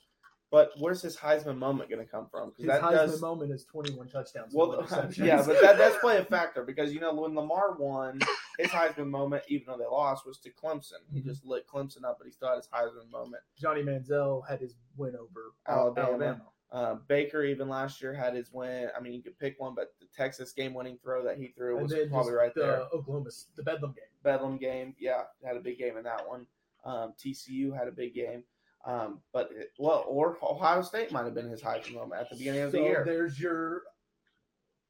But 0.52 0.70
where's 0.78 1.02
his 1.02 1.16
Heisman 1.16 1.58
moment 1.58 1.90
going 1.90 2.04
to 2.04 2.08
come 2.08 2.28
from? 2.30 2.52
His 2.56 2.66
that 2.66 2.80
Heisman 2.80 2.92
does 2.92 3.20
moment 3.20 3.50
is 3.50 3.64
21 3.64 4.08
touchdowns. 4.08 4.54
well, 4.54 4.87
yeah, 5.16 5.42
but 5.44 5.60
that 5.60 5.76
does 5.76 5.96
play 6.00 6.18
a 6.18 6.24
factor 6.24 6.62
because 6.62 6.92
you 6.92 7.00
know 7.00 7.12
when 7.12 7.34
Lamar 7.34 7.74
won, 7.76 8.20
his 8.58 8.70
Heisman 8.70 9.08
moment, 9.08 9.42
even 9.48 9.66
though 9.68 9.78
they 9.78 9.84
lost, 9.84 10.26
was 10.26 10.38
to 10.38 10.50
Clemson. 10.50 11.00
He 11.12 11.20
just 11.20 11.44
lit 11.44 11.66
Clemson 11.66 12.04
up, 12.04 12.18
but 12.18 12.26
he 12.26 12.32
still 12.32 12.48
had 12.48 12.56
his 12.56 12.68
Heisman 12.68 13.10
moment. 13.10 13.42
Johnny 13.58 13.82
Manziel 13.82 14.46
had 14.48 14.60
his 14.60 14.76
win 14.96 15.14
over 15.16 15.52
Alabama. 15.66 16.40
Uh, 16.72 16.96
Baker 17.06 17.44
even 17.44 17.68
last 17.68 18.02
year 18.02 18.12
had 18.12 18.34
his 18.34 18.52
win. 18.52 18.88
I 18.96 19.00
mean, 19.00 19.12
you 19.12 19.22
could 19.22 19.38
pick 19.38 19.60
one, 19.60 19.76
but 19.76 19.94
the 20.00 20.06
Texas 20.16 20.52
game-winning 20.52 20.98
throw 21.04 21.22
that 21.24 21.38
he 21.38 21.48
threw 21.48 21.80
was 21.80 21.94
probably 22.10 22.32
right 22.32 22.52
the 22.52 22.60
there. 22.60 22.80
Oklahoma, 22.92 23.30
the 23.54 23.62
Bedlam 23.62 23.92
game. 23.92 24.04
Bedlam 24.24 24.58
game, 24.58 24.94
yeah, 24.98 25.22
had 25.44 25.56
a 25.56 25.60
big 25.60 25.78
game 25.78 25.96
in 25.96 26.02
that 26.02 26.26
one. 26.26 26.46
Um, 26.84 27.14
TCU 27.16 27.76
had 27.76 27.86
a 27.86 27.92
big 27.92 28.12
game, 28.12 28.42
um, 28.84 29.20
but 29.32 29.50
it, 29.52 29.70
well, 29.78 30.04
or 30.08 30.36
Ohio 30.42 30.82
State 30.82 31.12
might 31.12 31.24
have 31.24 31.34
been 31.34 31.48
his 31.48 31.62
Heisman 31.62 31.94
moment 31.94 32.20
at 32.20 32.28
the 32.28 32.36
beginning 32.36 32.62
of 32.62 32.72
the 32.72 32.80
year. 32.80 33.02
there's 33.06 33.38
your 33.38 33.82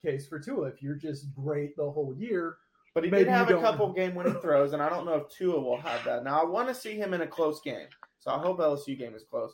case 0.02 0.26
for 0.26 0.38
Tua. 0.38 0.68
If 0.68 0.82
you're 0.82 0.96
just 0.96 1.34
great 1.34 1.76
the 1.76 1.90
whole 1.90 2.14
year, 2.16 2.56
But 2.94 3.04
he 3.04 3.10
Maybe 3.10 3.24
did 3.24 3.32
have 3.32 3.50
a 3.50 3.60
couple 3.60 3.92
game 3.92 4.14
winning 4.14 4.40
throws, 4.40 4.72
and 4.72 4.80
I 4.80 4.88
don't 4.88 5.04
know 5.04 5.14
if 5.14 5.28
Tua 5.28 5.60
will 5.60 5.80
have 5.80 6.04
that. 6.04 6.22
Now 6.22 6.40
I 6.40 6.44
want 6.44 6.68
to 6.68 6.74
see 6.74 6.94
him 6.94 7.12
in 7.12 7.22
a 7.22 7.26
close 7.26 7.60
game, 7.60 7.88
so 8.20 8.30
I 8.30 8.38
hope 8.38 8.58
LSU 8.58 8.96
game 8.96 9.14
is 9.16 9.24
close. 9.28 9.52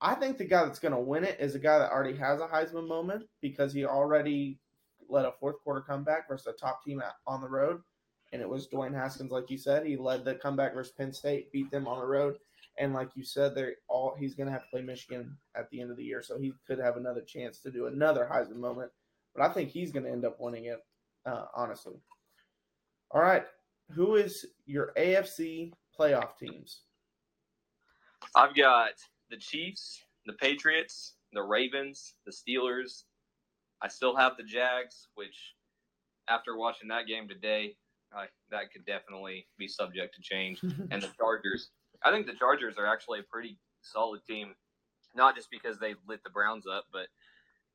I 0.00 0.14
think 0.14 0.38
the 0.38 0.44
guy 0.44 0.64
that's 0.64 0.78
going 0.78 0.94
to 0.94 1.00
win 1.00 1.24
it 1.24 1.38
is 1.40 1.54
a 1.54 1.58
guy 1.58 1.78
that 1.78 1.90
already 1.90 2.16
has 2.16 2.40
a 2.40 2.46
Heisman 2.46 2.88
moment 2.88 3.24
because 3.42 3.72
he 3.72 3.84
already 3.84 4.58
led 5.08 5.26
a 5.26 5.32
fourth 5.40 5.56
quarter 5.62 5.80
comeback 5.80 6.28
versus 6.28 6.46
a 6.46 6.52
top 6.52 6.82
team 6.84 7.02
at, 7.02 7.14
on 7.26 7.40
the 7.40 7.48
road, 7.48 7.80
and 8.32 8.40
it 8.40 8.48
was 8.48 8.68
Dwayne 8.68 8.94
Haskins, 8.94 9.32
like 9.32 9.50
you 9.50 9.58
said. 9.58 9.84
He 9.84 9.96
led 9.96 10.24
the 10.24 10.36
comeback 10.36 10.72
versus 10.72 10.92
Penn 10.96 11.12
State, 11.12 11.50
beat 11.50 11.72
them 11.72 11.88
on 11.88 11.98
the 11.98 12.06
road, 12.06 12.36
and 12.78 12.94
like 12.94 13.10
you 13.16 13.24
said, 13.24 13.54
they're 13.54 13.74
all 13.88 14.14
he's 14.16 14.34
going 14.34 14.46
to 14.46 14.52
have 14.52 14.62
to 14.62 14.70
play 14.70 14.82
Michigan 14.82 15.36
at 15.56 15.68
the 15.70 15.80
end 15.80 15.90
of 15.90 15.96
the 15.96 16.04
year, 16.04 16.22
so 16.22 16.38
he 16.38 16.52
could 16.68 16.78
have 16.78 16.96
another 16.96 17.22
chance 17.22 17.58
to 17.62 17.70
do 17.72 17.86
another 17.86 18.28
Heisman 18.32 18.56
moment. 18.56 18.92
But 19.34 19.50
I 19.50 19.52
think 19.52 19.70
he's 19.70 19.90
going 19.90 20.04
to 20.04 20.10
end 20.12 20.24
up 20.24 20.36
winning 20.38 20.66
it, 20.66 20.78
uh, 21.26 21.46
honestly. 21.54 21.96
All 23.10 23.20
right. 23.20 23.44
Who 23.92 24.14
is 24.14 24.46
your 24.66 24.92
AFC 24.96 25.72
playoff 25.98 26.36
teams? 26.38 26.82
I've 28.36 28.54
got 28.54 28.90
the 29.30 29.36
Chiefs, 29.36 30.04
the 30.26 30.34
Patriots, 30.34 31.14
the 31.32 31.42
Ravens, 31.42 32.14
the 32.24 32.32
Steelers. 32.32 33.04
I 33.82 33.88
still 33.88 34.14
have 34.14 34.36
the 34.36 34.44
Jags, 34.44 35.08
which 35.14 35.54
after 36.28 36.56
watching 36.56 36.88
that 36.88 37.06
game 37.06 37.26
today, 37.26 37.74
I, 38.12 38.26
that 38.50 38.72
could 38.72 38.84
definitely 38.86 39.46
be 39.58 39.66
subject 39.66 40.14
to 40.14 40.22
change. 40.22 40.60
And 40.90 41.02
the 41.02 41.10
Chargers. 41.18 41.70
I 42.04 42.10
think 42.10 42.26
the 42.26 42.34
Chargers 42.34 42.76
are 42.78 42.86
actually 42.86 43.20
a 43.20 43.24
pretty 43.24 43.58
solid 43.82 44.20
team, 44.26 44.54
not 45.14 45.34
just 45.34 45.48
because 45.50 45.78
they 45.78 45.94
lit 46.08 46.22
the 46.22 46.30
Browns 46.30 46.64
up, 46.66 46.84
but 46.92 47.06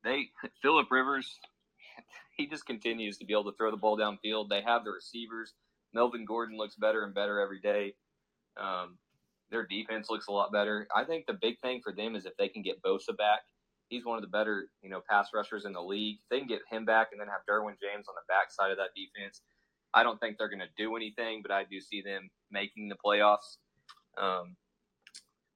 they 0.04 0.30
Philip 0.62 0.88
Rivers. 0.90 1.40
He 2.38 2.48
just 2.48 2.66
continues 2.66 3.18
to 3.20 3.26
be 3.26 3.32
able 3.32 3.50
to 3.50 3.56
throw 3.58 3.72
the 3.72 3.78
ball 3.78 3.98
downfield. 3.98 4.50
They 4.50 4.62
have 4.62 4.84
the 4.84 4.92
receivers. 4.92 5.54
Melvin 5.94 6.26
Gordon 6.26 6.58
looks 6.58 6.76
better 6.76 7.06
and 7.06 7.14
better 7.14 7.40
every 7.40 7.62
day. 7.62 7.94
Um, 8.58 8.98
their 9.52 9.66
defense 9.66 10.10
looks 10.10 10.28
a 10.28 10.32
lot 10.32 10.52
better. 10.52 10.86
I 10.94 11.06
think 11.06 11.28
the 11.28 11.38
big 11.42 11.62
thing 11.62 11.80
for 11.82 11.94
them 11.94 12.14
is 12.14 12.26
if 12.26 12.36
they 12.38 12.50
can 12.50 12.62
get 12.62 12.82
Bosa 12.84 13.16
back. 13.18 13.40
He's 13.88 14.04
one 14.04 14.18
of 14.18 14.24
the 14.24 14.30
better, 14.30 14.68
you 14.82 14.90
know, 14.90 15.02
pass 15.10 15.30
rushers 15.34 15.64
in 15.64 15.72
the 15.72 15.82
league. 15.82 16.18
If 16.24 16.30
they 16.30 16.40
can 16.40 16.48
get 16.48 16.60
him 16.70 16.84
back 16.84 17.10
and 17.12 17.22
then 17.22 17.28
have 17.28 17.46
Derwin 17.50 17.80
James 17.80 18.08
on 18.10 18.16
the 18.16 18.28
backside 18.28 18.72
of 18.72 18.78
that 18.78 18.90
defense. 18.96 19.42
I 19.94 20.04
don't 20.04 20.20
think 20.20 20.38
they're 20.38 20.50
going 20.50 20.60
to 20.60 20.66
do 20.78 20.98
anything, 20.98 21.42
but 21.42 21.52
I 21.52 21.64
do 21.64 21.80
see 21.80 22.02
them 22.02 22.30
making 22.52 22.90
the 22.90 22.96
playoffs. 22.96 23.58
Um, 24.18 24.58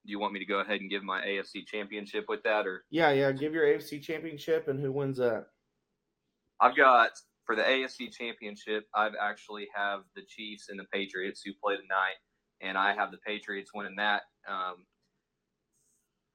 do 0.06 0.12
you 0.12 0.20
want 0.20 0.32
me 0.32 0.40
to 0.40 0.46
go 0.46 0.60
ahead 0.60 0.80
and 0.80 0.90
give 0.90 1.04
my 1.04 1.22
AFC 1.22 1.66
championship 1.66 2.26
with 2.30 2.44
that, 2.44 2.66
or 2.66 2.86
Yeah, 2.90 3.12
yeah. 3.12 3.32
Give 3.32 3.54
your 3.54 3.66
AFC 3.66 4.02
championship 4.02 4.68
and 4.70 4.80
who 4.80 4.92
wins 4.92 5.18
that? 5.18 5.48
I've 6.62 6.76
got 6.76 7.12
for 7.46 7.56
the 7.56 7.64
AFC 7.64 8.12
Championship. 8.12 8.86
I've 8.94 9.14
actually 9.20 9.68
have 9.76 10.02
the 10.16 10.22
Chiefs 10.28 10.68
and 10.70 10.80
the 10.80 10.86
Patriots 10.94 11.42
who 11.44 11.52
play 11.64 11.76
tonight, 11.76 12.18
and 12.62 12.78
I 12.78 12.94
have 12.94 13.12
the 13.12 13.18
Patriots 13.26 13.72
winning 13.74 13.96
that. 13.98 14.24
Um, 14.48 14.86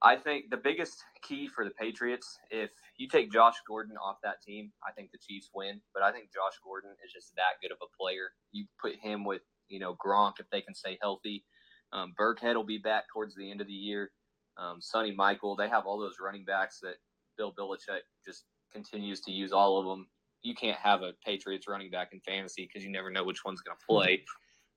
I 0.03 0.17
think 0.17 0.51
the 0.51 0.59
biggest 0.59 1.03
key 1.23 1.49
for 1.49 1.65
the 1.65 1.71
Patriots, 1.71 2.39
if 2.51 2.71
you 2.99 3.09
take 3.09 3.33
Josh 3.33 3.55
Gordon 3.67 3.97
off 3.97 4.17
that 4.23 4.43
team, 4.43 4.71
I 4.87 4.93
think 4.93 5.11
the 5.13 5.19
Chiefs 5.19 5.51
win. 5.55 5.81
But 5.95 6.03
I 6.03 6.13
think 6.13 6.33
Josh 6.33 6.59
Gordon 6.63 6.91
is 7.05 7.13
just 7.13 7.35
that 7.37 7.61
good 7.63 7.73
of 7.73 7.79
a 7.81 7.97
player. 7.99 8.29
You 8.53 8.67
put 8.81 8.97
him 9.01 9.25
with 9.25 9.43
you 9.69 9.79
know 9.79 9.97
Gronk 10.05 10.35
if 10.41 10.47
they 10.51 10.61
can 10.61 10.75
stay 10.75 10.99
healthy. 11.01 11.45
Um, 11.93 12.13
Burkhead 12.19 12.55
will 12.55 12.65
be 12.65 12.79
back 12.79 13.05
towards 13.13 13.35
the 13.35 13.51
end 13.51 13.61
of 13.61 13.67
the 13.67 13.73
year. 13.73 14.11
Um, 14.59 14.81
Sony 14.81 15.15
Michel, 15.17 15.57
they 15.57 15.69
have 15.69 15.87
all 15.87 15.99
those 15.99 16.17
running 16.21 16.45
backs 16.45 16.81
that 16.83 16.97
Bill 17.39 17.55
Belichick 17.59 18.03
just 18.25 18.45
continues 18.73 19.21
to 19.23 19.33
use 19.33 19.53
all 19.53 19.79
of 19.79 19.87
them. 19.87 20.07
You 20.45 20.55
can't 20.55 20.79
have 20.79 21.03
a 21.03 21.15
Patriots 21.25 21.67
running 21.67 21.91
back 21.91 22.11
in 22.13 22.21
fantasy 22.21 22.69
because 22.69 22.85
you 22.85 22.93
never 22.93 23.11
know 23.11 23.25
which 23.25 23.45
one's 23.45 23.63
going 23.63 23.77
to 23.77 23.87
play. 23.87 24.23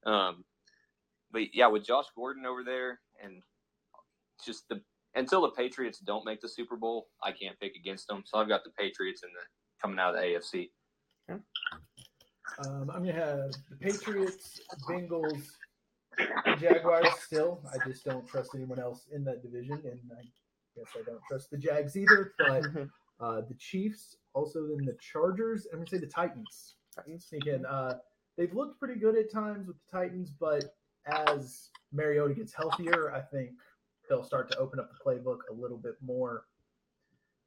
Um, 0.05 0.45
but 1.31 1.53
yeah, 1.53 1.67
with 1.67 1.85
Josh 1.85 2.05
Gordon 2.15 2.45
over 2.45 2.63
there, 2.63 3.01
and 3.23 3.43
just 4.43 4.67
the 4.69 4.81
until 5.15 5.41
the 5.41 5.49
Patriots 5.49 5.99
don't 5.99 6.25
make 6.25 6.41
the 6.41 6.47
Super 6.47 6.77
Bowl, 6.77 7.07
I 7.23 7.31
can't 7.31 7.59
pick 7.59 7.75
against 7.75 8.07
them. 8.07 8.23
So 8.25 8.37
I've 8.37 8.47
got 8.47 8.63
the 8.63 8.71
Patriots 8.71 9.23
in 9.23 9.29
the 9.33 9.41
coming 9.81 9.99
out 9.99 10.15
of 10.15 10.21
the 10.21 10.27
AFC. 10.27 10.69
um, 11.29 12.89
I'm 12.93 13.03
gonna 13.03 13.13
have 13.13 13.51
the 13.69 13.77
Patriots, 13.79 14.61
Bengals, 14.89 15.49
Jaguars. 16.59 17.07
Still, 17.19 17.61
I 17.73 17.85
just 17.87 18.05
don't 18.05 18.27
trust 18.27 18.51
anyone 18.55 18.79
else 18.79 19.07
in 19.11 19.23
that 19.25 19.41
division, 19.43 19.81
and 19.83 19.99
I 20.17 20.23
guess 20.75 20.87
I 20.95 21.03
don't 21.03 21.21
trust 21.29 21.51
the 21.51 21.57
Jags 21.57 21.97
either. 21.97 22.33
But 22.39 22.63
uh, 23.19 23.41
the 23.47 23.53
Chiefs, 23.55 24.17
also 24.33 24.67
then 24.67 24.85
the 24.85 24.97
Chargers. 24.99 25.67
I'm 25.71 25.79
gonna 25.79 25.89
say 25.89 25.97
the 25.97 26.07
Titans. 26.07 26.75
Titans. 26.95 27.25
Sneak 27.25 27.47
in. 27.47 27.65
Uh, 27.65 27.97
they've 28.37 28.53
looked 28.53 28.79
pretty 28.79 28.99
good 28.99 29.15
at 29.15 29.31
times 29.31 29.67
with 29.67 29.75
the 29.77 29.97
Titans, 29.97 30.31
but 30.31 30.75
as 31.05 31.69
Mariota 31.91 32.33
gets 32.33 32.53
healthier, 32.53 33.13
I 33.13 33.21
think 33.21 33.51
they'll 34.09 34.23
start 34.23 34.51
to 34.51 34.57
open 34.57 34.79
up 34.79 34.89
the 34.91 34.97
playbook 35.03 35.39
a 35.49 35.53
little 35.53 35.77
bit 35.77 35.95
more. 36.01 36.45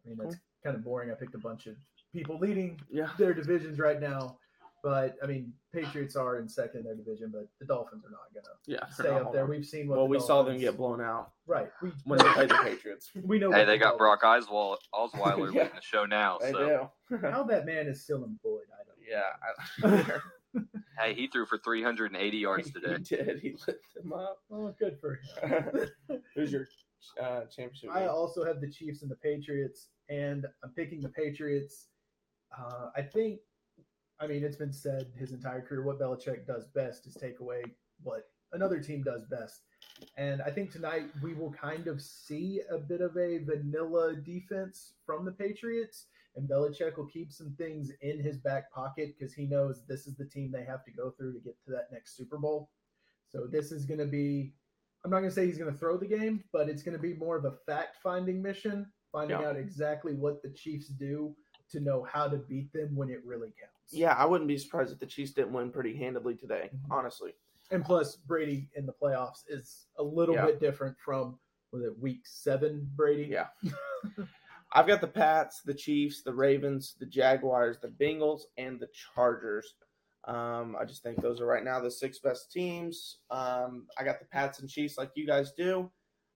I 0.04 0.08
mean, 0.08 0.18
that's 0.18 0.36
kind 0.64 0.76
of 0.76 0.82
boring. 0.84 1.10
I 1.10 1.14
picked 1.14 1.34
a 1.34 1.38
bunch 1.38 1.66
of 1.66 1.76
people 2.12 2.38
leading 2.38 2.80
Yeah. 2.90 3.10
their 3.18 3.34
divisions 3.34 3.78
right 3.78 4.00
now, 4.00 4.38
but 4.82 5.16
I 5.22 5.26
mean, 5.26 5.52
Patriots 5.72 6.16
are 6.16 6.38
in 6.38 6.48
second 6.48 6.80
in 6.80 6.84
their 6.84 6.94
division, 6.94 7.30
but 7.32 7.48
the 7.58 7.66
Dolphins 7.66 8.04
are 8.04 8.10
not 8.10 8.32
gonna 8.34 8.56
Yeah. 8.66 8.86
stay 8.92 9.08
up 9.08 9.32
there. 9.32 9.46
We've 9.46 9.64
seen 9.66 9.88
what. 9.88 9.96
Well, 9.98 10.06
the 10.06 10.10
we 10.10 10.20
saw 10.20 10.42
them 10.42 10.58
get 10.58 10.76
blown 10.76 11.00
out 11.00 11.32
right. 11.46 11.70
We 11.82 11.90
when 12.04 12.18
they 12.18 12.24
played 12.32 12.48
the 12.50 12.54
Patriots. 12.62 13.10
we 13.24 13.38
know. 13.38 13.50
Hey, 13.52 13.64
they 13.64 13.72
the 13.72 13.78
got 13.78 13.98
Brock 13.98 14.20
Dolphins- 14.22 14.46
Osweiler, 14.48 14.76
Osweiler 14.94 15.38
Yeah. 15.54 15.62
leading 15.62 15.74
the 15.76 15.82
show 15.82 16.04
now. 16.06 16.38
They 16.40 16.52
So 16.52 16.90
do. 17.10 17.16
How 17.30 17.42
that 17.44 17.66
man 17.66 17.86
is 17.86 18.02
still 18.02 18.24
employed, 18.24 18.64
I 18.72 18.84
don't. 18.84 18.98
yeah. 19.08 20.18
I- 20.18 20.20
hey, 20.98 21.14
he 21.14 21.26
threw 21.28 21.46
for 21.46 21.58
380 21.58 22.36
yards 22.36 22.70
today. 22.72 22.96
he 22.98 23.16
did. 23.16 23.38
He 23.40 23.56
lit 23.66 23.80
them 23.94 24.12
up. 24.12 24.38
Oh, 24.50 24.74
good 24.78 24.98
for 25.00 25.20
him. 25.42 26.20
Who's 26.34 26.52
your 26.52 26.66
uh, 27.22 27.42
championship? 27.44 27.90
I 27.92 28.00
game? 28.00 28.08
also 28.10 28.44
have 28.44 28.60
the 28.60 28.70
Chiefs 28.70 29.02
and 29.02 29.10
the 29.10 29.16
Patriots, 29.16 29.88
and 30.08 30.46
I'm 30.64 30.70
picking 30.70 31.00
the 31.00 31.08
Patriots. 31.08 31.86
Uh, 32.56 32.90
I 32.96 33.02
think, 33.02 33.38
I 34.20 34.26
mean, 34.26 34.44
it's 34.44 34.56
been 34.56 34.72
said 34.72 35.06
his 35.16 35.32
entire 35.32 35.62
career 35.62 35.82
what 35.82 35.98
Belichick 35.98 36.46
does 36.46 36.66
best 36.74 37.06
is 37.06 37.14
take 37.14 37.40
away 37.40 37.62
what 38.02 38.28
another 38.52 38.78
team 38.78 39.02
does 39.02 39.24
best. 39.24 39.62
And 40.16 40.42
I 40.42 40.50
think 40.50 40.70
tonight 40.70 41.06
we 41.22 41.32
will 41.34 41.52
kind 41.52 41.86
of 41.86 42.02
see 42.02 42.60
a 42.70 42.76
bit 42.76 43.00
of 43.00 43.16
a 43.16 43.38
vanilla 43.38 44.14
defense 44.16 44.92
from 45.06 45.24
the 45.24 45.32
Patriots, 45.32 46.06
and 46.36 46.48
Belichick 46.48 46.96
will 46.96 47.06
keep 47.06 47.32
some 47.32 47.54
things 47.56 47.92
in 48.02 48.20
his 48.20 48.36
back 48.36 48.70
pocket 48.72 49.14
because 49.18 49.32
he 49.32 49.46
knows 49.46 49.82
this 49.88 50.06
is 50.06 50.16
the 50.16 50.24
team 50.26 50.52
they 50.52 50.64
have 50.64 50.84
to 50.84 50.90
go 50.90 51.10
through 51.10 51.32
to 51.32 51.40
get 51.40 51.56
to 51.64 51.70
that 51.70 51.88
next 51.90 52.16
Super 52.16 52.36
Bowl. 52.36 52.70
So 53.28 53.46
this 53.46 53.72
is 53.72 53.84
going 53.86 54.00
to 54.00 54.06
be 54.06 54.52
I'm 55.02 55.10
not 55.10 55.20
going 55.20 55.30
to 55.30 55.34
say 55.34 55.46
he's 55.46 55.56
going 55.56 55.72
to 55.72 55.78
throw 55.78 55.96
the 55.96 56.06
game, 56.06 56.44
but 56.52 56.68
it's 56.68 56.82
going 56.82 56.96
to 56.96 57.02
be 57.02 57.14
more 57.14 57.36
of 57.36 57.46
a 57.46 57.52
fact 57.64 57.96
finding 58.02 58.42
mission, 58.42 58.86
finding 59.10 59.40
Yeah. 59.40 59.48
out 59.48 59.56
exactly 59.56 60.12
what 60.12 60.42
the 60.42 60.50
Chiefs 60.50 60.88
do 60.88 61.34
to 61.70 61.80
know 61.80 62.02
how 62.02 62.28
to 62.28 62.36
beat 62.36 62.70
them 62.74 62.94
when 62.94 63.08
it 63.08 63.24
really 63.24 63.54
counts. 63.58 63.79
Yeah, 63.92 64.14
I 64.14 64.24
wouldn't 64.24 64.48
be 64.48 64.58
surprised 64.58 64.92
if 64.92 64.98
the 64.98 65.06
Chiefs 65.06 65.32
didn't 65.32 65.52
win 65.52 65.70
pretty 65.70 65.96
handedly 65.96 66.34
today. 66.36 66.70
Mhm. 66.74 66.90
Honestly. 66.90 67.34
And 67.70 67.84
plus, 67.84 68.16
Brady 68.16 68.68
in 68.74 68.86
the 68.86 68.92
playoffs 68.92 69.44
is 69.48 69.86
a 69.98 70.02
little 70.02 70.34
Yeah. 70.34 70.46
bit 70.46 70.60
different 70.60 70.96
from, 70.98 71.38
was 71.72 71.82
it 71.84 71.98
week 71.98 72.26
seven 72.26 72.90
Brady? 72.96 73.24
Yeah. 73.24 73.48
I've 74.72 74.86
got 74.86 75.00
the 75.00 75.08
Pats, 75.08 75.62
the 75.62 75.74
Chiefs, 75.74 76.22
the 76.22 76.32
Ravens, 76.34 76.94
the 76.98 77.06
Jaguars, 77.06 77.78
the 77.80 77.88
Bengals, 77.88 78.42
and 78.56 78.78
the 78.78 78.88
Chargers. 79.14 79.74
Um, 80.24 80.76
I 80.78 80.84
just 80.84 81.02
think 81.02 81.20
those 81.20 81.40
are 81.40 81.46
right 81.46 81.64
now 81.64 81.80
the 81.80 81.90
six 81.90 82.18
best 82.20 82.52
teams. 82.52 83.18
Um, 83.30 83.88
I 83.98 84.04
got 84.04 84.20
the 84.20 84.26
Pats 84.26 84.60
and 84.60 84.68
Chiefs 84.68 84.96
like 84.98 85.10
you 85.16 85.26
guys 85.26 85.52
do. 85.52 85.90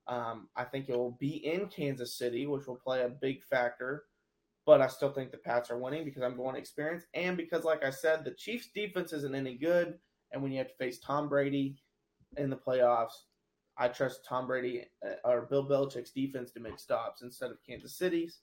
Um, 0.07 0.49
I 0.57 0.65
think 0.65 0.89
it 0.89 0.97
will 0.97 1.13
be 1.21 1.45
in 1.47 1.69
Kansas 1.69 2.17
City, 2.19 2.47
which 2.47 2.67
will 2.67 2.77
play 2.77 3.03
a 3.03 3.09
big 3.09 3.43
factor. 3.45 4.05
But 4.67 4.81
I 4.81 4.87
still 4.87 5.13
think 5.13 5.31
the 5.31 5.39
Pats 5.39 5.71
are 5.71 5.79
winning 5.79 6.05
because 6.05 6.23
I'm 6.23 6.37
going 6.37 6.57
experience 6.57 7.05
and 7.13 7.37
because, 7.37 7.65
like 7.65 7.85
I 7.85 7.91
said, 7.91 8.25
the 8.25 8.31
Chiefs' 8.31 8.71
defense 8.75 9.13
isn't 9.13 9.35
any 9.35 9.57
good. 9.57 9.99
And 10.33 10.43
when 10.43 10.53
you 10.53 10.59
have 10.59 10.69
to 10.69 10.75
face 10.75 10.99
Tom 10.99 11.29
Brady 11.29 11.77
in 12.39 12.49
the 12.49 12.57
playoffs, 12.57 13.13
I 13.77 13.89
trust 13.89 14.25
Tom 14.25 14.47
Brady 14.47 14.87
uh, 15.05 15.29
or 15.29 15.43
Bill 15.43 15.69
Belichick's 15.69 16.13
defense 16.13 16.51
to 16.53 16.61
make 16.61 16.79
stops 16.79 17.23
instead 17.23 17.51
of 17.51 17.59
Kansas 17.69 17.99
City's. 17.99 18.39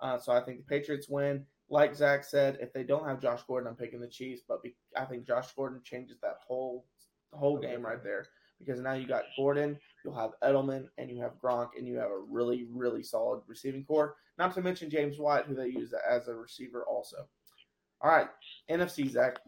Uh, 0.00 0.18
so 0.18 0.32
I 0.32 0.40
think 0.40 0.58
the 0.58 0.64
Patriots 0.64 1.08
win. 1.08 1.44
Like 1.68 1.94
Zach 1.94 2.24
said, 2.24 2.58
if 2.60 2.72
they 2.72 2.84
don't 2.84 3.06
have 3.06 3.20
Josh 3.20 3.42
Gordon, 3.46 3.68
I'm 3.68 3.76
picking 3.76 4.00
the 4.00 4.08
Chiefs. 4.08 4.42
But 4.48 4.62
be, 4.62 4.74
I 4.96 5.04
think 5.04 5.26
Josh 5.26 5.52
Gordon 5.52 5.80
changes 5.84 6.18
that 6.22 6.38
whole 6.46 6.86
whole 7.32 7.58
game 7.58 7.84
right 7.84 8.02
there 8.02 8.26
because 8.58 8.80
now 8.80 8.92
you 8.92 9.06
got 9.06 9.24
Gordon, 9.36 9.78
you'll 10.04 10.14
have 10.14 10.32
Edelman, 10.42 10.88
and 10.98 11.10
you 11.10 11.20
have 11.22 11.32
Gronk, 11.42 11.70
and 11.76 11.86
you 11.86 11.96
have 11.96 12.10
a 12.10 12.18
really 12.28 12.66
really 12.72 13.02
solid 13.02 13.42
receiving 13.46 13.84
corps. 13.84 14.16
Not 14.38 14.54
to 14.54 14.62
mention 14.62 14.90
James 14.90 15.18
White, 15.18 15.46
who 15.46 15.54
they 15.54 15.68
use 15.68 15.92
as 16.08 16.28
a 16.28 16.34
receiver 16.34 16.84
also. 16.84 17.28
All 18.00 18.10
right, 18.10 18.28
NFC 18.70 19.10
Zach. 19.10 19.38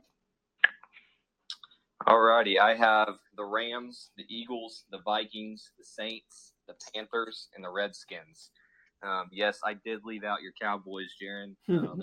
All 2.07 2.21
righty, 2.21 2.59
I 2.59 2.75
have 2.75 3.19
the 3.37 3.45
Rams, 3.45 4.11
the 4.17 4.25
Eagles, 4.29 4.85
the 4.91 5.01
Vikings, 5.05 5.71
the 5.79 5.85
Saints, 5.85 6.55
the 6.67 6.75
Panthers, 6.93 7.49
and 7.55 7.63
the 7.63 7.71
Redskins. 7.71 8.51
Um, 9.03 9.29
yes, 9.31 9.61
I 9.65 9.75
did 9.85 10.01
leave 10.05 10.25
out 10.25 10.43
your 10.43 10.53
Cowboys, 10.61 11.15
Jaron. 11.23 11.55
Um, 11.69 12.03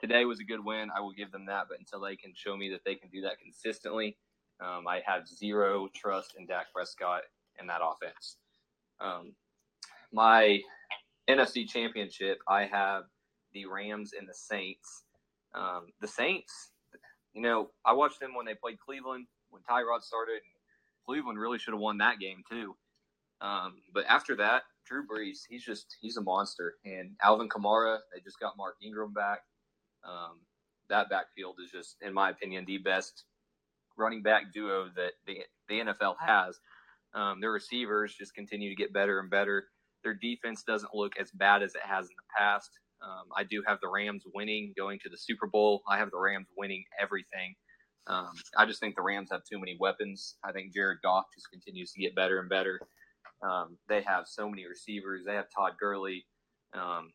today 0.00 0.24
was 0.24 0.40
a 0.40 0.44
good 0.44 0.64
win. 0.64 0.90
I 0.96 1.00
will 1.00 1.12
give 1.12 1.32
them 1.32 1.46
that, 1.46 1.66
but 1.68 1.78
until 1.78 2.00
they 2.00 2.16
can 2.16 2.32
show 2.34 2.56
me 2.56 2.70
that 2.70 2.80
they 2.84 2.94
can 2.94 3.10
do 3.10 3.22
that 3.22 3.38
consistently, 3.42 4.16
um, 4.60 4.86
I 4.88 5.00
have 5.06 5.28
zero 5.28 5.88
trust 5.94 6.34
in 6.38 6.46
Dak 6.46 6.66
Prescott 6.72 7.22
and 7.58 7.68
that 7.68 7.80
offense. 7.82 8.36
Um, 9.00 9.34
my 10.12 10.60
NFC 11.28 11.68
Championship, 11.68 12.38
I 12.48 12.64
have 12.66 13.04
the 13.52 13.66
Rams 13.66 14.12
and 14.18 14.28
the 14.28 14.34
Saints. 14.34 15.04
Um, 15.54 15.86
the 16.00 16.08
Saints, 16.08 16.70
you 17.32 17.42
know, 17.42 17.70
I 17.84 17.92
watched 17.92 18.20
them 18.20 18.34
when 18.34 18.46
they 18.46 18.54
played 18.54 18.78
Cleveland 18.78 19.26
when 19.50 19.62
Tyrod 19.62 20.02
started. 20.02 20.40
Cleveland 21.06 21.38
really 21.38 21.58
should 21.58 21.74
have 21.74 21.80
won 21.80 21.98
that 21.98 22.18
game 22.18 22.42
too. 22.48 22.76
Um, 23.40 23.76
but 23.92 24.04
after 24.08 24.36
that, 24.36 24.62
Drew 24.86 25.06
Brees, 25.06 25.40
he's 25.48 25.64
just 25.64 25.96
he's 26.00 26.16
a 26.16 26.22
monster. 26.22 26.74
And 26.84 27.10
Alvin 27.22 27.48
Kamara, 27.48 27.98
they 28.12 28.20
just 28.20 28.40
got 28.40 28.56
Mark 28.56 28.76
Ingram 28.82 29.12
back. 29.12 29.40
Um, 30.04 30.40
that 30.88 31.08
backfield 31.08 31.56
is 31.64 31.70
just, 31.70 31.96
in 32.02 32.12
my 32.12 32.30
opinion, 32.30 32.64
the 32.66 32.78
best 32.78 33.24
running 33.96 34.22
back 34.22 34.52
duo 34.52 34.90
that 34.96 35.12
the 35.26 35.38
the 35.68 35.80
NFL 35.80 36.16
has. 36.24 36.58
Um, 37.14 37.40
their 37.40 37.52
receivers 37.52 38.14
just 38.14 38.34
continue 38.34 38.68
to 38.68 38.74
get 38.74 38.92
better 38.92 39.20
and 39.20 39.30
better. 39.30 39.68
Their 40.02 40.14
defense 40.14 40.62
doesn't 40.64 40.94
look 40.94 41.12
as 41.18 41.30
bad 41.30 41.62
as 41.62 41.74
it 41.74 41.82
has 41.84 42.06
in 42.06 42.14
the 42.16 42.34
past. 42.36 42.70
Um, 43.02 43.26
I 43.36 43.44
do 43.44 43.62
have 43.66 43.78
the 43.80 43.88
Rams 43.88 44.24
winning, 44.34 44.72
going 44.76 44.98
to 45.00 45.08
the 45.08 45.16
Super 45.16 45.46
Bowl. 45.46 45.82
I 45.88 45.98
have 45.98 46.10
the 46.10 46.18
Rams 46.18 46.48
winning 46.56 46.84
everything. 47.00 47.54
Um, 48.06 48.32
I 48.56 48.66
just 48.66 48.80
think 48.80 48.96
the 48.96 49.02
Rams 49.02 49.30
have 49.32 49.42
too 49.44 49.58
many 49.58 49.76
weapons. 49.78 50.36
I 50.44 50.52
think 50.52 50.74
Jared 50.74 50.98
Goff 51.02 51.24
just 51.34 51.50
continues 51.50 51.92
to 51.92 52.00
get 52.00 52.14
better 52.14 52.38
and 52.40 52.48
better. 52.48 52.80
Um, 53.42 53.78
they 53.88 54.02
have 54.02 54.24
so 54.26 54.48
many 54.48 54.66
receivers. 54.66 55.24
They 55.24 55.34
have 55.34 55.46
Todd 55.54 55.72
Gurley. 55.78 56.24
Um, 56.74 57.12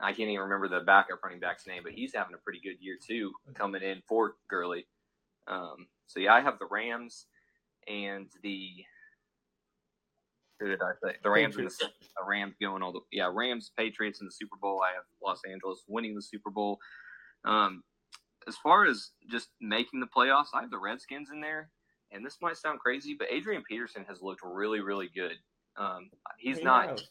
I 0.00 0.12
can't 0.12 0.30
even 0.30 0.42
remember 0.42 0.68
the 0.68 0.84
backup 0.84 1.22
running 1.22 1.40
back's 1.40 1.66
name, 1.66 1.82
but 1.84 1.92
he's 1.92 2.14
having 2.14 2.34
a 2.34 2.38
pretty 2.38 2.60
good 2.62 2.76
year 2.80 2.96
too, 3.06 3.32
coming 3.54 3.82
in 3.82 4.02
for 4.08 4.34
Gurley. 4.48 4.86
Um, 5.46 5.88
so 6.06 6.20
yeah, 6.20 6.34
I 6.34 6.40
have 6.40 6.58
the 6.58 6.68
Rams 6.70 7.26
and 7.88 8.28
the 8.42 8.68
who 10.60 10.68
did 10.68 10.80
I 10.80 10.92
say? 11.02 11.16
The 11.22 11.30
Rams 11.30 11.56
and 11.56 11.68
the, 11.68 11.90
the 12.16 12.24
Rams 12.24 12.54
going 12.60 12.82
all 12.82 12.92
the 12.92 13.00
yeah 13.10 13.28
Rams 13.32 13.72
Patriots 13.76 14.20
in 14.20 14.26
the 14.26 14.32
Super 14.32 14.56
Bowl. 14.60 14.80
I 14.82 14.94
have 14.94 15.04
Los 15.22 15.40
Angeles 15.50 15.82
winning 15.88 16.14
the 16.14 16.22
Super 16.22 16.50
Bowl. 16.50 16.78
Um, 17.44 17.82
as 18.46 18.56
far 18.56 18.86
as 18.86 19.10
just 19.30 19.48
making 19.60 20.00
the 20.00 20.06
playoffs, 20.06 20.54
I 20.54 20.60
have 20.60 20.70
the 20.70 20.78
Redskins 20.78 21.30
in 21.32 21.40
there. 21.40 21.70
And 22.12 22.24
this 22.24 22.38
might 22.42 22.56
sound 22.56 22.78
crazy, 22.78 23.16
but 23.18 23.28
Adrian 23.30 23.62
Peterson 23.68 24.04
has 24.08 24.20
looked 24.20 24.42
really, 24.44 24.80
really 24.80 25.08
good. 25.14 25.36
Um, 25.76 26.10
he's 26.38 26.58
He 26.58 26.64
not. 26.64 27.02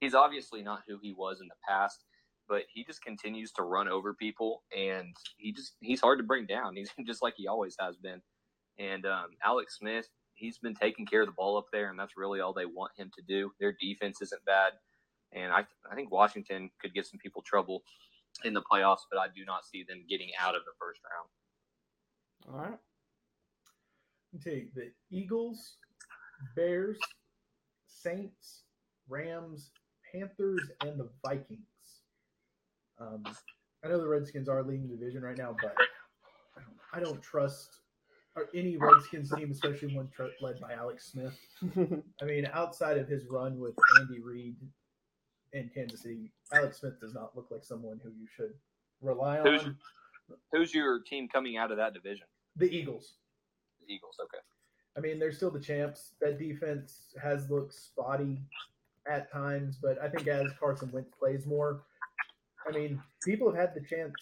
He's 0.00 0.14
obviously 0.14 0.62
not 0.62 0.82
who 0.86 0.98
he 1.00 1.12
was 1.12 1.40
in 1.40 1.48
the 1.48 1.54
past, 1.66 2.04
but 2.48 2.62
he 2.72 2.84
just 2.84 3.02
continues 3.02 3.52
to 3.52 3.62
run 3.62 3.88
over 3.88 4.14
people, 4.14 4.62
and 4.76 5.14
he 5.36 5.52
just 5.52 5.74
he's 5.80 6.00
hard 6.00 6.18
to 6.18 6.24
bring 6.24 6.46
down. 6.46 6.76
He's 6.76 6.90
just 7.06 7.22
like 7.22 7.34
he 7.36 7.46
always 7.46 7.76
has 7.80 7.96
been. 7.96 8.20
And 8.78 9.06
um, 9.06 9.28
Alex 9.44 9.78
Smith, 9.78 10.06
he's 10.34 10.58
been 10.58 10.74
taking 10.74 11.06
care 11.06 11.22
of 11.22 11.26
the 11.26 11.32
ball 11.32 11.56
up 11.56 11.66
there, 11.72 11.88
and 11.90 11.98
that's 11.98 12.16
really 12.16 12.40
all 12.40 12.52
they 12.52 12.66
want 12.66 12.92
him 12.96 13.10
to 13.16 13.22
do. 13.26 13.52
Their 13.58 13.74
defense 13.80 14.20
isn't 14.20 14.44
bad, 14.44 14.72
and 15.32 15.52
I 15.52 15.64
I 15.90 15.94
think 15.94 16.10
Washington 16.10 16.70
could 16.80 16.94
get 16.94 17.06
some 17.06 17.18
people 17.18 17.42
trouble 17.42 17.82
in 18.44 18.52
the 18.52 18.62
playoffs, 18.62 19.06
but 19.10 19.18
I 19.18 19.26
do 19.34 19.44
not 19.44 19.64
see 19.64 19.84
them 19.88 20.04
getting 20.08 20.30
out 20.40 20.54
of 20.54 20.62
the 20.64 20.72
first 20.78 21.00
round. 21.04 22.54
All 22.54 22.70
right. 22.70 22.78
You, 24.32 24.68
the 24.74 24.90
Eagles, 25.10 25.76
Bears, 26.54 26.98
Saints, 27.86 28.64
Rams, 29.08 29.70
Panthers, 30.12 30.70
and 30.82 31.00
the 31.00 31.08
Vikings. 31.24 31.75
Um, 33.00 33.22
I 33.84 33.88
know 33.88 33.98
the 34.00 34.08
Redskins 34.08 34.48
are 34.48 34.62
leading 34.62 34.88
the 34.88 34.96
division 34.96 35.22
right 35.22 35.36
now, 35.36 35.54
but 35.62 35.74
I 36.56 36.60
don't, 36.60 36.76
I 36.94 37.00
don't 37.00 37.22
trust 37.22 37.68
any 38.54 38.76
Redskins 38.76 39.30
team, 39.32 39.50
especially 39.50 39.94
one 39.94 40.08
tr- 40.14 40.24
led 40.40 40.60
by 40.60 40.72
Alex 40.72 41.12
Smith. 41.12 41.38
I 42.20 42.24
mean, 42.24 42.48
outside 42.52 42.98
of 42.98 43.08
his 43.08 43.24
run 43.30 43.58
with 43.58 43.74
Andy 44.00 44.20
Reid 44.20 44.56
in 45.52 45.70
Kansas 45.74 46.02
City, 46.02 46.32
Alex 46.52 46.80
Smith 46.80 47.00
does 47.00 47.14
not 47.14 47.34
look 47.36 47.46
like 47.50 47.64
someone 47.64 48.00
who 48.02 48.10
you 48.10 48.26
should 48.34 48.52
rely 49.00 49.38
Who's- 49.40 49.64
on. 49.64 49.76
Who's 50.50 50.74
your 50.74 50.98
team 51.00 51.28
coming 51.28 51.56
out 51.56 51.70
of 51.70 51.76
that 51.76 51.94
division? 51.94 52.26
The 52.56 52.66
Eagles. 52.66 53.14
The 53.86 53.94
Eagles. 53.94 54.16
Okay. 54.20 54.42
I 54.96 55.00
mean, 55.00 55.20
they're 55.20 55.30
still 55.30 55.52
the 55.52 55.60
champs. 55.60 56.14
That 56.20 56.36
defense 56.36 57.14
has 57.22 57.48
looked 57.48 57.72
spotty 57.74 58.42
at 59.08 59.30
times, 59.30 59.78
but 59.80 60.02
I 60.02 60.08
think 60.08 60.26
as 60.26 60.46
Carson 60.58 60.90
Wentz 60.90 61.10
plays 61.16 61.46
more, 61.46 61.84
I 62.68 62.72
mean, 62.72 63.00
people 63.24 63.50
have 63.50 63.60
had 63.60 63.74
the 63.74 63.86
chance 63.86 64.14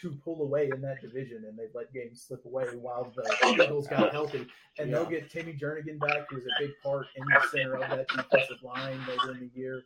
to 0.00 0.10
pull 0.24 0.42
away 0.42 0.68
in 0.74 0.80
that 0.82 1.00
division, 1.00 1.44
and 1.48 1.56
they've 1.56 1.74
let 1.74 1.92
games 1.92 2.24
slip 2.26 2.44
away 2.44 2.64
while 2.74 3.12
the 3.14 3.54
Eagles 3.62 3.86
got 3.86 4.12
healthy. 4.12 4.46
And 4.78 4.92
they'll 4.92 5.06
get 5.06 5.30
Timmy 5.30 5.52
Jernigan 5.52 6.00
back, 6.00 6.26
who's 6.28 6.44
a 6.44 6.60
big 6.60 6.70
part 6.82 7.06
in 7.14 7.24
the 7.24 7.48
center 7.50 7.74
of 7.74 7.88
that 7.88 8.08
defensive 8.16 8.62
line 8.62 8.98
later 9.06 9.32
in 9.32 9.40
the 9.40 9.50
year. 9.58 9.84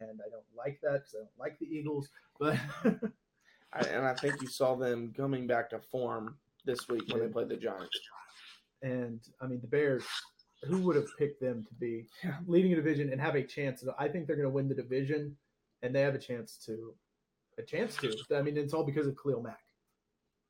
And 0.00 0.20
I 0.26 0.28
don't 0.28 0.42
like 0.56 0.80
that 0.82 1.04
because 1.04 1.14
I 1.14 1.18
don't 1.18 1.38
like 1.38 1.58
the 1.60 1.66
Eagles, 1.66 2.08
but 2.40 2.58
I, 3.72 3.80
and 3.86 4.04
I 4.04 4.14
think 4.14 4.42
you 4.42 4.48
saw 4.48 4.74
them 4.74 5.12
coming 5.16 5.46
back 5.46 5.70
to 5.70 5.78
form 5.78 6.36
this 6.64 6.88
week 6.88 7.04
when 7.08 7.20
they 7.20 7.28
played 7.28 7.48
the 7.48 7.56
Giants. 7.56 7.98
And 8.82 9.20
I 9.40 9.46
mean, 9.46 9.60
the 9.60 9.68
Bears, 9.68 10.04
who 10.64 10.78
would 10.78 10.96
have 10.96 11.06
picked 11.16 11.40
them 11.40 11.64
to 11.68 11.74
be 11.74 12.06
leading 12.46 12.72
a 12.72 12.76
division 12.76 13.10
and 13.12 13.20
have 13.20 13.36
a 13.36 13.42
chance? 13.42 13.84
I 13.98 14.08
think 14.08 14.26
they're 14.26 14.36
going 14.36 14.48
to 14.48 14.54
win 14.54 14.68
the 14.68 14.74
division, 14.74 15.36
and 15.82 15.94
they 15.94 16.00
have 16.00 16.14
a 16.14 16.18
chance 16.18 16.58
to, 16.66 16.92
a 17.58 17.62
chance 17.62 17.96
to. 17.96 18.14
I 18.34 18.42
mean, 18.42 18.56
it's 18.56 18.74
all 18.74 18.84
because 18.84 19.06
of 19.06 19.16
Khalil 19.20 19.42
Mack. 19.42 19.60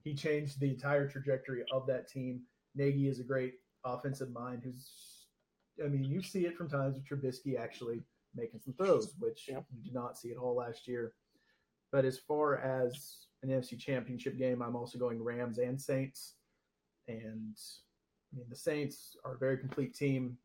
He 0.02 0.14
changed 0.14 0.61
the 0.61 0.70
entire 0.70 1.09
trajectory 1.09 1.64
of 1.72 1.86
that 1.86 2.09
team. 2.09 2.42
Nagy 2.74 3.09
is 3.09 3.20
a 3.20 3.24
great 3.24 3.55
offensive 3.84 4.30
mind 4.32 4.62
who's, 4.64 4.90
I 5.82 5.88
mean, 5.88 6.05
you 6.05 6.22
see 6.22 6.46
it 6.46 6.57
from 6.57 6.68
times 6.68 6.96
with 6.96 7.07
Trubisky 7.07 7.59
actually 7.59 8.02
making 8.34 8.61
some 8.61 8.74
throws, 8.74 9.14
which 9.18 9.46
Yep. 9.48 9.64
you 9.74 9.82
did 9.82 9.94
not 9.94 10.18
see 10.18 10.30
at 10.32 10.36
all 10.36 10.55
last 10.57 10.86
year. 10.86 11.14
But 11.92 12.05
as 12.05 12.18
far 12.18 12.59
as 12.59 13.26
an 13.42 13.50
NFC 13.50 13.78
championship 13.78 14.36
game, 14.36 14.61
I'm 14.62 14.76
also 14.76 14.98
going 14.98 15.22
Rams 15.22 15.59
and 15.59 15.80
Saints. 15.80 16.34
And 17.07 17.57
I 18.32 18.36
mean, 18.36 18.46
the 18.50 18.57
Saints 18.57 19.16
are 19.24 19.34
a 19.34 19.38
very 19.38 19.59
complete 19.59 19.94
team. 19.94 20.36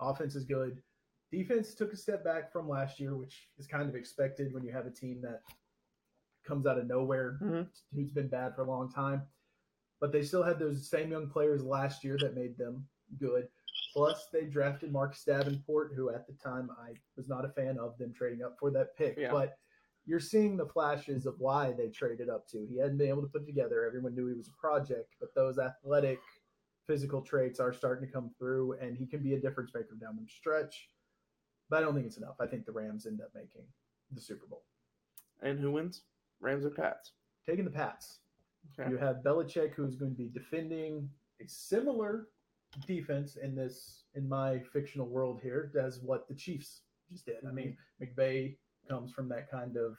Offense 0.00 0.34
is 0.34 0.44
good. 0.44 0.82
Defense 1.30 1.74
took 1.74 1.92
a 1.92 1.96
step 1.96 2.24
back 2.24 2.50
from 2.52 2.68
last 2.68 2.98
year, 2.98 3.16
which 3.16 3.48
is 3.58 3.66
kind 3.66 3.88
of 3.88 3.94
expected 3.94 4.54
when 4.54 4.64
you 4.64 4.72
have 4.72 4.86
a 4.86 4.90
team 4.90 5.20
that 5.22 5.42
comes 6.46 6.66
out 6.66 6.78
of 6.78 6.86
nowhere, 6.86 7.38
Mhm. 7.42 7.68
who's 7.92 8.10
been 8.12 8.28
bad 8.28 8.54
for 8.54 8.62
a 8.62 8.68
long 8.70 8.90
time. 8.90 9.28
But 10.00 10.12
they 10.12 10.22
still 10.22 10.42
had 10.42 10.58
those 10.58 10.88
same 10.88 11.10
young 11.10 11.28
players 11.28 11.64
last 11.64 12.04
year 12.04 12.16
that 12.18 12.34
made 12.34 12.56
them 12.56 12.88
good. 13.18 13.50
Plus, 13.92 14.28
they 14.30 14.46
drafted 14.46 14.92
Marcus 14.92 15.24
Davenport, 15.24 15.94
who 15.94 16.10
at 16.10 16.26
the 16.26 16.34
time 16.34 16.70
I 16.70 16.94
was 17.16 17.28
not 17.28 17.44
a 17.44 17.50
fan 17.50 17.78
of 17.78 17.96
them 17.98 18.12
trading 18.12 18.42
up 18.42 18.58
for 18.58 18.70
that 18.70 18.94
pick. 18.96 19.16
Yeah. 19.16 19.32
But 19.32 19.58
you're 20.04 20.20
seeing 20.20 20.56
the 20.56 20.66
flashes 20.68 21.26
of 21.26 21.40
why 21.40 21.72
they 21.72 21.88
traded 21.88 22.28
up 22.28 22.46
to. 22.48 22.64
He 22.66 22.76
hadn't 22.76 22.98
been 22.98 23.08
able 23.08 23.22
to 23.22 23.28
put 23.28 23.46
together. 23.46 23.84
Everyone 23.84 24.14
knew 24.14 24.26
he 24.28 24.34
was 24.34 24.48
a 24.48 24.52
project, 24.52 25.16
but 25.18 25.34
those 25.34 25.58
athletic, 25.58 26.20
physical 26.86 27.22
traits 27.22 27.58
are 27.58 27.72
starting 27.72 28.06
to 28.06 28.12
come 28.12 28.30
through, 28.38 28.74
and 28.74 28.96
he 28.96 29.06
can 29.06 29.22
be 29.22 29.34
a 29.34 29.40
difference 29.40 29.74
maker 29.74 29.96
down 29.96 30.16
the 30.16 30.26
stretch. 30.28 30.90
But 31.68 31.78
I 31.78 31.80
don't 31.80 31.94
think 31.94 32.06
it's 32.06 32.18
enough. 32.18 32.36
I 32.40 32.46
think 32.46 32.64
the 32.66 32.72
Rams 32.72 33.06
end 33.06 33.20
up 33.20 33.34
making 33.34 33.66
the 34.12 34.20
Super 34.20 34.46
Bowl. 34.46 34.64
And 35.40 35.58
who 35.58 35.72
wins? 35.72 36.04
Rams 36.40 36.64
or 36.64 36.70
Pats? 36.70 37.12
Taking 37.48 37.64
the 37.64 37.70
Pats. 37.70 38.18
Okay. 38.78 38.90
You 38.90 38.96
have 38.96 39.16
Belichick, 39.24 39.74
who's 39.74 39.96
going 39.96 40.10
to 40.10 40.16
be 40.16 40.28
defending 40.28 41.08
a 41.40 41.48
similar 41.48 42.28
defense 42.86 43.36
in 43.36 43.54
this 43.54 44.04
in 44.14 44.28
my 44.28 44.60
fictional 44.72 45.06
world 45.06 45.40
here 45.42 45.70
does 45.74 46.00
what 46.02 46.28
the 46.28 46.34
Chiefs 46.34 46.82
just 47.10 47.26
did. 47.26 47.36
I 47.46 47.52
mean, 47.52 47.76
mm-hmm. 48.02 48.20
McVay 48.20 48.56
comes 48.88 49.12
from 49.12 49.28
that 49.28 49.50
kind 49.50 49.76
of 49.76 49.96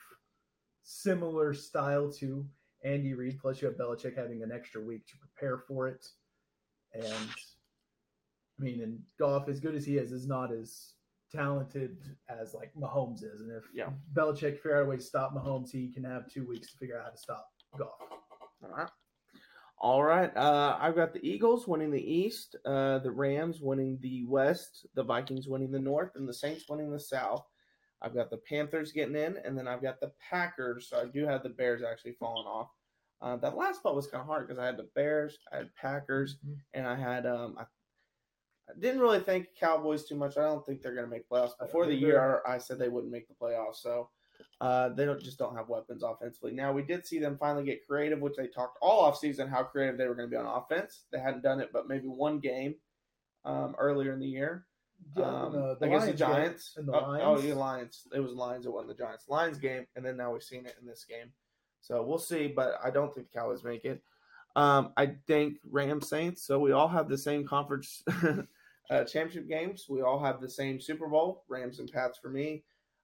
similar 0.84 1.54
style 1.54 2.12
to 2.14 2.46
Andy 2.84 3.14
Reid. 3.14 3.40
Plus, 3.40 3.62
you 3.62 3.68
have 3.68 3.78
Belichick 3.78 4.18
having 4.18 4.44
an 4.44 4.52
extra 4.52 4.82
week 4.82 5.08
to 5.08 5.14
prepare 5.18 5.58
for 5.58 5.88
it, 5.88 6.08
and 6.94 7.30
I 8.60 8.64
mean, 8.64 8.82
and 8.82 9.00
Goff, 9.20 9.50
as 9.50 9.60
good 9.60 9.76
as 9.76 9.86
he 9.86 9.98
is, 9.98 10.12
is 10.12 10.28
not 10.28 10.52
as 10.52 10.94
talented 11.32 11.98
as 12.30 12.54
like 12.54 12.74
Mahomes 12.74 13.24
is. 13.24 13.42
And 13.42 13.52
if 13.52 13.64
Yeah. 13.74 13.92
Belichick 14.14 14.56
figure 14.58 14.78
out 14.78 14.84
a 14.84 14.86
way 14.90 14.98
to 14.98 15.02
stop 15.04 15.34
Mahomes, 15.34 15.72
he 15.72 15.92
can 15.92 16.04
have 16.04 16.28
two 16.32 16.46
weeks 16.48 16.72
to 16.72 16.78
figure 16.78 16.98
out 16.98 17.06
how 17.06 17.12
to 17.12 17.18
stop 17.18 17.50
Goff. 17.78 18.00
All 18.64 18.70
right. 18.70 18.90
All 19.80 20.04
right. 20.04 20.36
Uh, 20.36 20.78
I've 20.80 20.96
got 20.96 21.14
the 21.14 21.24
Eagles 21.28 21.68
winning 21.68 21.92
the 21.92 22.02
East, 22.02 22.56
uh, 22.66 23.00
the 23.00 23.12
Rams 23.12 23.62
winning 23.62 24.00
the 24.02 24.26
West, 24.26 24.88
the 24.96 25.04
Vikings 25.04 25.48
winning 25.48 25.72
the 25.72 25.80
North, 25.80 26.16
and 26.16 26.28
the 26.28 26.34
Saints 26.34 26.66
winning 26.68 26.92
the 26.92 27.00
South. 27.00 27.46
I've 28.02 28.16
got 28.16 28.30
the 28.30 28.38
Panthers 28.50 28.92
getting 28.92 29.16
in, 29.16 29.38
and 29.38 29.58
then 29.58 29.68
I've 29.68 29.82
got 29.82 30.00
the 30.00 30.12
Packers. 30.30 30.90
So 30.90 31.00
I 31.00 31.06
do 31.06 31.26
have 31.28 31.44
the 31.44 31.50
Bears 31.50 31.84
actually 31.84 32.14
falling 32.14 32.48
off. 32.48 32.70
Uh, 33.22 33.36
that 33.38 33.56
last 33.58 33.78
spot 33.80 33.96
was 33.96 34.08
kind 34.08 34.22
of 34.22 34.28
hard 34.28 34.48
because 34.48 34.60
I 34.62 34.66
had 34.68 34.78
the 34.78 34.90
Bears, 34.96 35.38
I 35.52 35.58
had 35.58 35.74
Packers, 35.76 36.38
Mhm. 36.46 36.58
and 36.74 36.88
I 36.88 36.96
had 36.96 37.26
um, 37.26 37.58
I, 37.60 37.66
I 38.70 38.80
didn't 38.80 39.02
really 39.02 39.20
think 39.20 39.48
Cowboys 39.60 40.06
too 40.06 40.16
much. 40.16 40.38
I 40.38 40.42
don't 40.42 40.66
think 40.66 40.82
they're 40.82 40.94
going 40.94 41.06
to 41.06 41.12
make 41.12 41.30
playoffs. 41.30 41.58
Before 41.60 41.86
the 41.86 41.96
year, 41.96 42.42
I 42.48 42.58
said 42.58 42.78
they 42.78 42.90
wouldn't 42.90 43.12
make 43.12 43.28
the 43.28 43.34
playoffs. 43.34 43.78
So 43.78 44.10
uh, 44.60 44.90
they 44.90 45.06
don't 45.06 45.22
just 45.22 45.38
don't 45.38 45.56
have 45.56 45.70
weapons 45.70 46.04
offensively. 46.04 46.52
Now 46.52 46.74
we 46.74 46.82
did 46.82 47.06
see 47.06 47.20
them 47.20 47.38
finally 47.40 47.64
get 47.64 47.88
creative, 47.88 48.20
which 48.20 48.36
they 48.38 48.48
talked 48.48 48.78
all 48.82 49.10
offseason 49.10 49.50
how 49.50 49.64
creative 49.64 49.98
they 49.98 50.08
were 50.08 50.16
going 50.16 50.30
to 50.30 50.32
be 50.32 50.38
on 50.38 50.46
offense. 50.46 51.04
They 51.12 51.20
hadn't 51.20 51.44
done 51.44 51.60
it, 51.60 51.70
but 51.72 51.88
maybe 51.88 52.08
one 52.08 52.40
game 52.40 52.76
um, 53.46 53.76
earlier 53.80 54.14
in 54.14 54.20
the 54.20 54.28
year 54.28 54.66
um, 55.18 55.52
the- 55.54 55.78
the 55.80 55.86
against 55.86 56.08
the 56.08 56.12
game 56.14 56.18
Giants. 56.18 56.74
and 56.78 56.88
the 56.88 56.94
oh, 56.94 57.20
oh, 57.22 57.34
Lions. 57.34 57.56
Lions. 57.56 58.08
It 58.14 58.20
was 58.20 58.34
Lions 58.34 58.66
that 58.66 58.72
won 58.72 58.88
the 58.88 58.94
Giants 58.94 59.26
Lions 59.28 59.58
game, 59.58 59.86
and 59.96 60.06
then 60.06 60.18
now 60.18 60.34
we've 60.34 60.44
seen 60.44 60.66
it 60.66 60.76
in 60.80 60.88
this 60.88 61.06
game. 61.08 61.32
So 61.82 62.04
we'll 62.04 62.18
see, 62.18 62.48
but 62.48 62.74
I 62.84 62.90
don't 62.90 63.14
think 63.14 63.32
the 63.32 63.40
Cowboys 63.40 63.64
make 63.64 63.86
it. 63.86 64.02
Um, 64.56 64.92
I 64.98 65.16
think 65.28 65.58
Rams 65.70 66.10
Saints. 66.10 66.44
So 66.44 66.60
we 66.60 66.72
all 66.72 66.88
have 66.88 67.08
the 67.08 67.18
same 67.18 67.48
conference 67.48 68.04
uh, 68.90 69.04
championship 69.04 69.50
games. 69.50 69.86
We 69.90 70.02
all 70.02 70.20
have 70.24 70.42
the 70.42 70.50
same 70.50 70.80
Super 70.80 71.08
Bowl. 71.08 71.44
Rams 71.50 71.80
and 71.80 71.92
Pats 71.92 72.20
for 72.22 72.30
me, 72.30 72.64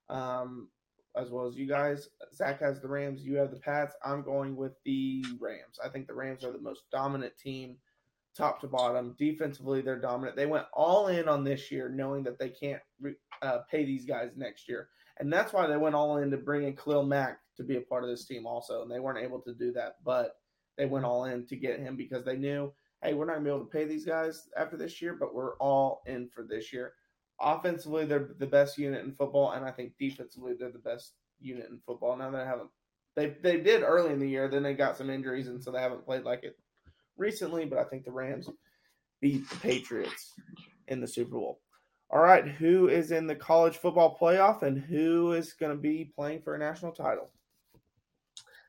um, 0.10 0.70
as 1.18 1.30
well 1.30 1.48
as 1.48 1.56
you 1.56 1.68
guys. 1.68 2.10
Zach 2.34 2.62
has 2.62 2.82
the 2.82 2.88
Rams. 2.88 3.22
You 3.24 3.36
have 3.38 3.52
the 3.52 3.60
Pats. 3.60 3.96
I'm 4.04 4.24
going 4.24 4.56
with 4.56 4.74
the 4.86 5.24
Rams. 5.40 5.80
I 5.84 5.90
think 5.90 6.08
the 6.08 6.14
Rams 6.14 6.44
are 6.44 6.52
the 6.52 6.62
most 6.62 6.84
dominant 6.92 7.38
team, 7.38 7.78
top 8.36 8.62
to 8.62 8.68
bottom. 8.68 9.16
Defensively, 9.18 9.82
they're 9.82 10.00
dominant. 10.00 10.38
They 10.38 10.46
went 10.46 10.66
all 10.74 11.08
in 11.08 11.28
on 11.28 11.44
this 11.44 11.72
year, 11.72 11.90
knowing 11.90 12.24
that 12.24 12.40
they 12.40 12.50
can't 12.50 12.82
re- 13.02 13.16
uh, 13.42 13.60
pay 13.70 13.86
these 13.86 14.06
guys 14.06 14.32
next 14.38 14.70
year, 14.70 14.88
and 15.20 15.32
that's 15.32 15.54
why 15.54 15.68
they 15.68 15.78
went 15.78 15.96
all 15.96 16.18
in 16.18 16.32
to 16.32 16.38
bring 16.38 16.64
in 16.64 16.76
Khalil 16.76 17.06
Mack 17.06 17.40
to 17.58 17.64
be 17.64 17.78
a 17.78 17.82
part 17.82 18.04
of 18.04 18.10
this 18.10 18.26
team 18.26 18.48
also. 18.48 18.82
And 18.82 18.92
they 18.92 19.00
weren't 19.00 19.24
able 19.24 19.40
to 19.42 19.54
do 19.54 19.72
that, 19.74 19.98
but 20.04 20.38
they 20.78 20.86
went 20.86 21.06
all 21.06 21.26
in 21.26 21.46
to 21.48 21.56
get 21.56 21.80
him 21.80 21.96
because 21.96 22.26
they 22.26 22.38
knew 22.38 22.74
hey, 23.04 23.14
we're 23.14 23.26
not 23.26 23.34
gonna 23.34 23.46
be 23.46 23.50
able 23.50 23.66
to 23.66 23.72
pay 23.72 23.86
these 23.86 24.06
guys 24.06 24.50
after 24.58 24.78
this 24.78 25.02
year, 25.02 25.14
but 25.14 25.36
we're 25.36 25.58
all 25.58 26.02
in 26.06 26.30
for 26.30 26.44
this 26.44 26.72
year. 26.72 26.94
Offensively, 27.40 28.06
they're 28.06 28.30
the 28.40 28.48
best 28.48 28.78
unit 28.78 29.04
in 29.04 29.14
football, 29.14 29.52
and 29.52 29.66
I 29.66 29.72
think 29.72 29.94
defensively, 30.00 30.54
they're 30.58 30.72
the 30.72 30.80
best 30.80 31.14
unit 31.42 31.68
in 31.70 31.80
football. 31.86 32.16
Now 32.16 32.32
they 32.32 32.38
haven't, 32.40 32.70
they 33.16 33.36
they 33.42 33.60
did 33.60 33.84
early 33.84 34.14
in 34.14 34.20
the 34.20 34.30
year, 34.30 34.48
then 34.48 34.64
they 34.64 34.74
got 34.74 34.98
some 34.98 35.10
injuries, 35.10 35.48
and 35.48 35.62
so 35.62 35.72
they 35.72 35.82
haven't 35.82 36.06
played 36.06 36.24
like 36.24 36.44
it 36.44 36.58
recently. 37.18 37.66
But 37.66 37.80
I 37.80 37.84
think 37.84 38.06
the 38.06 38.12
Rams 38.12 38.50
beat 39.20 39.50
the 39.50 39.56
Patriots 39.58 40.34
in 40.88 41.02
the 41.02 41.08
Super 41.08 41.32
Bowl. 41.32 41.60
All 42.10 42.22
right, 42.22 42.48
who 42.48 42.90
is 42.90 43.12
in 43.12 43.26
the 43.26 43.36
college 43.36 43.78
football 43.78 44.18
playoff, 44.20 44.62
and 44.62 44.78
who 44.80 45.34
is 45.34 45.54
going 45.54 45.72
to 45.72 45.82
be 45.82 46.12
playing 46.16 46.42
for 46.44 46.54
a 46.54 46.60
national 46.60 46.92
title? 46.92 47.32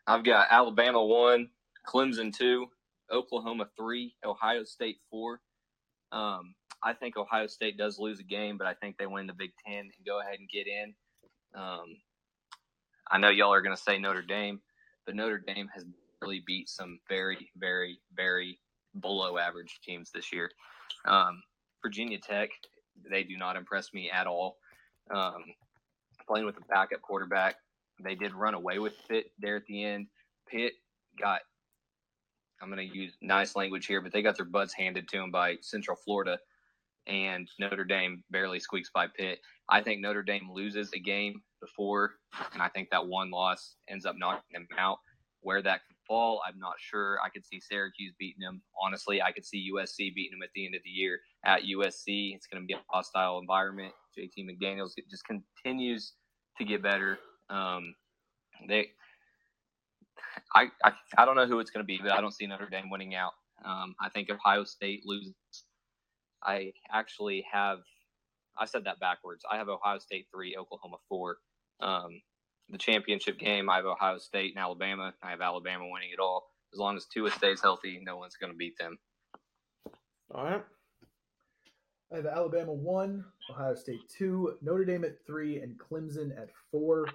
I've 0.07 0.25
got 0.25 0.49
Alabama 0.51 1.05
one, 1.05 1.51
Clemson 1.87 2.35
two, 2.35 2.69
Oklahoma 3.13 3.67
three, 3.77 4.15
Ohio 4.25 4.65
State 4.65 4.99
four. 5.11 5.41
Um, 6.13 6.55
I 6.83 6.93
think 6.93 7.17
Ohio 7.17 7.47
State 7.47 7.79
does 7.79 7.99
lose 7.99 8.21
a 8.21 8.25
game, 8.25 8.59
but 8.59 8.67
I 8.67 8.75
think 8.75 8.97
they 8.97 9.07
win 9.07 9.27
the 9.27 9.33
Big 9.33 9.51
Ten 9.67 9.81
and 9.81 10.07
go 10.07 10.21
ahead 10.21 10.39
and 10.39 10.49
get 10.49 10.67
in. 10.67 10.95
Um, 11.55 11.97
I 13.11 13.19
know 13.19 13.31
y'all 13.31 13.53
are 13.53 13.63
going 13.63 13.77
to 13.77 13.83
say 13.83 13.99
Notre 13.99 14.23
Dame, 14.23 14.61
but 15.07 15.15
Notre 15.15 15.39
Dame 15.39 15.69
has 15.75 15.85
really 16.21 16.43
beat 16.47 16.69
some 16.69 16.99
very, 17.09 17.51
very, 17.57 17.99
very 18.15 18.59
below 19.01 19.39
average 19.39 19.81
teams 19.83 20.11
this 20.11 20.33
year. 20.33 20.51
Um, 21.05 21.43
Virginia 21.83 22.19
Tech, 22.19 22.51
they 23.11 23.25
do 23.25 23.37
not 23.37 23.57
impress 23.57 23.93
me 23.93 24.11
at 24.11 24.27
all. 24.27 24.57
Um, 25.11 25.45
playing 26.27 26.47
with 26.47 26.57
a 26.57 26.65
backup 26.69 27.03
quarterback, 27.03 27.57
they 28.03 28.15
did 28.15 28.33
run 28.35 28.55
away 28.55 28.79
with 28.79 28.95
it 29.11 29.27
there 29.39 29.57
at 29.57 29.67
the 29.67 29.85
end. 29.85 30.07
Pitt 30.49 30.73
got, 31.21 31.41
I'm 32.61 32.71
going 32.71 32.89
to 32.89 32.97
use 32.97 33.17
nice 33.21 33.57
language 33.57 33.87
here, 33.87 34.01
but 34.01 34.13
they 34.13 34.23
got 34.23 34.37
their 34.37 34.47
butts 34.47 34.73
handed 34.73 35.09
to 35.09 35.19
them 35.19 35.31
by 35.31 35.57
Central 35.61 35.97
Florida, 35.97 36.39
and 37.07 37.49
Notre 37.59 37.85
Dame 37.85 38.23
barely 38.31 38.59
squeaks 38.59 38.91
by 38.95 39.07
Pitt. 39.07 39.41
I 39.69 39.83
think 39.83 40.01
Notre 40.01 40.23
Dame 40.23 40.51
loses 40.53 40.93
a 40.95 40.99
game 40.99 41.43
before, 41.61 42.13
and 42.53 42.63
I 42.63 42.69
think 42.69 42.89
that 42.91 43.07
one 43.07 43.31
loss 43.31 43.77
ends 43.89 44.07
up 44.07 44.17
knocking 44.19 44.43
them 44.53 44.67
out. 44.79 44.99
Where 45.41 45.61
that 45.61 45.81
could 45.87 45.97
fall, 46.09 46.41
I'm 46.49 46.59
not 46.59 46.75
sure. 46.79 47.19
I 47.23 47.29
could 47.29 47.45
see 47.45 47.61
Syracuse 47.61 48.15
beating 48.19 48.41
them. 48.41 48.63
Honestly, 48.81 49.21
I 49.21 49.31
could 49.31 49.45
see 49.45 49.71
USC 49.75 50.15
beating 50.15 50.39
them 50.39 50.43
at 50.43 50.49
the 50.55 50.65
end 50.65 50.75
of 50.75 50.81
the 50.85 50.91
year 50.91 51.21
at 51.45 51.65
USC. 51.65 52.35
It's 52.35 52.47
going 52.47 52.63
to 52.63 52.67
be 52.67 52.73
a 52.73 52.81
hostile 52.89 53.39
environment. 53.39 53.93
JT 54.19 54.47
McDaniels 54.49 54.93
just 55.11 55.25
continues 55.27 56.15
to 56.57 56.65
get 56.65 56.83
better. 56.83 57.19
Um, 57.51 57.95
they, 58.69 58.89
I, 60.55 60.69
I, 60.85 60.93
I 61.19 61.25
don't 61.25 61.37
know 61.37 61.47
who 61.47 61.59
it's 61.59 61.71
going 61.71 61.83
to 61.83 61.87
be, 61.87 61.99
but 62.03 62.13
I 62.13 62.21
don't 62.21 62.33
see 62.33 62.47
Notre 62.47 62.69
Dame 62.69 62.91
winning 62.91 63.15
out. 63.15 63.33
Um, 63.65 63.95
I 64.01 64.09
think 64.09 64.31
Ohio 64.31 64.65
State 64.65 65.03
loses. 65.05 65.35
I 66.43 66.73
actually 66.93 67.45
have, 67.51 67.79
I 68.59 68.67
said 68.67 68.85
that 68.85 69.01
backwards. 69.01 69.45
I 69.51 69.57
have 69.57 69.69
Ohio 69.69 69.99
State 69.99 70.27
three, 70.33 70.57
Oklahoma 70.57 70.97
four. 71.09 71.39
Um, 71.81 72.21
the 72.69 72.79
championship 72.79 73.39
game, 73.39 73.69
I 73.69 73.77
have 73.77 73.87
Ohio 73.87 74.19
State 74.19 74.55
and 74.55 74.63
Alabama. 74.63 75.15
I 75.23 75.31
have 75.31 75.41
Alabama 75.41 75.85
winning 75.91 76.11
it 76.13 76.21
all. 76.21 76.51
As 76.73 76.79
long 76.79 76.97
as 76.97 77.07
Tua 77.07 77.31
stays 77.31 77.61
healthy, 77.61 78.01
no 78.03 78.17
one's 78.17 78.37
going 78.37 78.53
to 78.53 78.57
beat 78.57 78.77
them. 78.79 78.99
All 80.35 80.45
right. 80.45 80.65
I 82.13 82.17
have 82.17 82.27
Alabama 82.27 82.73
one, 82.73 83.25
Ohio 83.51 83.75
State 83.75 84.09
two, 84.09 84.57
Notre 84.63 84.85
Dame 84.85 85.05
at 85.05 85.25
three, 85.27 85.61
and 85.61 85.79
Clemson 85.79 86.37
at 86.37 86.51
four. 86.71 87.09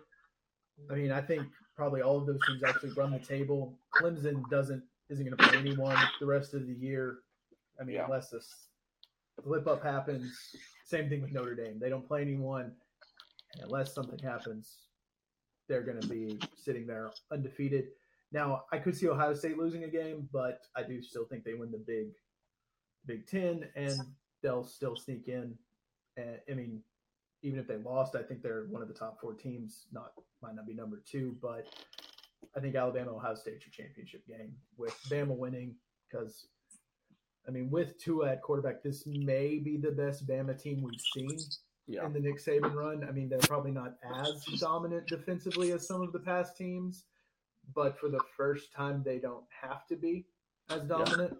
I 0.89 0.95
mean, 0.95 1.11
I 1.11 1.21
think 1.21 1.43
probably 1.79 2.01
all 2.01 2.17
of 2.17 2.25
those 2.27 2.39
teams 2.45 2.61
actually 2.61 2.91
run 2.91 3.09
the 3.09 3.19
table. 3.19 3.73
Clemson 3.95 4.47
doesn't 4.49 4.83
isn't 5.09 5.25
going 5.25 5.35
to 5.35 5.43
play 5.47 5.57
anyone 5.57 5.95
the 6.19 6.25
rest 6.25 6.53
of 6.53 6.67
the 6.67 6.73
year. 6.73 7.19
I 7.79 7.85
mean, 7.85 7.95
Yeah. 7.95 8.03
unless 8.03 8.29
this 8.29 8.67
flip 9.41 9.65
up 9.65 9.81
happens. 9.81 10.37
Same 10.83 11.07
thing 11.07 11.21
with 11.21 11.31
Notre 11.31 11.55
Dame; 11.55 11.79
they 11.79 11.89
don't 11.89 12.05
play 12.05 12.21
anyone, 12.21 12.75
and 13.53 13.63
unless 13.63 13.93
something 13.93 14.19
happens, 14.19 14.87
they're 15.69 15.83
going 15.83 16.01
to 16.01 16.07
be 16.07 16.37
sitting 16.57 16.85
there 16.85 17.11
undefeated. 17.31 17.85
Now, 18.33 18.65
I 18.73 18.77
could 18.77 18.95
see 18.95 19.07
Ohio 19.07 19.33
State 19.33 19.57
losing 19.57 19.85
a 19.85 19.87
game, 19.87 20.27
but 20.33 20.67
I 20.75 20.83
do 20.83 21.01
still 21.01 21.25
think 21.25 21.45
they 21.45 21.53
win 21.53 21.71
the 21.71 21.77
Big 21.77 22.09
Big 23.05 23.25
Ten, 23.25 23.69
and 23.75 23.97
they'll 24.43 24.65
still 24.65 24.97
sneak 24.97 25.29
in. 25.29 25.57
And 26.17 26.39
I 26.49 26.53
mean, 26.53 26.83
even 27.41 27.59
if 27.59 27.67
they 27.67 27.77
lost, 27.77 28.15
I 28.15 28.23
think 28.23 28.41
they're 28.41 28.65
one 28.69 28.81
of 28.81 28.87
the 28.87 28.93
top 28.93 29.19
four 29.21 29.33
teams. 29.33 29.85
Not 29.91 30.11
might 30.41 30.55
not 30.55 30.65
be 30.67 30.73
number 30.73 31.01
two, 31.09 31.35
but 31.41 31.67
I 32.55 32.59
think 32.59 32.75
Alabama 32.75 33.15
Ohio 33.15 33.35
State's 33.35 33.65
your 33.65 33.71
championship 33.85 34.25
game 34.27 34.53
with 34.77 34.95
Bama 35.09 35.35
winning 35.37 35.75
because. 36.09 36.47
I 37.47 37.51
mean, 37.51 37.71
with 37.71 37.97
Tua 37.97 38.33
at 38.33 38.41
quarterback, 38.43 38.83
this 38.83 39.07
may 39.07 39.57
be 39.57 39.77
the 39.77 39.91
best 39.91 40.27
Bama 40.27 40.61
team 40.61 40.83
we've 40.83 40.99
seen 40.99 41.35
Yeah. 41.87 42.05
in 42.05 42.13
the 42.13 42.19
Nick 42.19 42.37
Saban 42.37 42.75
run. 42.75 43.03
I 43.03 43.11
mean, 43.11 43.27
they're 43.27 43.39
probably 43.39 43.71
not 43.71 43.95
as 44.17 44.43
dominant 44.59 45.07
defensively 45.07 45.71
as 45.71 45.87
some 45.87 46.01
of 46.01 46.11
the 46.11 46.19
past 46.19 46.57
teams, 46.57 47.05
but 47.73 47.97
for 47.97 48.09
the 48.09 48.19
first 48.37 48.71
time, 48.73 49.01
they 49.03 49.17
don't 49.17 49.45
have 49.49 49.87
to 49.87 49.95
be 49.95 50.27
as 50.69 50.83
dominant. 50.83 51.31
Yeah, 51.31 51.37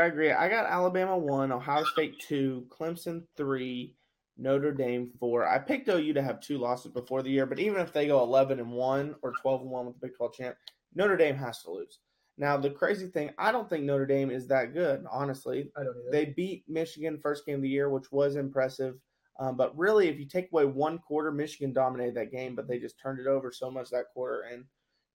I 0.00 0.06
agree. 0.06 0.32
I 0.32 0.48
got 0.48 0.66
Alabama 0.66 1.16
one, 1.16 1.52
Ohio 1.52 1.84
State 1.84 2.18
two, 2.18 2.66
Clemson 2.70 3.22
three, 3.36 3.94
Notre 4.38 4.72
Dame 4.72 5.10
four. 5.20 5.46
I 5.46 5.58
picked 5.58 5.88
OU 5.88 6.14
to 6.14 6.22
have 6.22 6.40
two 6.40 6.58
losses 6.58 6.90
before 6.90 7.22
the 7.22 7.30
year, 7.30 7.46
but 7.46 7.58
even 7.58 7.80
if 7.80 7.92
they 7.92 8.06
go 8.06 8.22
eleven 8.22 8.60
and 8.60 8.72
one 8.72 9.14
or 9.22 9.32
twelve 9.42 9.60
and 9.60 9.70
one 9.70 9.86
with 9.86 10.00
the 10.00 10.06
Big 10.06 10.16
Twelve 10.16 10.32
champ, 10.34 10.56
Notre 10.94 11.16
Dame 11.16 11.36
has 11.36 11.62
to 11.62 11.70
lose. 11.70 11.98
Now 12.38 12.56
the 12.56 12.70
crazy 12.70 13.08
thing, 13.08 13.30
I 13.38 13.52
don't 13.52 13.68
think 13.68 13.84
Notre 13.84 14.06
Dame 14.06 14.30
is 14.30 14.46
that 14.48 14.72
good. 14.72 15.04
Honestly, 15.10 15.70
I 15.76 15.84
don't 15.84 15.96
either. 15.96 16.10
they 16.10 16.24
beat 16.26 16.64
Michigan 16.66 17.18
first 17.22 17.44
game 17.44 17.56
of 17.56 17.62
the 17.62 17.68
year, 17.68 17.90
which 17.90 18.10
was 18.10 18.36
impressive. 18.36 18.94
Um, 19.38 19.56
but 19.56 19.76
really, 19.76 20.08
if 20.08 20.18
you 20.18 20.26
take 20.26 20.48
away 20.52 20.64
one 20.64 20.98
quarter, 20.98 21.30
Michigan 21.30 21.72
dominated 21.72 22.14
that 22.14 22.32
game, 22.32 22.54
but 22.54 22.68
they 22.68 22.78
just 22.78 22.98
turned 23.00 23.20
it 23.20 23.26
over 23.26 23.50
so 23.52 23.70
much 23.70 23.90
that 23.90 24.06
quarter 24.14 24.42
and 24.52 24.64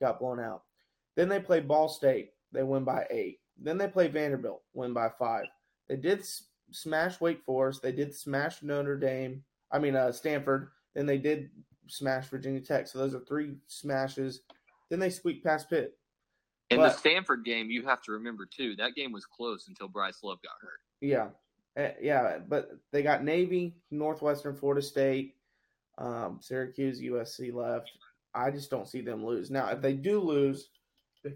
got 0.01 0.19
blown 0.19 0.39
out. 0.39 0.63
Then 1.15 1.27
they 1.29 1.39
play 1.39 1.59
Ball 1.59 1.89
State. 1.89 2.31
They 2.51 2.63
win 2.63 2.83
by 2.83 3.05
eight. 3.09 3.38
Then 3.61 3.77
they 3.77 3.87
play 3.87 4.07
Vanderbilt, 4.07 4.61
win 4.73 4.93
by 4.93 5.09
five. 5.17 5.45
They 5.87 5.95
did 5.97 6.19
s- 6.19 6.43
smash 6.71 7.19
Wake 7.19 7.41
Forest. 7.43 7.81
They 7.81 7.91
did 7.91 8.13
smash 8.15 8.61
Notre 8.63 8.97
Dame. 8.97 9.43
I 9.71 9.79
mean 9.79 9.95
uh, 9.95 10.11
Stanford. 10.11 10.69
Then 10.95 11.05
they 11.05 11.17
did 11.17 11.49
smash 11.87 12.27
Virginia 12.27 12.61
Tech. 12.61 12.87
So 12.87 12.99
those 12.99 13.13
are 13.15 13.19
three 13.21 13.55
smashes. 13.67 14.41
Then 14.89 14.99
they 14.99 15.09
squeak 15.09 15.43
past 15.43 15.69
Pitt. 15.69 15.97
In 16.69 16.77
the 16.79 16.89
Stanford 16.97 17.43
game, 17.45 17.69
you 17.71 17.83
have 17.85 18.01
to 18.03 18.11
remember 18.11 18.45
too 18.45 18.75
that 18.75 18.95
game 18.95 19.11
was 19.11 19.25
close 19.25 19.67
until 19.67 19.87
Bryce 19.87 20.19
Love 20.23 20.39
got 20.43 20.53
hurt. 20.61 20.79
Yeah, 21.01 21.29
Eh, 21.75 21.93
yeah, 22.01 22.39
but 22.47 22.71
they 22.91 23.01
got 23.03 23.23
Navy, 23.23 23.75
Northwestern, 23.91 24.55
Florida 24.55 24.81
State, 24.81 25.35
um, 25.97 26.39
Syracuse, 26.41 26.99
USC 27.01 27.53
left. 27.53 27.91
I 28.33 28.51
just 28.51 28.69
don't 28.69 28.87
see 28.87 29.01
them 29.01 29.25
lose. 29.25 29.49
Now, 29.49 29.69
if 29.69 29.81
they 29.81 29.93
do 29.93 30.19
lose, 30.19 30.69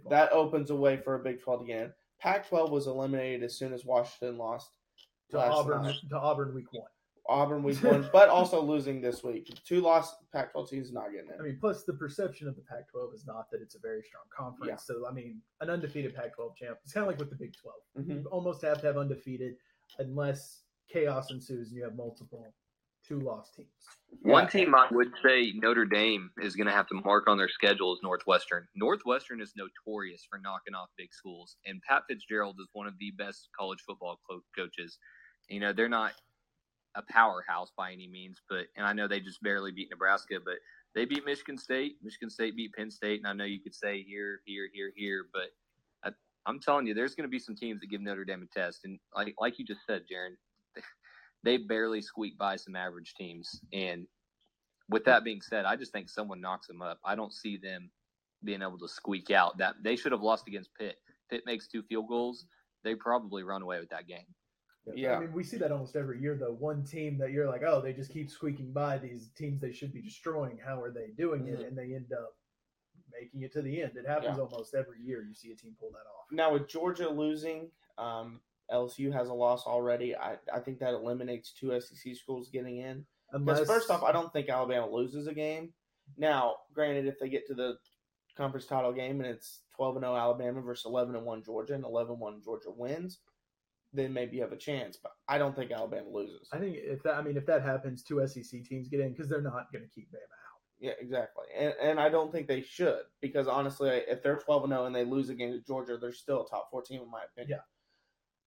that 0.10 0.32
opens 0.32 0.70
a 0.70 0.76
way 0.76 0.98
for 0.98 1.16
a 1.16 1.20
Big 1.20 1.42
12 1.42 1.62
again. 1.62 1.94
Pac 2.24 2.48
12 2.48 2.72
was 2.72 2.88
eliminated 2.88 3.44
as 3.44 3.58
soon 3.58 3.74
as 3.74 3.84
Washington 3.84 4.38
lost 4.38 4.72
to 5.30 5.38
Auburn 5.38 5.84
night. 5.84 5.98
to 6.10 6.18
Auburn 6.18 6.56
week 6.56 6.72
one. 6.72 6.88
Auburn 7.28 7.64
week 7.64 7.78
one, 7.84 8.10
but 8.14 8.30
also 8.30 8.62
losing 8.62 9.02
this 9.02 9.26
week. 9.26 9.54
Two 9.66 9.82
lost 9.82 10.16
Pac 10.32 10.54
12 10.54 10.70
teams 10.70 10.94
not 10.94 11.12
getting 11.12 11.30
it. 11.30 11.36
I 11.38 11.44
mean, 11.44 11.58
plus 11.60 11.84
the 11.84 11.92
perception 11.92 12.48
of 12.48 12.56
the 12.56 12.62
Pac-12 12.62 13.14
is 13.14 13.26
not 13.28 13.52
that 13.52 13.62
it's 13.62 13.76
a 13.76 13.80
very 13.80 14.02
strong 14.04 14.24
conference. 14.36 14.70
Yeah. 14.70 14.78
So 14.78 15.06
I 15.06 15.12
mean, 15.12 15.42
an 15.60 15.70
undefeated 15.70 16.16
Pac-12 16.16 16.56
champ. 16.56 16.78
It's 16.86 16.94
kind 16.94 17.04
of 17.04 17.10
like 17.10 17.20
with 17.20 17.30
the 17.30 17.36
Big 17.36 17.54
12. 17.58 18.08
Mhm. 18.08 18.24
You 18.24 18.30
almost 18.30 18.62
have 18.62 18.80
to 18.82 18.88
have 18.88 18.98
undefeated 18.98 19.58
unless 20.00 20.64
chaos 20.88 21.30
ensues 21.30 21.70
and 21.70 21.78
you 21.78 21.84
have 21.84 21.96
multiple 21.96 22.54
two-loss 23.08 23.52
teams. 23.52 23.68
One 24.22 24.44
Yeah. 24.46 24.50
team 24.50 24.76
I 24.76 24.88
would 24.92 25.12
say 25.24 25.52
Notre 25.54 25.86
Dame 25.86 26.32
is 26.42 26.56
going 26.56 26.68
to 26.68 26.74
have 26.74 26.88
to 26.88 26.96
mark 26.96 27.28
on 27.28 27.38
their 27.38 27.50
schedule 27.50 27.94
is 27.94 28.02
Northwestern. 28.04 28.68
Northwestern 28.76 29.42
is 29.42 29.54
notorious 29.56 30.26
for 30.30 30.40
knocking 30.40 30.76
off 30.76 30.90
big 30.98 31.14
schools, 31.14 31.58
and 31.66 31.82
Pat 31.82 32.04
Fitzgerald 32.08 32.58
is 32.60 32.70
one 32.74 32.88
of 32.88 32.98
the 33.00 33.12
best 33.12 33.50
college 33.58 33.82
football 33.86 34.20
co- 34.30 34.44
coaches. 34.56 35.00
You 35.50 35.60
know, 35.60 35.74
they're 35.74 35.90
not 35.90 36.14
a 36.96 37.02
powerhouse 37.10 37.72
by 37.76 37.92
any 37.92 38.08
means, 38.08 38.42
but 38.50 38.68
and 38.76 38.86
I 38.86 38.94
know 38.94 39.08
they 39.08 39.20
just 39.20 39.42
barely 39.42 39.72
beat 39.72 39.90
Nebraska, 39.90 40.40
but 40.44 40.56
they 40.96 41.06
beat 41.06 41.26
Michigan 41.26 41.58
State. 41.58 41.98
Michigan 42.04 42.30
State 42.30 42.56
beat 42.56 42.74
Penn 42.74 42.92
State, 42.92 43.20
and 43.20 43.28
I 43.28 43.34
know 43.34 43.46
you 43.46 43.62
could 43.62 43.76
say 43.76 44.04
here, 44.04 44.42
here, 44.46 44.70
here, 44.74 44.92
here, 44.96 45.26
but 45.34 45.50
I, 46.04 46.12
I'm 46.46 46.60
telling 46.60 46.88
you, 46.88 46.94
there's 46.94 47.16
going 47.16 47.28
to 47.28 47.32
be 47.32 47.40
some 47.40 47.56
teams 47.56 47.82
that 47.82 47.88
give 47.88 48.02
Notre 48.02 48.26
Dame 48.26 48.44
a 48.44 48.60
test, 48.60 48.82
and 48.86 49.00
like 49.16 49.36
like 49.40 49.60
you 49.60 49.66
just 49.66 49.82
said, 49.88 50.04
Jaron, 50.04 50.36
they 51.44 51.58
barely 51.58 52.02
squeak 52.02 52.38
by 52.38 52.56
some 52.56 52.76
average 52.76 53.14
teams. 53.16 53.62
And 53.72 54.08
with 54.90 55.06
that 55.06 55.24
being 55.24 55.42
said, 55.42 55.66
I 55.66 55.76
just 55.76 55.92
think 55.92 56.10
someone 56.10 56.42
knocks 56.42 56.68
them 56.68 56.82
up. 56.82 57.00
I 57.06 57.16
don't 57.16 57.34
see 57.34 57.58
them 57.58 57.90
being 58.44 58.62
able 58.62 58.78
to 58.80 58.88
squeak 58.88 59.32
out 59.32 59.58
that 59.58 59.76
they 59.84 59.96
should 59.96 60.12
have 60.12 60.22
lost 60.22 60.48
against 60.48 60.74
Pitt. 60.76 60.98
Pitt 61.30 61.44
makes 61.46 61.68
two 61.68 61.84
field 61.84 62.08
goals. 62.08 62.46
They 62.84 62.96
probably 62.96 63.44
run 63.44 63.62
away 63.62 63.80
with 63.80 63.90
that 63.90 64.08
game. 64.08 64.26
Yeah. 64.94 65.16
I 65.16 65.22
mean, 65.22 65.32
we 65.32 65.44
see 65.44 65.58
that 65.58 65.72
almost 65.72 65.96
every 65.96 66.20
year, 66.20 66.36
though. 66.36 66.52
One 66.52 66.84
team 66.84 67.18
that 67.20 67.32
you're 67.32 67.48
like, 67.48 67.64
oh, 67.66 67.80
they 67.80 67.94
just 67.94 68.12
keep 68.12 68.30
squeaking 68.30 68.74
by 68.74 68.98
these 68.98 69.30
teams 69.38 69.62
they 69.62 69.72
should 69.72 69.94
be 69.94 70.02
destroying. 70.02 70.58
How 70.64 70.82
are 70.82 70.92
they 70.92 71.12
doing 71.18 71.48
it? 71.48 71.60
Mhm. 71.60 71.68
And 71.68 71.78
they 71.78 71.96
end 71.96 72.12
up 72.12 72.36
making 73.10 73.44
it 73.44 73.54
to 73.54 73.62
the 73.62 73.82
end. 73.82 73.96
It 73.96 74.06
happens 74.06 74.40
almost 74.40 74.76
every 74.76 75.00
year. 75.00 75.22
You 75.22 75.34
see 75.34 75.52
a 75.52 75.56
team 75.56 75.76
pull 75.80 75.92
that 75.92 76.00
off. 76.00 76.30
Now, 76.32 76.52
with 76.52 76.68
Georgia 76.68 77.10
losing, 77.10 77.72
um, 77.98 78.42
LSU 78.72 79.12
has 79.12 79.30
a 79.30 79.34
loss 79.34 79.66
already. 79.66 80.16
I, 80.16 80.38
I 80.54 80.60
think 80.60 80.80
that 80.80 80.94
eliminates 80.94 81.54
two 81.54 81.80
SEC 81.80 82.16
schools 82.16 82.50
getting 82.52 82.78
in. 82.78 83.06
Because 83.32 83.68
first 83.68 83.90
off, 83.90 84.04
I 84.04 84.12
don't 84.12 84.32
think 84.32 84.50
Alabama 84.50 84.90
loses 84.90 85.28
a 85.28 85.34
game. 85.34 85.74
Now, 86.18 86.56
granted, 86.74 87.08
if 87.08 87.20
they 87.20 87.30
get 87.30 87.48
to 87.48 87.56
the 87.56 87.78
conference 88.38 88.66
title 88.66 88.94
game 88.94 89.22
and 89.22 89.30
it's 89.30 89.62
twelve 89.76 89.96
and 89.96 90.04
zero 90.04 90.16
Alabama 90.16 90.62
versus 90.62 90.86
eleven 90.86 91.16
and 91.16 91.26
one 91.26 91.44
Georgia, 91.44 91.74
and 91.74 91.84
11-1 91.84 92.44
Georgia 92.44 92.70
wins, 92.70 93.20
then 93.94 94.14
maybe 94.14 94.36
you 94.38 94.44
have 94.44 94.52
a 94.52 94.58
chance. 94.58 94.98
But 95.02 95.14
I 95.28 95.38
don't 95.38 95.56
think 95.56 95.72
Alabama 95.72 96.10
loses. 96.12 96.50
I 96.52 96.60
think 96.60 96.76
if 96.78 97.02
that, 97.04 97.16
I 97.16 97.22
mean, 97.22 97.38
if 97.38 97.46
that 97.48 97.64
happens, 97.64 98.04
two 98.04 98.26
SEC 98.28 98.64
teams 98.66 98.90
get 98.90 99.00
in 99.00 99.12
because 99.12 99.30
they're 99.30 99.42
not 99.42 99.72
going 99.72 99.84
to 99.84 99.90
keep 99.94 100.10
Bama 100.10 100.18
out. 100.18 100.54
Yeah, 100.80 100.94
exactly. 101.00 101.46
And 101.58 101.74
and 101.82 102.00
I 102.00 102.10
don't 102.10 102.32
think 102.32 102.48
they 102.48 102.62
should 102.62 103.04
because 103.22 103.48
honestly, 103.48 103.90
if 103.90 104.22
they're 104.22 104.38
twelve 104.38 104.64
and 104.64 104.74
zero 104.74 104.86
and 104.86 104.96
they 104.96 105.06
lose 105.06 105.30
against 105.30 105.66
Georgia, 105.66 105.98
they're 106.00 106.12
still 106.12 106.46
a 106.46 106.50
top 106.50 106.68
four 106.70 106.82
team 106.82 107.02
in 107.02 107.10
my 107.10 107.22
opinion. 107.32 107.60
Yeah. 107.60 107.64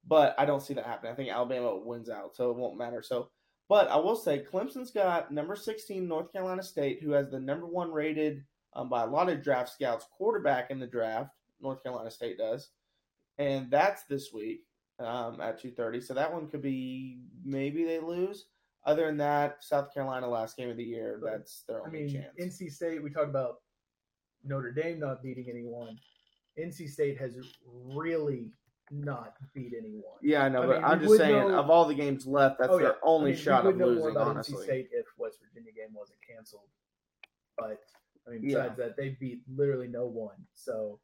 But 0.08 0.34
I 0.38 0.44
don't 0.44 0.62
see 0.62 0.74
that 0.74 0.86
happening. 0.86 1.12
I 1.12 1.16
think 1.16 1.30
Alabama 1.30 1.76
wins 1.76 2.08
out, 2.08 2.36
so 2.36 2.50
it 2.50 2.56
won't 2.56 2.78
matter. 2.78 3.02
So, 3.02 3.28
but 3.68 3.88
I 3.88 3.96
will 3.96 4.14
say 4.16 4.44
Clemson's 4.50 4.90
got 4.92 5.32
number 5.32 5.56
sixteen 5.56 6.06
North 6.06 6.32
Carolina 6.32 6.62
State, 6.62 7.02
who 7.02 7.10
has 7.12 7.30
the 7.30 7.40
number 7.40 7.66
one 7.66 7.90
rated 7.90 8.44
um, 8.74 8.88
by 8.88 9.02
a 9.02 9.06
lot 9.06 9.28
of 9.28 9.42
draft 9.42 9.70
scouts 9.72 10.06
quarterback 10.16 10.70
in 10.70 10.78
the 10.78 10.86
draft. 10.86 11.30
North 11.60 11.82
Carolina 11.82 12.10
State 12.10 12.38
does, 12.38 12.68
and 13.38 13.68
that's 13.70 14.04
this 14.04 14.32
week 14.32 14.60
um, 15.00 15.40
at 15.40 15.60
two 15.60 15.72
thirty. 15.72 16.00
So 16.00 16.14
that 16.14 16.32
one 16.32 16.48
could 16.48 16.62
be 16.62 17.18
maybe 17.44 17.84
they 17.84 17.98
lose. 17.98 18.46
Other 18.84 19.06
than 19.06 19.16
that, 19.16 19.64
South 19.64 19.92
Carolina 19.92 20.28
last 20.28 20.56
game 20.56 20.70
of 20.70 20.76
the 20.76 20.84
year, 20.84 21.18
But, 21.20 21.32
that's 21.32 21.64
their 21.66 21.82
I 21.82 21.86
only 21.88 22.04
mean, 22.04 22.12
chance. 22.38 22.60
NC 22.60 22.70
State. 22.70 23.02
We 23.02 23.10
talked 23.10 23.28
about 23.30 23.56
Notre 24.44 24.70
Dame 24.70 25.00
not 25.00 25.24
beating 25.24 25.46
anyone. 25.50 25.98
NC 26.56 26.88
State 26.88 27.18
has 27.18 27.36
really 27.66 28.52
not 28.90 29.34
beat 29.54 29.72
anyone. 29.76 30.18
Yeah, 30.22 30.44
I 30.44 30.48
know, 30.48 30.62
I 30.62 30.66
but 30.66 30.76
mean, 30.76 30.84
I'm 30.84 31.00
just 31.00 31.16
saying, 31.16 31.48
know- 31.48 31.58
of 31.58 31.70
all 31.70 31.84
the 31.86 31.94
games 31.94 32.26
left, 32.26 32.58
that's 32.58 32.70
Oh, 32.72 32.78
their 32.78 32.88
yeah. 32.88 32.94
only 33.02 33.30
I 33.32 33.34
mean, 33.34 33.42
shot 33.42 33.60
of 33.60 33.66
would 33.66 33.76
know 33.78 33.86
more 33.94 34.06
losing. 34.08 34.16
Honestly, 34.16 34.54
NC 34.56 34.62
State 34.64 34.88
if 34.92 35.06
West 35.18 35.38
Virginia 35.40 35.72
game 35.72 35.92
wasn't 35.94 36.18
canceled. 36.26 36.68
But 37.58 37.80
I 38.26 38.30
mean, 38.30 38.42
Yeah. 38.42 38.62
besides 38.62 38.76
that, 38.78 38.96
they 38.96 39.10
beat 39.10 39.42
literally 39.48 39.88
no 39.88 40.06
one. 40.06 40.46
So 40.54 41.00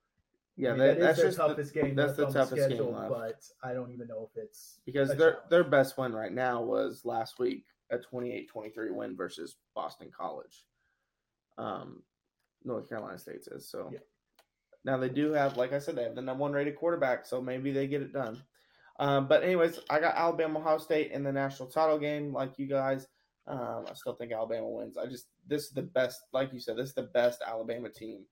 yeah, 0.57 0.71
I 0.71 0.73
mean, 0.73 0.79
that, 0.81 0.99
that's 1.01 1.19
their 1.19 1.27
just 1.29 1.39
the- 1.39 1.47
toughest 1.49 1.75
game. 1.75 1.95
that's 1.95 2.17
the 2.17 2.27
toughest 2.27 2.55
game 2.55 2.65
schedule, 2.67 2.93
left. 2.93 3.11
But 3.11 3.69
I 3.69 3.73
don't 3.73 3.91
even 3.93 4.07
know 4.09 4.29
if 4.31 4.43
it's 4.43 4.81
because 4.85 5.09
their 5.17 5.33
challenge. 5.33 5.51
their 5.51 5.65
best 5.65 5.97
win 5.99 6.13
right 6.13 6.33
now 6.33 6.63
was 6.63 7.05
last 7.05 7.39
week 7.39 7.65
a 7.91 7.99
28-23 7.99 8.91
win 8.91 9.17
versus 9.17 9.57
Boston 9.75 10.11
College. 10.11 10.67
Um, 11.59 12.03
North 12.65 12.89
Carolina 12.89 13.19
State 13.19 13.45
says 13.45 13.69
so. 13.69 13.91
Yeah. 13.93 13.99
Now 14.85 14.97
they 14.97 15.09
do 15.09 15.33
have, 15.33 15.57
like 15.57 15.73
I 15.73 15.79
said, 15.79 15.97
they 15.97 16.03
have 16.03 16.15
the 16.15 16.23
number 16.23 16.43
one 16.43 16.53
rated 16.53 16.77
quarterback, 16.77 17.25
so 17.27 17.41
maybe 17.41 17.73
they 17.73 17.87
get 17.87 18.03
it 18.03 18.13
done. 18.13 18.43
Um, 18.99 19.27
but 19.29 19.43
anyways, 19.43 19.81
I 19.91 20.01
got 20.01 20.17
Alabama 20.17 20.59
Ohio 20.59 20.79
State 20.79 21.13
in 21.13 21.23
the 21.23 21.33
national 21.33 21.69
title 21.69 21.99
game, 21.99 22.33
like 22.33 22.59
you 22.59 22.67
guys. 22.67 23.07
Um, 23.47 23.87
I 23.91 23.95
still 23.95 24.15
think 24.15 24.33
Alabama 24.33 24.69
wins. 24.69 24.97
I 24.97 25.07
just 25.07 25.27
this 25.47 25.65
is 25.65 25.71
the 25.71 25.83
best, 25.83 26.21
like 26.33 26.53
you 26.53 26.61
said, 26.61 26.77
this 26.77 26.91
is 26.91 26.95
the 26.95 27.03
best 27.03 27.43
Alabama 27.47 27.89
team 27.89 28.25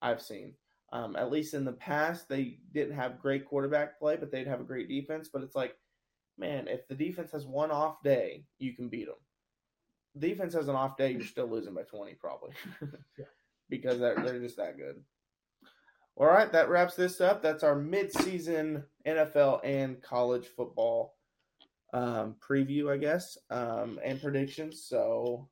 I've 0.00 0.22
seen. 0.22 0.54
Um, 0.90 1.16
at 1.16 1.30
least 1.30 1.52
in 1.52 1.64
the 1.64 1.72
past, 1.72 2.28
they 2.28 2.58
didn't 2.72 2.94
have 2.94 3.20
great 3.20 3.44
quarterback 3.46 3.98
play, 3.98 4.16
but 4.16 4.30
they'd 4.30 4.46
have 4.46 4.60
a 4.60 4.64
great 4.64 4.88
defense. 4.88 5.28
But 5.30 5.42
it's 5.42 5.54
like, 5.54 5.76
man, 6.38 6.66
if 6.68 6.88
the 6.88 6.94
defense 6.94 7.30
has 7.32 7.44
one 7.44 7.70
off 7.70 8.02
day, 8.02 8.44
you 8.58 8.74
can 8.74 8.88
beat 8.88 9.06
them. 9.06 9.16
Defense 10.18 10.54
has 10.54 10.68
an 10.68 10.76
off 10.76 10.96
day, 10.96 11.12
you're 11.12 11.22
still 11.22 11.46
losing 11.46 11.74
by 11.74 11.82
20 11.82 12.14
probably. 12.14 12.52
Yeah. 13.18 13.26
because 13.68 13.98
they're, 13.98 14.16
they're 14.16 14.40
just 14.40 14.56
that 14.56 14.78
good. 14.78 15.02
All 16.18 16.26
right, 16.26 16.50
that 16.52 16.68
wraps 16.68 16.94
this 16.96 17.20
up. 17.20 17.42
That's 17.42 17.62
our 17.62 17.76
midseason 17.76 18.82
NFL 19.06 19.60
and 19.64 20.02
college 20.02 20.46
football 20.48 21.14
um, 21.94 22.34
preview, 22.46 22.92
I 22.92 22.96
guess, 22.96 23.38
um, 23.50 24.00
and 24.04 24.20
predictions. 24.20 24.82
So 24.82 25.48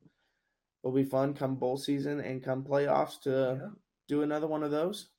it'll 0.83 0.93
be 0.95 1.05
fun 1.05 1.33
come 1.33 1.55
bowl 1.55 1.77
season 1.77 2.19
and 2.19 2.43
come 2.43 2.63
playoffs 2.65 3.21
to 3.21 3.59
Yeah. 3.61 3.69
do 4.09 4.21
another 4.23 4.47
one 4.47 4.61
of 4.63 4.71
those. 4.71 5.09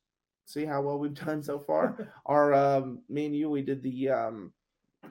See 0.45 0.65
how 0.65 0.81
well 0.83 0.99
we've 0.99 1.13
done 1.15 1.41
so 1.41 1.57
far. 1.59 2.13
Our 2.27 2.53
um, 2.53 3.01
me 3.09 3.25
and 3.25 3.35
you, 3.35 3.49
we 3.49 3.63
did 3.63 3.81
the 3.81 4.09
um, 4.09 4.53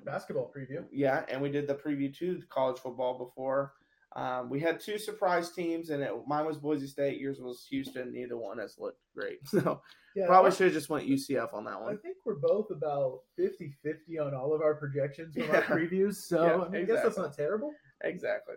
basketball 0.05 0.53
preview. 0.57 0.85
yeah, 0.93 1.25
and 1.29 1.43
we 1.43 1.51
did 1.51 1.67
the 1.67 1.75
preview 1.75 2.17
to 2.19 2.41
college 2.49 2.79
football 2.79 3.19
before. 3.19 3.73
Um, 4.19 4.51
we 4.51 4.59
had 4.59 4.81
two 4.81 4.99
surprise 4.99 5.53
teams, 5.53 5.91
and 5.91 6.03
it, 6.03 6.13
mine 6.27 6.45
was 6.45 6.57
Boise 6.57 6.89
State. 6.89 7.21
Yours 7.21 7.39
was 7.41 7.65
Houston. 7.71 8.13
Neither 8.13 8.37
one 8.37 8.59
has 8.59 8.77
looked 8.79 9.01
great. 9.15 9.39
So 9.47 9.81
Yeah, 10.17 10.27
probably 10.27 10.51
should 10.51 10.65
have 10.65 10.73
just 10.73 10.89
went 10.89 11.09
UCF 11.09 11.55
on 11.55 11.65
that 11.67 11.81
one. 11.81 11.93
I 11.93 11.97
think 11.97 12.17
we're 12.25 12.35
both 12.35 12.71
about 12.71 13.21
50 13.37 13.73
50 13.85 14.19
on 14.19 14.35
all 14.35 14.53
of 14.53 14.61
our 14.61 14.75
projections 14.75 15.37
from 15.37 15.49
our 15.51 15.63
previews. 15.77 16.17
So, 16.17 16.45
Yeah, 16.45 16.65
I 16.65 16.69
mean, 16.69 16.83
I 16.83 16.85
guess 16.85 17.05
that's 17.05 17.17
not 17.17 17.37
terrible. 17.37 17.73
Exactly. 18.03 18.57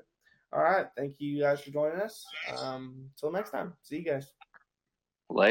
All 0.51 0.63
right. 0.63 0.87
Thank 0.97 1.19
you 1.19 1.39
guys 1.39 1.61
for 1.61 1.69
joining 1.69 2.01
us. 2.01 2.25
Um, 2.57 3.09
until 3.15 3.31
next 3.31 3.51
time. 3.51 3.73
See 3.83 3.97
you 3.97 4.03
guys. 4.03 4.33
Later. 5.29 5.49